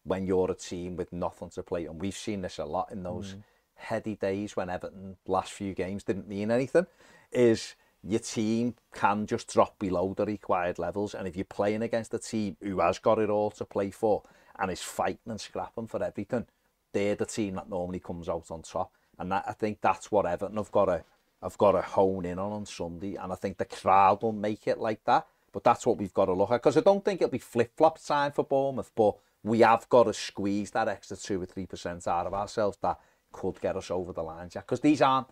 when 0.03 0.25
you're 0.25 0.49
a 0.49 0.55
team 0.55 0.95
with 0.95 1.13
nothing 1.13 1.51
to 1.51 1.61
play, 1.61 1.85
and 1.85 2.01
we've 2.01 2.17
seen 2.17 2.41
this 2.41 2.57
a 2.57 2.65
lot 2.65 2.91
in 2.91 3.03
those 3.03 3.35
mm. 3.35 3.43
heady 3.75 4.15
days 4.15 4.55
when 4.55 4.71
Everton 4.71 5.15
last 5.27 5.51
few 5.51 5.75
games 5.75 6.03
didn't 6.03 6.27
mean 6.27 6.49
anything 6.49 6.87
is 7.31 7.75
your 8.03 8.19
team 8.19 8.73
can 8.95 9.27
just 9.27 9.47
drop 9.53 9.77
below 9.77 10.15
the 10.17 10.25
required 10.25 10.79
levels 10.79 11.13
and 11.13 11.27
if 11.27 11.35
you're 11.35 11.45
playing 11.45 11.83
against 11.83 12.15
a 12.15 12.19
team 12.19 12.57
who 12.61 12.79
has 12.79 12.97
got 12.97 13.19
it 13.19 13.29
all 13.29 13.51
to 13.51 13.63
play 13.63 13.91
for 13.91 14.23
and 14.57 14.71
is 14.71 14.81
fighting 14.81 15.29
and 15.29 15.39
scrapping 15.39 15.87
for 15.87 16.03
everything 16.03 16.47
they're 16.93 17.15
the 17.15 17.27
team 17.27 17.53
that 17.53 17.69
normally 17.69 17.99
comes 17.99 18.27
out 18.27 18.49
on 18.49 18.63
top 18.63 18.91
and 19.19 19.31
that, 19.31 19.45
I 19.47 19.53
think 19.53 19.79
that's 19.81 20.11
what 20.11 20.25
Everton 20.25 20.57
have 20.57 20.71
got 20.71 20.85
to 20.85 21.03
have 21.43 21.57
got 21.57 21.73
to 21.73 21.81
hone 21.81 22.25
in 22.25 22.39
on 22.39 22.51
on 22.51 22.65
Sunday 22.65 23.15
and 23.15 23.31
I 23.31 23.35
think 23.35 23.57
the 23.57 23.65
crowd 23.65 24.23
will 24.23 24.31
make 24.31 24.67
it 24.67 24.79
like 24.79 25.03
that 25.05 25.27
but 25.51 25.63
that's 25.63 25.85
what 25.85 25.97
we've 25.97 26.13
got 26.13 26.25
to 26.25 26.33
look 26.33 26.51
at 26.51 26.61
because 26.61 26.77
I 26.77 26.81
don't 26.81 27.03
think 27.03 27.21
it'll 27.21 27.31
be 27.31 27.37
flip-flop 27.37 28.03
time 28.03 28.31
for 28.31 28.43
Bournemouth 28.43 28.91
but 28.95 29.15
we 29.43 29.59
have 29.59 29.87
got 29.89 30.03
to 30.03 30.13
squeeze 30.13 30.71
that 30.71 30.87
extra 30.87 31.17
two 31.17 31.41
or 31.41 31.45
three 31.45 31.65
percent 31.65 32.07
out 32.07 32.25
of 32.25 32.33
ourselves 32.33 32.77
that 32.81 32.99
could 33.31 33.59
get 33.59 33.75
us 33.75 33.91
over 33.91 34.13
the 34.13 34.23
line, 34.23 34.49
Jack. 34.49 34.65
Because 34.65 34.79
these 34.79 35.01
aren't 35.01 35.27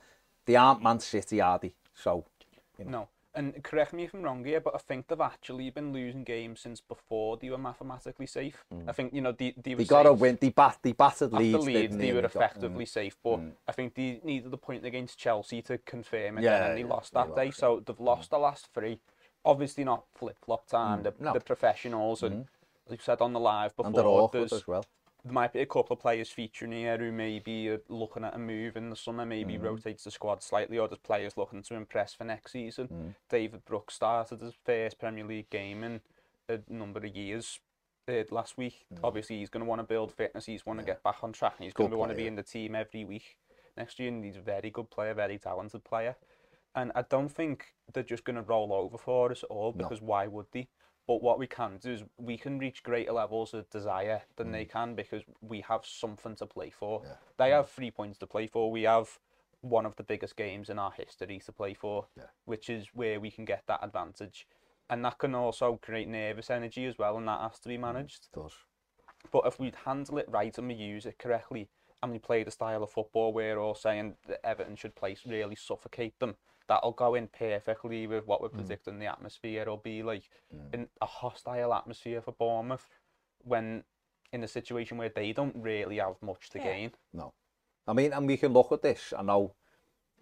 they 0.45 0.55
aren't 0.55 0.83
Man 0.83 0.99
City, 0.99 1.39
are 1.39 1.57
they? 1.57 1.73
So 1.93 2.25
you 2.77 2.85
know. 2.85 2.91
No. 2.91 3.07
And 3.33 3.63
correct 3.63 3.93
me 3.93 4.03
if 4.03 4.13
I'm 4.13 4.23
wrong 4.23 4.43
here, 4.43 4.59
but 4.59 4.75
I 4.75 4.77
think 4.79 5.07
they've 5.07 5.19
actually 5.21 5.69
been 5.69 5.93
losing 5.93 6.23
games 6.25 6.59
since 6.59 6.81
before 6.81 7.37
they 7.37 7.49
were 7.49 7.57
mathematically 7.57 8.25
safe. 8.25 8.65
I 8.87 8.91
think 8.91 9.13
you 9.13 9.21
know 9.21 9.31
they 9.31 9.53
they, 9.55 9.73
were 9.73 9.79
they 9.79 9.85
got 9.85 10.05
safe. 10.05 10.19
win. 10.19 10.37
They 10.41 10.49
bat 10.49 10.79
they 10.81 10.91
battered 10.91 11.33
After 11.33 11.43
Leeds. 11.43 11.65
Leeds, 11.65 11.81
didn't 11.81 11.97
they 11.99 12.11
were 12.13 12.25
effectively 12.25 12.85
mm. 12.85 12.89
safe, 12.89 13.15
but 13.23 13.39
I 13.67 13.71
think 13.71 13.95
they 13.95 14.19
needed 14.23 14.51
the 14.51 14.57
point 14.57 14.85
against 14.85 15.17
Chelsea 15.17 15.61
to 15.63 15.77
confirm 15.77 16.39
it, 16.39 16.43
Yeah, 16.43 16.65
and 16.67 16.77
they 16.77 16.81
yeah, 16.81 16.87
lost 16.87 17.13
they 17.13 17.21
that 17.21 17.35
day. 17.35 17.45
lost, 17.45 17.57
So 17.59 17.81
they've 17.85 17.99
lost 17.99 18.31
the 18.31 18.37
last 18.37 18.67
three. 18.73 18.99
Obviously 19.45 19.83
not 19.85 20.03
flip 20.13 20.37
flop 20.43 20.67
time. 20.67 21.03
The, 21.03 21.11
Mm. 21.13 21.21
no. 21.21 21.33
the 21.33 21.39
professionals, 21.39 22.23
and 22.23 22.47
as 22.87 22.91
you 22.91 22.97
said 22.99 23.21
on 23.21 23.31
the 23.33 23.39
live 23.39 23.75
before, 23.77 23.87
and 23.87 23.95
they're 23.95 24.05
awkward 24.05 24.51
as 24.51 24.67
well. 24.67 24.85
There 25.23 25.33
might 25.33 25.53
be 25.53 25.59
a 25.61 25.65
couple 25.65 25.93
of 25.93 25.99
players 25.99 26.29
featuring 26.29 26.71
here 26.71 26.97
who 26.97 27.11
maybe 27.11 27.69
are 27.69 27.81
looking 27.89 28.23
at 28.23 28.33
a 28.35 28.39
move 28.39 28.75
in 28.75 28.89
the 28.89 28.95
summer, 28.95 29.25
maybe 29.25 29.53
Mm-hmm. 29.53 29.65
rotates 29.65 30.03
the 30.03 30.11
squad 30.11 30.41
slightly, 30.41 30.77
or 30.79 30.87
just 30.87 31.03
players 31.03 31.37
looking 31.37 31.61
to 31.63 31.75
impress 31.75 32.13
for 32.13 32.23
next 32.23 32.51
season. 32.53 32.87
Mm. 32.87 33.15
David 33.29 33.63
Brooks 33.65 33.93
started 33.95 34.41
his 34.41 34.53
first 34.65 34.99
Premier 34.99 35.23
League 35.25 35.49
game 35.49 35.83
in 35.83 36.01
a 36.49 36.59
number 36.69 36.99
of 36.99 37.15
years 37.15 37.59
uh, 38.09 38.23
last 38.31 38.57
week. 38.57 38.85
Obviously, 39.03 39.37
he's 39.39 39.49
going 39.49 39.63
to 39.63 39.69
want 39.69 39.79
to 39.79 39.83
build 39.87 40.11
fitness, 40.11 40.45
he's 40.45 40.65
want 40.65 40.79
to 40.79 40.85
get 40.85 41.03
back 41.03 41.17
on 41.23 41.31
track, 41.33 41.53
and 41.57 41.65
he's 41.65 41.73
going 41.73 41.91
to 41.91 41.97
want 41.97 42.11
to 42.11 42.17
be 42.17 42.27
in 42.27 42.35
the 42.35 42.43
team 42.43 42.73
every 42.75 43.05
week 43.05 43.37
next 43.77 43.99
year. 43.99 44.09
And 44.09 44.23
he's 44.25 44.37
a 44.37 44.41
very 44.41 44.69
good 44.71 44.89
player, 44.89 45.13
very 45.13 45.37
talented 45.37 45.83
player. 45.83 46.15
And 46.73 46.91
I 46.95 47.03
don't 47.03 47.29
think 47.29 47.65
they're 47.93 48.01
just 48.01 48.23
going 48.23 48.37
to 48.37 48.41
roll 48.43 48.71
over 48.73 48.97
for 48.97 49.29
us 49.31 49.43
at 49.43 49.49
all 49.49 49.73
No. 49.75 49.83
because 49.83 50.01
why 50.01 50.25
would 50.27 50.45
they? 50.51 50.67
But 51.07 51.21
what 51.21 51.39
we 51.39 51.47
can 51.47 51.77
do 51.77 51.91
is 51.91 52.03
we 52.17 52.37
can 52.37 52.59
reach 52.59 52.83
greater 52.83 53.11
levels 53.11 53.53
of 53.53 53.69
desire 53.69 54.21
than 54.37 54.51
they 54.51 54.65
can 54.65 54.95
because 54.95 55.23
we 55.41 55.61
have 55.61 55.85
something 55.85 56.35
to 56.35 56.45
play 56.45 56.69
for. 56.69 57.01
Mm. 57.01 57.05
Yeah. 57.05 57.15
They 57.37 57.49
have 57.49 57.69
three 57.69 57.91
points 57.91 58.17
to 58.19 58.27
play 58.27 58.47
for. 58.47 58.71
We 58.71 58.83
have 58.83 59.19
one 59.61 59.85
of 59.85 59.95
the 59.95 60.03
biggest 60.03 60.35
games 60.35 60.69
in 60.69 60.79
our 60.79 60.91
history 60.91 61.41
to 61.45 61.51
play 61.51 61.73
for, 61.73 62.07
Yeah. 62.15 62.25
which 62.45 62.69
is 62.69 62.87
where 62.93 63.19
we 63.19 63.31
can 63.31 63.45
get 63.45 63.63
that 63.67 63.83
advantage. 63.83 64.47
And 64.89 65.03
that 65.05 65.17
can 65.17 65.35
also 65.35 65.77
create 65.77 66.07
nervous 66.07 66.49
energy 66.49 66.85
as 66.85 66.97
well, 66.97 67.17
and 67.17 67.27
that 67.27 67.41
has 67.41 67.59
to 67.59 67.69
be 67.69 67.77
managed. 67.77 68.27
It 68.31 68.39
does. 68.39 68.53
But 69.31 69.45
if 69.45 69.59
we 69.59 69.71
handle 69.85 70.17
it 70.17 70.29
right 70.29 70.55
and 70.57 70.67
we 70.67 70.73
use 70.73 71.05
it 71.05 71.17
correctly, 71.17 71.69
and 72.03 72.11
we 72.11 72.19
play 72.19 72.43
the 72.43 72.51
style 72.51 72.83
of 72.83 72.89
football 72.91 73.31
we're 73.31 73.59
all 73.59 73.75
saying 73.75 74.15
that 74.27 74.43
Everton 74.43 74.75
should 74.75 74.95
play 74.95 75.15
really 75.25 75.55
suffocate 75.55 76.17
them, 76.19 76.35
that'll 76.71 76.93
go 76.93 77.15
in 77.15 77.27
perfectly 77.27 78.07
with 78.07 78.25
what 78.25 78.41
we're 78.41 78.47
hmm. 78.47 78.59
predicting 78.59 78.97
the 78.97 79.05
atmosphere 79.05 79.65
will 79.65 79.75
be 79.75 80.01
like 80.01 80.23
hmm. 80.49 80.73
in 80.73 80.87
a 81.01 81.05
hostile 81.05 81.73
atmosphere 81.73 82.21
for 82.21 82.31
Bournemouth 82.31 82.87
when 83.43 83.83
in 84.31 84.41
a 84.41 84.47
situation 84.47 84.97
where 84.97 85.09
they 85.09 85.33
don't 85.33 85.55
really 85.57 85.97
have 85.97 86.15
much 86.21 86.49
to 86.51 86.59
gain. 86.59 86.91
No. 87.11 87.33
I 87.85 87.91
mean, 87.91 88.13
and 88.13 88.25
we 88.25 88.37
can 88.37 88.53
look 88.53 88.71
at 88.71 88.81
this. 88.81 89.13
I 89.17 89.21
know 89.21 89.51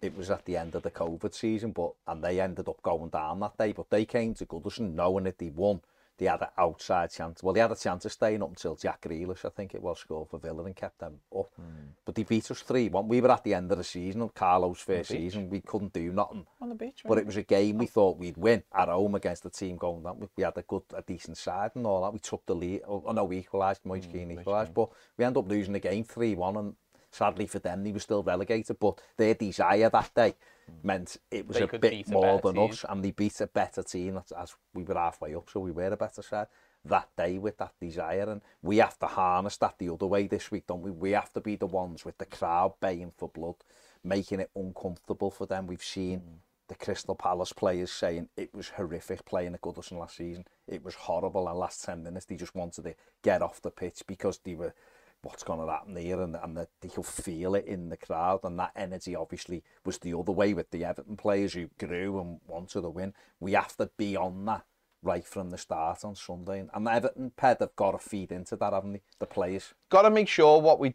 it 0.02 0.16
was 0.16 0.28
at 0.28 0.44
the 0.44 0.56
end 0.56 0.74
of 0.74 0.82
the 0.82 0.90
COVID 0.90 1.32
season, 1.32 1.70
but 1.70 1.92
and 2.08 2.24
they 2.24 2.40
ended 2.40 2.68
up 2.68 2.82
going 2.82 3.10
down 3.10 3.38
that 3.40 3.56
day. 3.56 3.70
But 3.70 3.90
they 3.90 4.04
came 4.04 4.34
to 4.34 4.46
Goodison 4.46 4.94
knowing 4.94 5.24
that 5.24 5.38
they 5.38 5.50
won. 5.50 5.82
they 6.20 6.26
had 6.26 6.42
an 6.42 6.48
outside 6.58 7.10
chance. 7.10 7.42
Well, 7.42 7.54
they 7.54 7.60
had 7.60 7.72
a 7.72 7.76
chance 7.76 8.04
of 8.04 8.12
staying 8.12 8.42
up 8.42 8.50
until 8.50 8.76
Jack 8.76 9.00
Grealish, 9.00 9.46
I 9.46 9.48
think 9.48 9.74
it 9.74 9.82
was, 9.82 9.98
scored 9.98 10.28
for 10.28 10.38
Villa 10.38 10.62
and 10.64 10.76
kept 10.76 10.98
them 10.98 11.14
up. 11.34 11.48
Mm. 11.58 11.94
But 12.04 12.14
they 12.14 12.24
beat 12.24 12.50
us 12.50 12.62
3-1. 12.62 13.06
We 13.06 13.22
were 13.22 13.30
at 13.30 13.42
the 13.42 13.54
end 13.54 13.72
of 13.72 13.78
the 13.78 13.84
season, 13.84 14.20
of 14.20 14.34
Carlo's 14.34 14.80
first 14.80 15.08
season. 15.08 15.48
We 15.48 15.62
couldn't 15.62 15.94
do 15.94 16.12
nothing. 16.12 16.46
On 16.60 16.68
the 16.68 16.74
beach, 16.74 17.00
right? 17.04 17.08
But 17.08 17.18
it 17.18 17.26
was 17.26 17.38
a 17.38 17.42
game 17.42 17.78
we 17.78 17.86
oh. 17.86 17.88
thought 17.88 18.18
we'd 18.18 18.36
win 18.36 18.62
at 18.74 18.88
home 18.88 19.14
against 19.14 19.44
the 19.44 19.50
team 19.50 19.76
going 19.76 20.02
down. 20.02 20.28
We 20.36 20.42
had 20.44 20.58
a 20.58 20.62
good, 20.62 20.82
a 20.94 21.00
decent 21.00 21.38
side 21.38 21.70
and 21.74 21.86
all 21.86 22.02
that. 22.02 22.12
We 22.12 22.18
took 22.18 22.44
the 22.44 22.54
lead. 22.54 22.82
Oh, 22.86 23.02
oh 23.06 23.12
no, 23.12 23.24
we 23.24 23.38
equalised. 23.38 23.86
Moise 23.86 24.06
mm, 24.06 24.12
Keane 24.12 24.30
equalised. 24.32 24.74
But 24.74 24.90
we 25.16 25.24
ended 25.24 25.42
up 25.42 25.48
losing 25.48 25.72
the 25.72 25.80
game 25.80 26.04
3-1 26.04 26.58
and 26.58 26.74
sadly 27.10 27.46
for 27.46 27.58
them, 27.58 27.82
they 27.84 27.92
were 27.92 27.98
still 27.98 28.22
relegated. 28.22 28.78
But 28.78 29.00
their 29.16 29.34
desire 29.34 29.90
that 29.90 30.10
day 30.14 30.34
meant 30.82 31.16
it 31.30 31.46
was 31.46 31.56
They 31.56 31.64
a 31.64 31.78
bit 31.78 32.08
a 32.08 32.10
more 32.10 32.40
than 32.42 32.54
team. 32.54 32.70
us. 32.70 32.84
And 32.88 33.04
they 33.04 33.10
beat 33.10 33.40
a 33.40 33.46
better 33.46 33.82
team 33.82 34.18
as, 34.18 34.32
as 34.32 34.54
we 34.74 34.84
were 34.84 34.94
halfway 34.94 35.34
up. 35.34 35.48
So 35.50 35.60
we 35.60 35.72
were 35.72 35.92
a 35.92 35.96
better 35.96 36.22
side 36.22 36.46
that 36.84 37.08
day 37.16 37.38
with 37.38 37.58
that 37.58 37.74
desire. 37.80 38.30
And 38.30 38.40
we 38.62 38.78
have 38.78 38.98
to 39.00 39.06
harness 39.06 39.56
that 39.58 39.78
the 39.78 39.90
other 39.90 40.06
way 40.06 40.26
this 40.26 40.50
week, 40.50 40.66
don't 40.66 40.82
we? 40.82 40.90
We 40.90 41.12
have 41.12 41.32
to 41.34 41.40
be 41.40 41.56
the 41.56 41.66
ones 41.66 42.04
with 42.04 42.18
the 42.18 42.26
crowd 42.26 42.74
baying 42.80 43.12
for 43.16 43.28
blood, 43.28 43.56
making 44.02 44.40
it 44.40 44.50
uncomfortable 44.54 45.30
for 45.30 45.46
them. 45.46 45.66
We've 45.66 45.82
seen 45.82 46.20
mm. 46.20 46.24
the 46.68 46.74
Crystal 46.74 47.14
Palace 47.14 47.52
players 47.52 47.90
saying 47.90 48.28
it 48.36 48.54
was 48.54 48.70
horrific 48.70 49.24
playing 49.24 49.54
at 49.54 49.60
Goodison 49.60 49.98
last 49.98 50.16
season. 50.16 50.44
It 50.66 50.84
was 50.84 50.94
horrible. 50.94 51.48
And 51.48 51.58
last 51.58 51.84
10 51.84 52.02
minutes, 52.02 52.26
they 52.26 52.36
just 52.36 52.54
wanted 52.54 52.84
to 52.84 52.94
get 53.22 53.42
off 53.42 53.60
the 53.60 53.70
pitch 53.70 54.02
because 54.06 54.38
they 54.38 54.54
were, 54.54 54.74
what's 55.22 55.42
going 55.42 55.60
to 55.60 55.70
happen 55.70 55.96
here 55.96 56.20
and, 56.20 56.36
and 56.42 56.56
that 56.56 56.68
he'll 56.94 57.02
feel 57.02 57.54
it 57.54 57.66
in 57.66 57.88
the 57.88 57.96
crowd 57.96 58.40
and 58.44 58.58
that 58.58 58.72
energy 58.74 59.14
obviously 59.14 59.62
was 59.84 59.98
the 59.98 60.16
other 60.16 60.32
way 60.32 60.54
with 60.54 60.70
the 60.70 60.84
Everton 60.84 61.16
players 61.16 61.52
who 61.52 61.68
grew 61.78 62.20
and 62.20 62.40
wanted 62.46 62.82
to 62.82 62.90
win. 62.90 63.12
We 63.38 63.52
have 63.52 63.76
to 63.76 63.90
be 63.96 64.16
on 64.16 64.44
that 64.46 64.64
right 65.02 65.26
from 65.26 65.50
the 65.50 65.58
start 65.58 66.04
on 66.04 66.14
Sunday 66.14 66.64
and 66.72 66.86
the 66.86 66.92
Everton 66.92 67.32
ped 67.36 67.60
have 67.60 67.76
got 67.76 67.92
to 67.92 67.98
feed 67.98 68.32
into 68.32 68.56
that 68.56 68.72
haven't 68.72 68.92
they 68.92 69.02
the 69.18 69.26
players 69.26 69.72
got 69.88 70.02
to 70.02 70.10
make 70.10 70.28
sure 70.28 70.60
what 70.60 70.78
we 70.78 70.94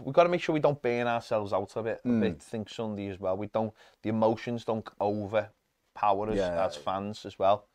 we've 0.00 0.14
got 0.14 0.22
to 0.22 0.28
make 0.28 0.40
sure 0.40 0.52
we 0.52 0.60
don't 0.60 0.80
burn 0.80 1.06
ourselves 1.06 1.52
out 1.52 1.72
a 1.74 1.82
bit 1.82 2.00
a 2.04 2.08
mm. 2.08 2.20
bit 2.20 2.40
think 2.40 2.68
Sunday 2.68 3.08
as 3.08 3.18
well 3.18 3.36
we 3.36 3.48
don't 3.48 3.72
the 4.02 4.10
emotions 4.10 4.64
don't 4.64 4.88
overpower 5.00 6.30
us 6.30 6.36
yeah. 6.36 6.64
as 6.64 6.76
fans 6.76 7.26
as 7.26 7.38
well 7.38 7.66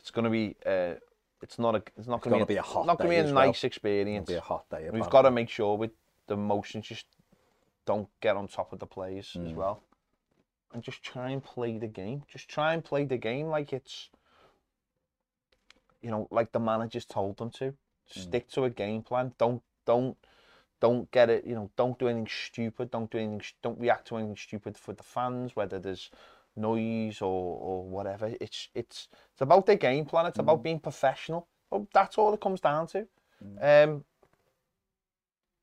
it's 0.00 0.10
going 0.10 0.24
to 0.24 0.30
be 0.30 0.56
uh, 0.66 0.94
it's 1.42 1.58
not 1.58 1.74
a. 1.74 1.82
It's 1.96 2.08
not 2.08 2.22
going 2.22 2.32
gonna 2.32 2.46
be 2.46 2.56
a 2.56 2.62
hot 2.62 2.86
Not 2.86 2.98
going 2.98 3.10
to 3.10 3.14
be 3.14 3.20
a 3.20 3.24
as 3.24 3.32
well. 3.32 3.46
nice 3.46 3.62
It'll 3.64 3.80
be 4.24 4.34
a 4.34 4.40
hot 4.40 4.68
day. 4.70 4.88
We've 4.92 5.08
got 5.10 5.22
to 5.22 5.30
make 5.30 5.48
sure 5.48 5.76
with 5.76 5.92
the 6.26 6.34
emotions 6.34 6.86
just 6.86 7.06
don't 7.84 8.08
get 8.20 8.36
on 8.36 8.48
top 8.48 8.72
of 8.72 8.78
the 8.78 8.86
players 8.86 9.36
as 9.40 9.50
Hmm. 9.50 9.56
well, 9.56 9.82
and 10.72 10.82
just 10.82 11.02
try 11.02 11.30
and 11.30 11.42
play 11.42 11.78
the 11.78 11.86
game. 11.86 12.24
Just 12.28 12.48
try 12.48 12.74
and 12.74 12.84
play 12.84 13.04
the 13.04 13.16
game 13.18 13.46
like 13.48 13.72
it's, 13.72 14.08
you 16.02 16.10
know, 16.10 16.26
like 16.30 16.52
the 16.52 16.60
managers 16.60 17.04
told 17.04 17.36
them 17.38 17.50
to. 17.52 17.66
Hmm. 18.12 18.20
Stick 18.20 18.48
to 18.50 18.64
a 18.64 18.70
game 18.70 19.02
plan. 19.02 19.34
Don't 19.38 19.62
don't 19.84 20.16
don't 20.80 21.10
get 21.10 21.30
it. 21.30 21.44
You 21.46 21.54
know, 21.54 21.70
don't 21.76 21.98
do 21.98 22.08
anything 22.08 22.28
stupid. 22.28 22.90
Don't 22.90 23.10
do 23.10 23.18
anything. 23.18 23.42
Don't 23.62 23.78
react 23.78 24.08
to 24.08 24.16
anything 24.16 24.36
stupid 24.36 24.76
for 24.78 24.92
the 24.92 25.02
fans, 25.02 25.54
whether 25.56 25.78
there's 25.78 26.10
noise 26.56 27.20
or 27.22 27.58
or 27.60 27.84
whatever. 27.84 28.34
It's 28.40 28.68
it's 28.74 29.08
it's 29.32 29.40
about 29.42 29.66
their 29.66 29.76
game 29.76 30.04
plan. 30.04 30.26
It's 30.26 30.36
Hmm. 30.36 30.42
about 30.42 30.62
being 30.62 30.80
professional. 30.80 31.48
Oh, 31.72 31.86
that's 31.92 32.16
all 32.18 32.34
it 32.34 32.40
comes 32.40 32.60
down 32.60 32.86
to. 32.88 33.06
Um, 33.60 34.04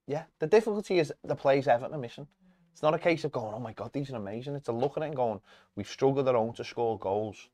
yeah, 0.08 0.24
the 0.40 0.48
difficulty 0.48 1.00
is 1.00 1.14
the 1.24 1.36
players 1.36 1.68
Everton 1.68 1.96
are 1.96 2.00
missing. 2.00 2.28
It's 2.72 2.82
not 2.82 2.94
a 2.94 3.00
case 3.00 3.24
of 3.24 3.32
going, 3.32 3.54
oh 3.54 3.60
my 3.60 3.74
god, 3.74 3.94
these 3.94 4.12
are 4.12 4.16
amazing. 4.18 4.56
It's 4.56 4.68
a 4.68 4.72
looking 4.72 5.04
at 5.04 5.06
it 5.06 5.10
and 5.10 5.16
going, 5.16 5.40
we've 5.76 5.88
struggled 5.88 6.28
at 6.28 6.36
home 6.36 6.54
to 6.54 6.64
score 6.64 6.98
goals. 6.98 7.50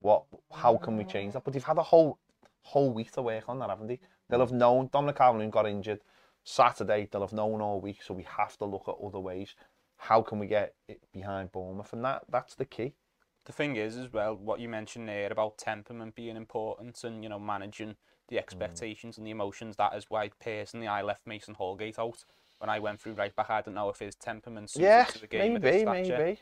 What? 0.00 0.24
How 0.52 0.76
can 0.78 0.96
we 0.96 1.04
change 1.04 1.32
that? 1.34 1.44
But 1.44 1.52
they've 1.52 1.62
had 1.64 1.78
a 1.78 1.82
whole 1.82 2.18
whole 2.62 2.92
week 2.92 3.10
to 3.12 3.22
work 3.22 3.48
on 3.48 3.58
that, 3.58 3.70
haven't 3.70 3.88
they? 3.88 4.00
They'll 4.28 4.40
have 4.40 4.52
known. 4.52 4.88
Dominic 4.92 5.16
Calvin 5.16 5.50
got 5.50 5.66
injured 5.66 6.00
Saturday. 6.44 7.08
They'll 7.10 7.20
have 7.22 7.32
known 7.32 7.60
all 7.60 7.80
week, 7.80 8.02
so 8.02 8.14
we 8.14 8.22
have 8.22 8.56
to 8.58 8.64
look 8.64 8.84
at 8.88 8.94
other 9.04 9.20
ways. 9.20 9.54
How 10.02 10.20
can 10.20 10.38
we 10.40 10.46
get 10.46 10.74
it 10.88 11.00
behind 11.12 11.52
Bournemouth? 11.52 11.92
And 11.92 12.04
that 12.04 12.24
that's 12.28 12.54
the 12.56 12.64
key. 12.64 12.94
The 13.44 13.52
thing 13.52 13.76
is, 13.76 13.96
as 13.96 14.12
well, 14.12 14.36
what 14.36 14.60
you 14.60 14.68
mentioned 14.68 15.08
there 15.08 15.30
about 15.30 15.58
temperament 15.58 16.14
being 16.14 16.36
important 16.36 17.02
and 17.04 17.22
you 17.22 17.28
know 17.28 17.38
managing 17.38 17.96
the 18.28 18.36
mm. 18.36 18.40
expectations 18.40 19.16
and 19.16 19.26
the 19.26 19.30
emotions. 19.30 19.76
That 19.76 19.94
is 19.94 20.06
why 20.08 20.30
personally 20.40 20.88
I 20.88 21.02
left 21.02 21.26
Mason 21.26 21.54
Holgate 21.54 21.98
out 21.98 22.24
when 22.58 22.68
I 22.68 22.80
went 22.80 23.00
through 23.00 23.14
right 23.14 23.34
back. 23.34 23.50
I 23.50 23.60
don't 23.60 23.74
know 23.74 23.90
if 23.90 23.98
his 24.00 24.16
temperament 24.16 24.70
suited 24.70 24.86
Yeah, 24.86 25.04
to 25.04 25.20
the 25.20 25.26
game 25.28 25.56
at 25.56 25.62
his 25.62 25.84
maybe, 25.84 26.10
maybe, 26.10 26.40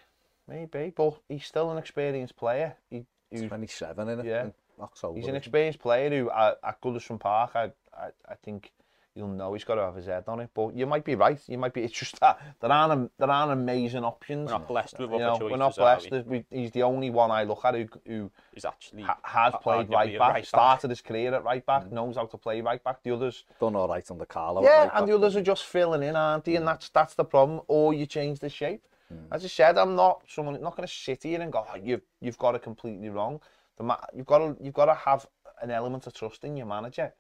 maybe. 0.49 0.93
But 0.97 1.21
he's 1.29 1.45
still 1.45 1.71
an 1.71 1.79
experienced 1.79 2.37
player. 2.37 2.77
He, 2.89 3.05
He's 3.31 3.43
who's 3.43 3.49
27 3.49 4.09
in 4.09 4.21
it. 4.21 4.27
Yeah. 4.27 4.45
in 4.45 4.55
October. 4.81 5.19
He's 5.19 5.29
an 5.29 5.37
experienced 5.37 5.79
player 5.81 6.11
who 6.11 6.31
at, 6.31 6.59
at 6.65 6.81
Goodison 6.81 7.21
Park, 7.21 7.53
I, 7.55 7.73
I, 7.95 8.09
I 8.29 8.35
think 8.43 8.73
you'll 9.15 9.29
know 9.29 9.53
he's 9.53 9.65
got 9.65 9.75
to 9.75 9.83
have 9.83 9.97
his 9.97 10.07
head 10.07 10.25
on 10.29 10.41
it. 10.41 10.51
But 10.55 10.75
you 10.75 10.87
might 10.87 11.05
be 11.05 11.15
right. 11.15 11.41
You 11.47 11.59
might 11.59 11.75
be. 11.75 11.83
It's 11.83 11.93
just 11.93 12.19
that 12.21 12.41
there 12.61 12.71
aren't 12.71 13.11
there 13.19 13.31
aren't 13.31 13.53
amazing 13.53 14.05
options. 14.05 14.47
We're 14.47 14.59
not 14.59 14.69
blessed 14.69 14.99
with 14.99 15.11
you 15.11 15.19
know, 15.19 15.33
choices. 15.33 15.51
we're 15.51 15.57
not 15.57 15.79
are 15.79 15.99
blessed. 15.99 16.11
we? 16.11 16.21
We, 16.21 16.45
he's 16.51 16.71
the 16.71 16.83
only 16.83 17.11
one 17.11 17.31
I 17.31 17.45
look 17.45 17.65
at 17.65 17.75
who, 17.75 17.89
who 18.07 18.31
He's 18.55 18.65
actually 18.65 19.03
ha- 19.03 19.19
has 19.23 19.55
played 19.63 19.91
right 19.91 20.19
back, 20.19 20.35
right 20.35 20.47
started 20.47 20.91
his 20.91 21.01
career 21.01 21.35
at 21.35 21.45
right 21.45 21.65
back, 21.65 21.85
mm. 21.85 21.93
knows 21.93 22.17
how 22.17 22.27
to 22.27 22.37
play 22.37 22.61
right 22.61 22.83
back. 22.83 23.03
The 23.03 23.13
others, 23.13 23.45
Done 23.61 23.77
all 23.77 23.89
right 23.89 24.09
under 24.11 24.27
Carlo. 24.27 24.63
at 24.63 24.65
yeah, 24.65 24.85
right 24.85 24.91
and 24.95 25.09
the 25.09 25.15
others 25.15 25.37
are 25.37 25.43
just 25.43 25.65
filling 25.65 26.03
in, 26.03 26.17
aren't 26.17 26.45
they? 26.45 26.57
And 26.57 26.65
mm. 26.65 26.69
that's 26.69 26.89
that's 26.91 27.15
the 27.15 27.25
problem. 27.25 27.61
Or 27.69 27.93
you 27.95 28.07
change 28.07 28.39
the 28.39 28.49
shape. 28.49 28.87
Mm. 29.13 29.27
As 29.33 29.45
I 29.45 29.49
said, 29.49 29.79
I'm 29.79 29.97
not 29.97 30.23
someone 30.29 30.61
not 30.61 30.77
going 30.77 30.87
to 30.87 30.93
sit 30.93 31.25
here 31.25 31.41
and 31.41 31.53
go, 31.53 31.65
oh, 31.69 31.77
you've 31.77 32.03
you've 32.21 32.39
got 32.39 32.55
it 32.55 32.63
completely 32.63 33.09
wrong. 33.09 33.41
The 33.77 33.85
ma- 33.85 34.07
you've 34.15 34.27
got 34.27 34.39
to 34.39 34.57
you've 34.61 34.75
got 34.75 34.87
to 34.87 34.95
have 34.95 35.27
an 35.63 35.71
element 35.71 36.07
of 36.07 36.15
trust 36.15 36.45
in 36.45 36.57
your 36.57 36.67
manager, 36.67 37.13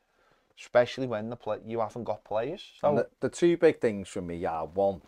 especially 0.61 1.07
when 1.07 1.31
the 1.31 1.37
play 1.37 1.59
you 1.67 1.81
haven't 1.81 2.05
got 2.05 2.25
players. 2.25 2.65
So 2.81 2.95
the, 2.95 3.09
the, 3.21 3.29
two 3.29 3.57
big 3.57 3.81
things 3.81 4.09
for 4.09 4.21
me 4.21 4.45
are 4.45 4.67
one, 4.67 5.01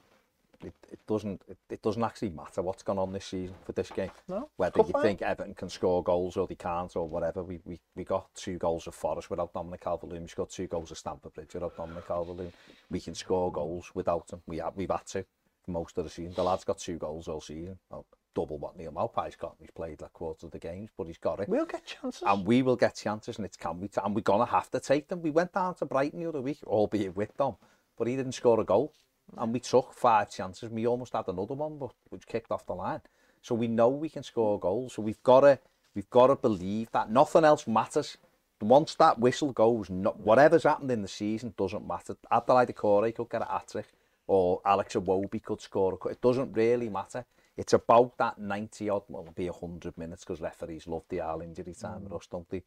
it, 0.63 0.73
it 0.91 0.99
doesn't 1.07 1.43
it, 1.49 1.59
it, 1.69 1.83
doesn't 1.83 2.03
actually 2.03 2.31
matter 2.31 2.63
what's 2.63 2.83
gone 2.83 2.99
on 2.99 3.13
this 3.13 3.27
season 3.27 3.55
for 3.65 3.73
this 3.73 3.91
game. 3.91 4.11
No, 4.29 4.49
Whether 4.57 4.81
you 4.81 4.95
think 5.03 5.23
Everton 5.23 5.55
can 5.55 5.69
score 5.69 6.03
goals 6.03 6.37
or 6.37 6.47
they 6.47 6.55
can't 6.55 6.95
or 6.97 7.09
whatever, 7.09 7.43
we 7.43 7.61
we, 7.65 7.81
we 7.95 8.05
got 8.05 8.35
two 8.35 8.59
goals 8.59 8.87
of 8.87 8.95
Forest 8.95 9.31
without 9.31 9.53
Dominic 9.53 9.83
Calvert-Lewin. 9.83 10.23
We've 10.23 10.35
got 10.35 10.51
two 10.51 10.67
goals 10.67 10.91
of 10.91 10.99
Stamford 10.99 11.35
Bridge 11.35 11.55
without 11.55 11.77
Dominic 11.77 12.07
Calvert-Lewin. 12.07 12.53
We 12.91 13.01
can 13.01 13.15
score 13.15 13.53
goals 13.53 13.91
without 13.95 14.31
him. 14.33 14.43
We 14.47 14.59
have, 14.59 14.77
we've 14.77 14.91
had 14.91 15.07
to 15.09 15.25
for 15.65 15.71
most 15.71 15.99
of 15.99 16.05
the 16.05 16.11
season. 16.11 16.35
The 16.35 16.45
lad's 16.45 16.65
got 16.65 16.79
two 16.79 16.97
goals 16.97 17.29
all 17.29 17.41
season. 17.41 17.79
Well, 17.91 18.07
double 18.35 18.59
what 18.59 18.76
Neal 18.76 18.93
Maupay's 18.93 19.37
got. 19.37 19.53
And 19.53 19.61
he's 19.61 19.70
played 19.70 20.01
like 20.01 20.12
quarter 20.12 20.47
of 20.47 20.53
the 20.53 20.59
games, 20.59 20.91
but 20.97 21.07
he's 21.07 21.18
got 21.18 21.41
it. 21.41 21.49
we'll 21.49 21.66
get 21.66 21.85
chances. 21.85 22.22
and 22.24 22.47
we 22.47 22.62
will 22.62 22.76
get 22.76 22.97
chances, 22.97 23.37
and 23.37 23.45
it's 23.45 23.57
can 23.57 23.80
we, 23.80 23.89
and 24.03 24.14
we're 24.14 24.20
gonna 24.22 24.47
have 24.47 24.70
to 24.70 24.80
take 24.80 25.09
them. 25.09 25.22
We 25.22 25.30
went 25.30 25.53
down 25.53 25.74
to 25.76 25.87
Brighton 25.87 26.20
the 26.20 26.28
other 26.28 26.41
week, 26.41 26.59
albeit 26.64 27.16
with 27.16 27.37
them, 27.37 27.57
but 27.97 28.07
he 28.07 28.16
didn't 28.16 28.33
score 28.33 28.61
a 28.61 28.64
goal, 28.64 28.93
and 29.37 29.53
we 29.53 29.61
took 29.61 29.93
five 29.95 30.30
chances. 30.30 30.70
We 30.70 30.87
almost 30.87 31.12
had 31.12 31.28
another 31.28 31.55
one, 31.55 31.78
but 31.78 31.93
which 32.11 32.26
kicked 32.26 32.51
off 32.51 32.66
the 32.66 32.74
line. 32.74 33.01
So 33.43 33.55
we 33.57 33.66
know 33.66 33.89
we 33.89 34.09
can 34.09 34.22
score 34.22 34.59
goals. 34.59 34.95
So 34.95 35.03
we've 35.03 35.22
got 35.22 35.41
to, 35.41 35.59
we've 35.95 36.11
got 36.11 36.28
to 36.28 36.37
believe 36.37 36.91
that 36.93 37.11
nothing 37.11 37.45
else 37.45 37.66
matters. 37.66 38.16
Once 38.61 38.95
that 38.95 39.18
whistle 39.18 39.53
goes, 39.53 39.91
no, 39.91 40.11
whatever's 40.11 40.62
happened 40.62 40.91
in 40.93 41.03
the 41.03 41.09
season 41.09 41.53
doesn't 41.59 41.87
matter. 41.87 42.16
Abdoulaye 42.30 42.72
Doucouré 42.72 43.12
could 43.12 43.28
get 43.28 43.43
a 43.43 43.47
hat 43.47 43.68
trick, 43.68 43.89
or 44.28 44.61
Alex 44.64 44.95
Iwobi 44.95 45.43
could 45.43 45.61
score. 45.61 45.99
It 46.09 46.20
doesn't 46.20 46.53
really 46.53 46.89
matter. 46.89 47.24
It's 47.57 47.73
about 47.73 48.17
that 48.19 48.39
90 48.39 48.89
odd, 48.89 49.03
well, 49.09 49.23
it'll 49.23 49.35
be 49.35 49.51
100 49.51 49.99
minutes 49.99 50.25
because 50.25 50.41
referees 50.41 50.87
love 50.87 51.05
the 51.09 51.21
hour 51.21 51.43
injury 51.43 51.75
time 51.75 52.01
mm. 52.01 52.05
with 52.05 52.13
us, 52.15 52.27
don't 52.31 52.49
they? 52.49 52.63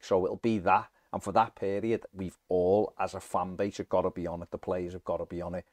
So 0.00 0.24
it'll 0.24 0.36
be 0.36 0.58
that. 0.58 0.88
And 1.12 1.22
for 1.22 1.32
that 1.32 1.54
period, 1.54 2.04
we've 2.12 2.36
all, 2.48 2.92
as 2.98 3.14
a 3.14 3.20
fan 3.20 3.56
base, 3.56 3.78
have 3.78 3.88
got 3.88 4.02
to 4.02 4.10
be 4.10 4.26
on 4.26 4.42
it. 4.42 4.50
The 4.50 4.58
players 4.58 4.92
have 4.92 5.04
got 5.04 5.18
to 5.18 5.24
be 5.24 5.40
on 5.40 5.54
it 5.54 5.64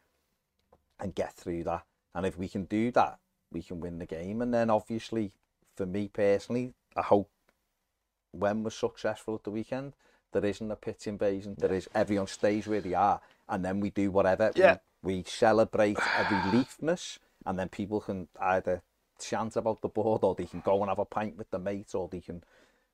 and 0.99 1.13
get 1.13 1.33
through 1.33 1.65
that. 1.65 1.83
And 2.15 2.25
if 2.25 2.37
we 2.37 2.47
can 2.47 2.63
do 2.65 2.91
that, 2.91 3.19
we 3.51 3.61
can 3.61 3.79
win 3.79 3.99
the 3.99 4.05
game. 4.05 4.41
And 4.41 4.53
then 4.53 4.69
obviously, 4.69 5.31
for 5.75 5.85
me 5.85 6.07
personally, 6.07 6.73
I 6.95 7.01
hope 7.01 7.29
when 8.31 8.63
we're 8.63 8.69
successful 8.69 9.35
at 9.35 9.43
the 9.43 9.51
weekend, 9.51 9.93
there 10.31 10.45
isn't 10.45 10.71
a 10.71 10.75
pitch 10.75 11.07
invasion. 11.07 11.55
There 11.57 11.73
is 11.73 11.87
everyone 11.93 12.27
stays 12.27 12.67
where 12.67 12.81
they 12.81 12.93
are, 12.93 13.21
and 13.47 13.63
then 13.63 13.79
we 13.79 13.91
do 13.91 14.11
whatever. 14.11 14.51
Yeah. 14.55 14.77
We, 15.03 15.17
we 15.17 15.23
celebrate 15.23 15.97
a 15.97 16.23
reliefness, 16.25 17.19
and 17.45 17.57
then 17.57 17.69
people 17.69 18.01
can 18.01 18.27
either 18.39 18.81
chant 19.19 19.55
about 19.55 19.81
the 19.81 19.87
board 19.87 20.23
or 20.23 20.35
they 20.35 20.45
can 20.45 20.61
go 20.61 20.81
and 20.81 20.89
have 20.89 20.99
a 20.99 21.05
pint 21.05 21.37
with 21.37 21.49
the 21.51 21.59
mate 21.59 21.93
or 21.93 22.07
they 22.09 22.19
can 22.19 22.43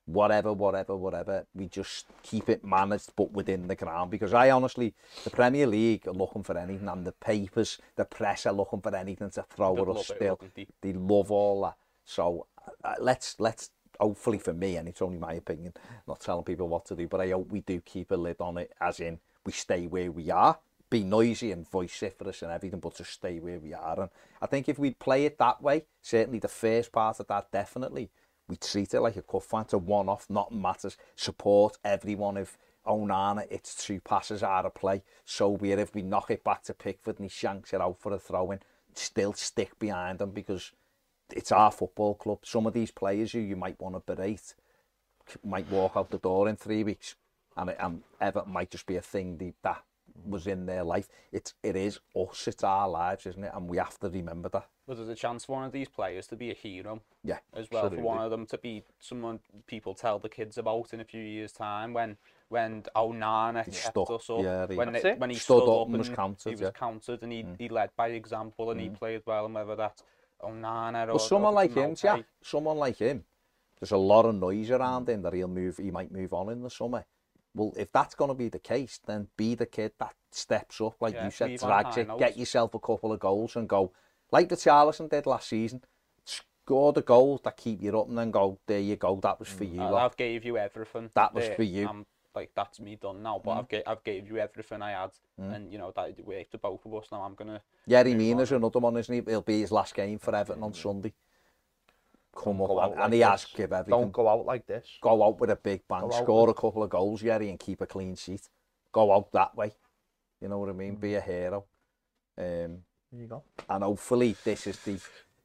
whatever, 0.06 0.52
whatever, 0.54 0.96
whatever. 0.96 1.46
We 1.54 1.68
just 1.68 2.06
keep 2.24 2.50
it 2.50 2.64
managed 2.64 3.12
but 3.16 3.32
within 3.32 3.68
the 3.68 3.76
ground 3.76 4.12
because 4.12 4.34
I 4.34 4.50
honestly, 4.52 4.94
the 5.24 5.30
Premier 5.30 5.68
League 5.68 6.08
are 6.08 6.14
looking 6.14 6.44
for 6.44 6.58
anything 6.58 6.88
and 6.88 7.06
the 7.06 7.12
papers, 7.12 7.78
the 7.96 8.06
press 8.06 8.46
are 8.46 8.54
looking 8.54 8.82
for 8.82 8.96
anything 8.96 9.30
to 9.32 9.46
throw 9.50 9.76
they 9.76 9.82
at 9.82 9.88
us 9.90 10.06
still. 10.08 10.40
They 10.82 10.94
love 10.94 11.32
all 11.32 11.62
that. 11.64 11.76
So 12.06 12.48
uh, 12.84 12.96
let's, 13.00 13.36
let's 13.40 13.70
hopefully 14.00 14.40
for 14.40 14.54
me, 14.54 14.78
and 14.78 14.88
it's 14.88 15.02
only 15.02 15.20
my 15.20 15.34
opinion, 15.34 15.74
not 16.08 16.22
telling 16.22 16.44
people 16.44 16.68
what 16.68 16.86
to 16.86 16.96
do, 16.96 17.08
but 17.08 17.22
I 17.22 17.30
hope 17.30 17.52
we 17.52 17.62
do 17.62 17.80
keep 17.82 18.12
a 18.12 18.16
lid 18.16 18.38
on 18.40 18.58
it 18.58 18.72
as 18.82 19.00
in 19.00 19.20
we 19.46 19.52
stay 19.52 19.88
where 19.88 20.12
we 20.12 20.32
are 20.32 20.58
Be 20.90 21.04
noisy 21.04 21.52
and 21.52 21.70
vociferous 21.70 22.42
and 22.42 22.52
everything, 22.52 22.80
but 22.80 22.96
to 22.96 23.06
stay 23.06 23.40
where 23.40 23.60
we 23.60 23.74
are. 23.74 24.00
And 24.00 24.10
I 24.42 24.48
think 24.48 24.68
if 24.68 24.80
we 24.80 24.92
play 24.92 25.26
it 25.26 25.38
that 25.38 25.62
way, 25.62 25.86
certainly 26.02 26.40
the 26.40 26.48
first 26.48 26.92
part 26.92 27.20
of 27.20 27.28
that, 27.28 27.52
definitely, 27.52 28.10
we 28.48 28.56
treat 28.56 28.96
it 28.96 29.02
like 29.02 29.16
a 29.16 29.22
cup 29.22 29.44
fight, 29.44 29.74
a 29.74 29.78
one-off, 29.78 30.28
nothing 30.30 30.62
matters. 30.62 30.98
Support 31.16 31.78
everyone. 31.86 32.38
If 32.38 32.58
Onana, 32.88 33.46
it's 33.52 33.76
two 33.76 34.00
passes 34.00 34.42
out 34.42 34.66
of 34.66 34.74
play, 34.74 35.04
so 35.26 35.56
it. 35.62 35.78
If 35.78 35.94
we 35.94 36.02
knock 36.02 36.32
it 36.32 36.44
back 36.44 36.64
to 36.64 36.74
Pickford 36.74 37.20
and 37.20 37.26
he 37.26 37.30
shanks 37.30 37.72
it 37.74 37.82
out 37.82 38.00
for 38.00 38.12
a 38.12 38.18
throw-in, 38.18 38.60
still 38.96 39.34
stick 39.34 39.78
behind 39.78 40.18
them 40.18 40.32
because 40.32 40.72
it's 41.32 41.52
our 41.52 41.72
football 41.72 42.16
club. 42.16 42.40
Some 42.44 42.66
of 42.66 42.74
these 42.74 42.90
players 42.90 43.34
who 43.34 43.40
you 43.40 43.56
might 43.56 43.80
want 43.80 43.94
to 43.94 44.00
berate 44.00 44.56
might 45.44 45.70
walk 45.70 45.92
out 45.96 46.10
the 46.10 46.18
door 46.18 46.50
in 46.50 46.56
three 46.56 46.84
weeks, 46.84 47.14
and 47.56 47.70
it, 47.70 47.78
and 47.80 48.02
Everton 48.20 48.52
might 48.52 48.72
just 48.72 48.88
be 48.88 48.96
a 48.96 49.02
thing 49.02 49.54
that 49.62 49.84
was 50.26 50.48
in 50.48 50.66
their 50.66 50.84
life. 50.84 51.08
It, 51.32 51.54
it 51.64 51.76
is 51.76 52.00
us, 52.16 52.48
it's 52.48 52.64
our 52.64 52.90
lives, 52.90 53.26
isn't 53.26 53.44
it? 53.44 53.52
And 53.54 53.68
we 53.68 53.78
have 53.78 54.00
to 54.00 54.10
remember 54.10 54.50
that. 54.50 54.68
But 54.88 54.98
there's 54.98 55.10
a 55.10 55.16
chance 55.16 55.46
for 55.46 55.54
one 55.54 55.66
of 55.66 55.72
these 55.72 55.88
players 55.88 56.26
to 56.28 56.36
be 56.36 56.52
a 56.52 56.54
hero. 56.54 57.02
Yeah. 57.24 57.38
As 57.54 57.70
well, 57.72 57.86
absolutely. 57.86 57.98
for 57.98 58.04
one 58.04 58.26
of 58.26 58.32
them 58.32 58.46
to 58.48 58.58
be 58.58 58.84
someone 59.00 59.40
people 59.68 59.94
tell 59.94 60.20
the 60.20 60.30
kids 60.30 60.58
about 60.58 60.94
in 60.94 61.00
a 61.00 61.06
few 61.06 61.22
years' 61.22 61.52
time 61.52 61.94
when 61.94 62.18
when 62.50 62.84
Onana 62.96 63.64
he 63.66 63.72
kept 63.72 63.94
stuck. 63.94 64.10
us 64.10 64.30
up. 64.30 64.42
Yeah, 64.42 64.66
he, 64.68 64.76
when, 64.76 64.96
it, 64.96 65.20
when 65.20 65.30
he 65.30 65.36
stood, 65.36 65.62
stood 65.62 65.82
up 65.82 65.88
and, 65.88 65.98
was 65.98 66.10
counted. 66.10 66.50
He 66.50 66.56
was 66.56 66.62
yeah. 66.62 66.72
counted 66.72 67.22
and 67.22 67.32
he, 67.32 67.44
mm. 67.44 67.56
he 67.60 67.70
led 67.70 67.92
by 67.96 68.08
example 68.10 68.72
and 68.72 68.80
mm. 68.80 68.84
he 68.84 68.90
played 68.90 69.22
well 69.28 69.46
and 69.46 69.54
whether 69.54 69.76
that's 69.76 70.04
Onana 70.42 71.04
or... 71.04 71.10
Well, 71.10 71.20
someone 71.20 71.54
or 71.54 71.56
like 71.56 71.76
him, 71.76 71.96
yeah. 72.04 72.18
Someone 72.42 72.78
like 72.78 72.98
him. 72.98 73.24
There's 73.80 73.92
a 73.92 73.98
lot 73.98 74.26
of 74.26 74.36
noise 74.36 74.72
around 74.72 75.08
him 75.08 75.22
that 75.22 75.34
he'll 75.34 75.48
move, 75.48 75.78
he 75.78 75.92
might 75.92 76.12
move 76.12 76.34
on 76.34 76.50
in 76.50 76.64
the 76.64 76.70
summer. 76.70 77.06
Well, 77.56 77.74
if 77.78 77.92
that's 77.92 78.16
going 78.16 78.30
to 78.30 78.36
be 78.36 78.50
the 78.50 78.60
case, 78.60 79.00
then 79.06 79.28
be 79.36 79.56
the 79.56 79.66
kid 79.66 79.94
that 80.00 80.14
steps 80.32 80.80
up, 80.82 80.96
like 81.02 81.16
Yeah, 81.16 81.26
you 81.26 81.32
said, 81.32 81.58
drags 81.58 81.98
it, 81.98 82.08
get 82.18 82.38
yourself 82.38 82.74
a 82.74 82.80
couple 82.80 83.12
of 83.12 83.20
goals 83.20 83.56
and 83.56 83.68
go, 83.68 83.92
like 84.32 84.50
Richarlison 84.50 85.10
did 85.10 85.26
last 85.26 85.50
season. 85.50 85.84
Score 86.26 86.94
the 86.94 87.02
goals 87.02 87.42
that 87.44 87.58
keep 87.58 87.82
you 87.82 88.00
up, 88.00 88.08
and 88.08 88.18
then 88.18 88.30
go, 88.30 88.60
there 88.68 88.80
you 88.80 88.96
go, 88.96 89.20
that 89.24 89.40
was 89.40 89.50
for 89.50 89.66
mm, 89.66 89.76
you. 89.76 89.82
Uh. 89.82 89.96
I've 89.96 90.16
gave 90.16 90.46
you 90.46 90.58
everything. 90.58 91.10
That 91.16 91.34
was 91.34 91.48
there. 91.48 91.56
for 91.56 91.64
you. 91.64 91.88
I'm, 91.88 92.06
like 92.36 92.52
that's 92.56 92.80
me 92.80 92.96
done 92.96 93.24
now, 93.24 93.42
but 93.44 93.56
mm. 93.56 93.60
I've 93.60 93.68
gave 93.68 93.84
I've 93.88 94.04
gave 94.04 94.28
you 94.28 94.38
everything 94.38 94.82
I 94.82 94.92
had, 94.92 95.12
mm. 95.42 95.56
and 95.56 95.72
you 95.72 95.80
know 95.80 95.92
that 95.96 96.26
worked 96.26 96.52
for 96.52 96.60
both 96.60 96.86
of 96.86 96.94
us. 96.94 97.08
Now 97.12 97.24
I'm 97.24 97.34
gonna 97.34 97.62
Yeah, 97.88 98.04
move 98.04 98.18
Mina's 98.18 98.52
on. 98.52 98.58
another 98.58 98.80
one, 98.80 98.98
isn't 98.98 99.14
he? 99.14 99.20
It'll 99.20 99.42
be 99.42 99.62
his 99.62 99.72
last 99.72 99.96
game 99.96 100.20
for 100.20 100.36
Everton 100.36 100.64
on 100.64 100.74
Sunday. 100.74 101.14
Come 102.36 102.62
up, 102.62 102.70
and, 102.70 102.78
like 102.78 102.94
and 102.98 103.14
he 103.14 103.20
has 103.22 103.46
give 103.46 103.74
everything. 103.74 104.00
Don't 104.00 104.12
go 104.12 104.28
out 104.30 104.46
like 104.46 104.66
this. 104.66 104.88
go 105.02 105.24
out 105.24 105.40
with 105.40 105.50
a 105.50 105.56
big 105.56 105.82
bang, 105.88 106.10
score 106.12 106.50
a 106.50 106.54
couple 106.54 106.84
of 106.84 106.90
goals, 106.90 107.22
Yerry, 107.22 107.50
and 107.50 107.60
keep 107.60 107.82
a 107.82 107.86
clean 107.86 108.16
sheet. 108.16 108.48
Go 108.92 109.12
out 109.12 109.32
that 109.34 109.56
way. 109.56 109.74
You 110.42 110.48
know 110.48 110.60
what 110.60 110.70
I 110.70 110.74
mean? 110.74 110.96
Mm. 110.96 111.00
Be 111.02 111.16
a 111.16 111.22
hero. 111.22 111.66
Um, 112.38 112.84
There 113.12 113.22
you 113.22 113.28
go. 113.28 113.44
and 113.70 113.84
hopefully 113.84 114.36
this 114.44 114.68
is 114.68 114.78
the 114.80 115.00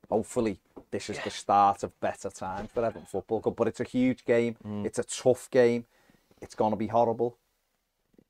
hopefully 0.08 0.60
this 0.90 1.10
is 1.10 1.18
the 1.24 1.30
start 1.30 1.82
of 1.82 1.98
better 1.98 2.30
times 2.30 2.68
for 2.72 2.84
Everton 2.84 3.06
Football 3.06 3.40
Club. 3.40 3.56
But 3.56 3.68
it's 3.68 3.80
a 3.80 3.84
huge 3.84 4.24
game. 4.24 4.56
Mm. 4.64 4.86
It's 4.86 4.98
a 4.98 5.04
tough 5.04 5.50
game. 5.50 5.86
It's 6.40 6.54
going 6.54 6.70
to 6.72 6.76
be 6.76 6.86
horrible. 6.88 7.38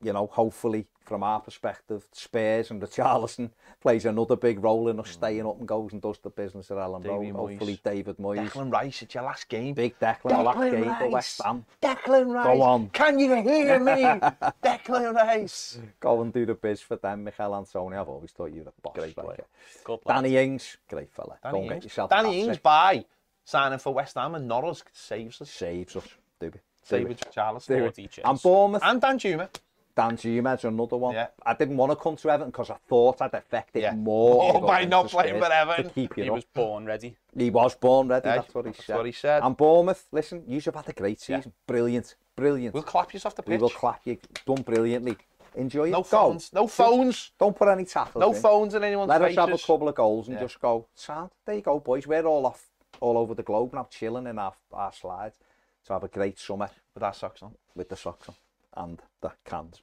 You 0.05 0.13
know, 0.13 0.27
hopefully 0.27 0.87
from 1.05 1.23
our 1.23 1.41
perspective, 1.41 2.07
Spurs 2.13 2.71
and 2.71 2.81
the 2.81 2.87
Charleston 2.87 3.51
plays 3.81 4.05
another 4.05 4.37
big 4.37 4.63
role 4.63 4.89
in 4.89 5.01
us 5.01 5.11
staying 5.11 5.47
up 5.47 5.59
and 5.59 5.67
goes 5.67 5.93
and 5.93 6.03
does 6.03 6.19
the 6.19 6.29
business 6.29 6.71
at 6.71 6.77
Ellen 6.77 7.03
Road. 7.03 7.25
Mm. 7.25 7.33
Hopefully 7.33 7.81
David 7.83 8.19
Moyes. 8.19 8.49
Declan 8.51 8.71
Rice, 8.71 9.01
it's 9.03 9.15
your 9.15 9.25
last 9.25 9.49
game. 9.49 9.73
Big 9.75 9.99
Declan, 9.99 10.29
the 10.29 10.43
last 10.43 10.59
Declan 10.59 10.71
game 10.71 10.85
for 10.85 11.05
Rice. 11.05 11.13
West 11.13 11.43
Ham. 11.43 11.65
Declan 11.83 12.35
Rice. 12.35 12.47
Go 12.47 12.63
on. 12.63 12.89
Can 12.91 13.19
you 13.19 13.35
hear 13.35 13.79
me? 13.81 13.93
Declan 14.63 15.15
Rice. 15.15 15.79
Go 16.01 16.21
and 16.21 16.33
do 16.33 16.45
the 16.45 16.55
biz 16.55 16.83
for 16.83 16.97
them, 16.97 17.25
Michael 17.25 17.57
Antonio. 17.57 18.01
I've 18.01 18.09
always 18.09 18.31
thought 18.33 18.53
you 18.53 18.59
were 18.59 18.65
the 18.65 18.73
boss. 18.83 18.95
Great 18.95 19.17
player. 19.17 19.45
good 19.85 20.01
lad. 20.05 20.17
Danny 20.23 20.37
Ings, 20.37 20.77
great 20.89 21.11
fella. 21.11 21.39
Go 21.43 21.51
Danny 21.51 21.59
and 21.61 21.69
get 21.69 21.75
Ings. 21.77 21.85
yourself 21.85 22.11
Danny 22.11 22.41
Ings 22.41 22.47
trick. 22.49 22.63
by 22.63 23.05
signing 23.45 23.79
for 23.79 23.95
West 23.95 24.17
Ham 24.17 24.35
and 24.35 24.47
Norris 24.47 24.85
saves 24.93 25.41
us. 25.41 25.51
saves 25.51 25.97
us. 25.97 26.09
Do. 26.41 26.51
Do 26.51 26.59
David. 26.89 27.25
Charles. 27.31 27.69
And 27.69 28.43
Bournemouth, 28.43 28.83
And 28.85 29.01
Dan 29.01 29.19
Juma. 29.19 29.49
Dan 29.97 30.17
Gomez, 30.17 30.65
another 30.65 30.97
one. 30.97 31.15
Yeah. 31.15 31.29
I 31.45 31.55
didn't 31.55 31.77
want 31.77 31.93
to 31.93 31.97
come 31.97 32.17
to 32.17 32.31
Everton 32.31 32.51
because 32.51 32.71
I 32.71 32.77
thought 32.89 33.23
I'd 33.23 33.33
affect 33.35 33.77
it 33.77 33.83
Yeah. 33.83 33.95
more. 33.95 34.53
Oh, 34.57 34.61
by 34.67 34.85
not 34.85 35.09
playing 35.09 35.39
for 35.41 35.53
Everton. 35.53 35.85
To 35.85 35.91
keep 35.91 36.17
you 36.17 36.25
he 36.25 36.29
up. 36.31 36.35
was 36.35 36.45
born 36.45 36.85
ready. 36.87 37.17
He 37.37 37.51
was 37.51 37.75
born 37.77 38.09
ready, 38.09 38.29
Yeah, 38.29 38.37
that's 38.37 38.55
what 38.55 38.65
he 38.67 38.73
that's 38.73 38.85
said. 38.85 38.97
what 38.97 39.07
he 39.07 39.13
said. 39.13 39.43
And 39.45 39.57
Bournemouth, 39.57 40.07
listen, 40.11 40.43
you 40.49 40.61
have 40.63 40.75
had 40.75 40.89
a 40.89 40.93
great 40.93 41.29
Yeah. 41.29 41.37
season. 41.39 41.53
Brilliant. 41.67 42.17
Brilliant. 42.35 42.75
We'll 42.75 42.83
clap 42.83 43.15
you 43.15 43.21
off 43.25 43.37
the 43.37 43.43
pitch. 43.43 43.51
we 43.51 43.57
will 43.59 43.71
clap 43.71 44.01
you. 44.05 44.19
Done 44.45 44.63
brilliantly. 44.63 45.17
Enjoy 45.55 45.85
it. 45.87 45.91
No 45.93 45.99
Go. 45.99 46.03
phones. 46.03 46.53
No 46.53 46.67
phones. 46.67 47.31
Don't 47.39 47.55
put 47.57 47.69
any 47.69 47.85
tackles 47.85 48.21
No 48.21 48.33
in. 48.35 48.41
phones 48.43 48.75
in 48.75 48.83
anyone's 48.83 49.09
Let 49.09 49.23
us 49.23 49.37
have 49.37 49.53
a 49.53 49.59
couple 49.59 49.89
of 49.89 49.95
goals 49.95 50.27
and 50.27 50.35
Yeah. 50.37 50.43
just 50.43 50.61
go, 50.61 50.87
sound, 50.97 51.31
there 51.45 51.55
you 51.55 51.61
go, 51.63 51.79
boys. 51.79 52.07
We're 52.09 52.25
all 52.27 52.45
off 52.47 52.67
all 53.01 53.17
over 53.17 53.35
the 53.35 53.43
globe 53.45 53.73
now, 53.73 53.87
chilling 53.91 54.27
in 54.27 54.39
our, 54.41 54.55
our 54.73 54.93
slides. 54.93 55.39
So 55.85 55.95
have 55.95 56.03
a 56.03 56.09
great 56.09 56.39
summer 56.39 56.71
With 56.95 57.03
our 57.05 57.13
socks 57.15 57.43
on. 57.43 57.55
with 57.77 57.89
the 57.89 57.97
socks 57.97 58.29
on 58.29 58.35
and 58.77 59.01
the 59.21 59.33
cans. 59.45 59.83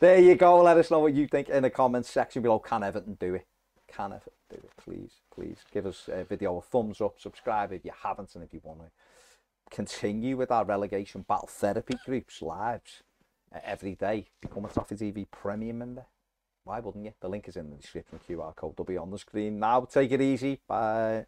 there 0.00 0.20
you 0.20 0.34
go. 0.34 0.62
Let 0.62 0.76
us 0.76 0.90
know 0.90 1.00
what 1.00 1.14
you 1.14 1.26
think 1.26 1.48
in 1.48 1.62
the 1.62 1.70
comments 1.70 2.10
section 2.10 2.42
below. 2.42 2.58
Can 2.58 2.82
Everton 2.82 3.14
do 3.14 3.34
it? 3.34 3.46
Can 3.92 4.12
Everton 4.12 4.32
do 4.50 4.56
it? 4.56 4.70
Please, 4.76 5.12
please 5.34 5.58
give 5.72 5.86
us 5.86 6.08
a 6.12 6.24
video 6.24 6.58
a 6.58 6.62
thumbs 6.62 7.00
up. 7.00 7.18
Subscribe 7.18 7.72
if 7.72 7.84
you 7.84 7.92
haven't, 8.02 8.34
and 8.34 8.44
if 8.44 8.52
you 8.52 8.60
want 8.62 8.80
to 8.80 8.90
continue 9.70 10.36
with 10.36 10.50
our 10.50 10.64
relegation 10.64 11.24
battle 11.28 11.48
therapy 11.48 11.94
groups 12.04 12.42
lives 12.42 13.02
every 13.64 13.94
day. 13.94 14.26
Become 14.40 14.66
a 14.66 14.68
Toffee 14.68 14.96
TV 14.96 15.26
premium 15.30 15.78
member. 15.78 16.06
Why 16.64 16.80
wouldn't 16.80 17.04
you? 17.04 17.12
The 17.20 17.28
link 17.28 17.48
is 17.48 17.56
in 17.56 17.70
the 17.70 17.76
description. 17.76 18.20
QR 18.28 18.54
code 18.54 18.76
will 18.76 18.84
be 18.84 18.98
on 18.98 19.10
the 19.10 19.18
screen 19.18 19.58
now. 19.58 19.86
Take 19.86 20.12
it 20.12 20.20
easy. 20.20 20.60
Bye. 20.68 21.26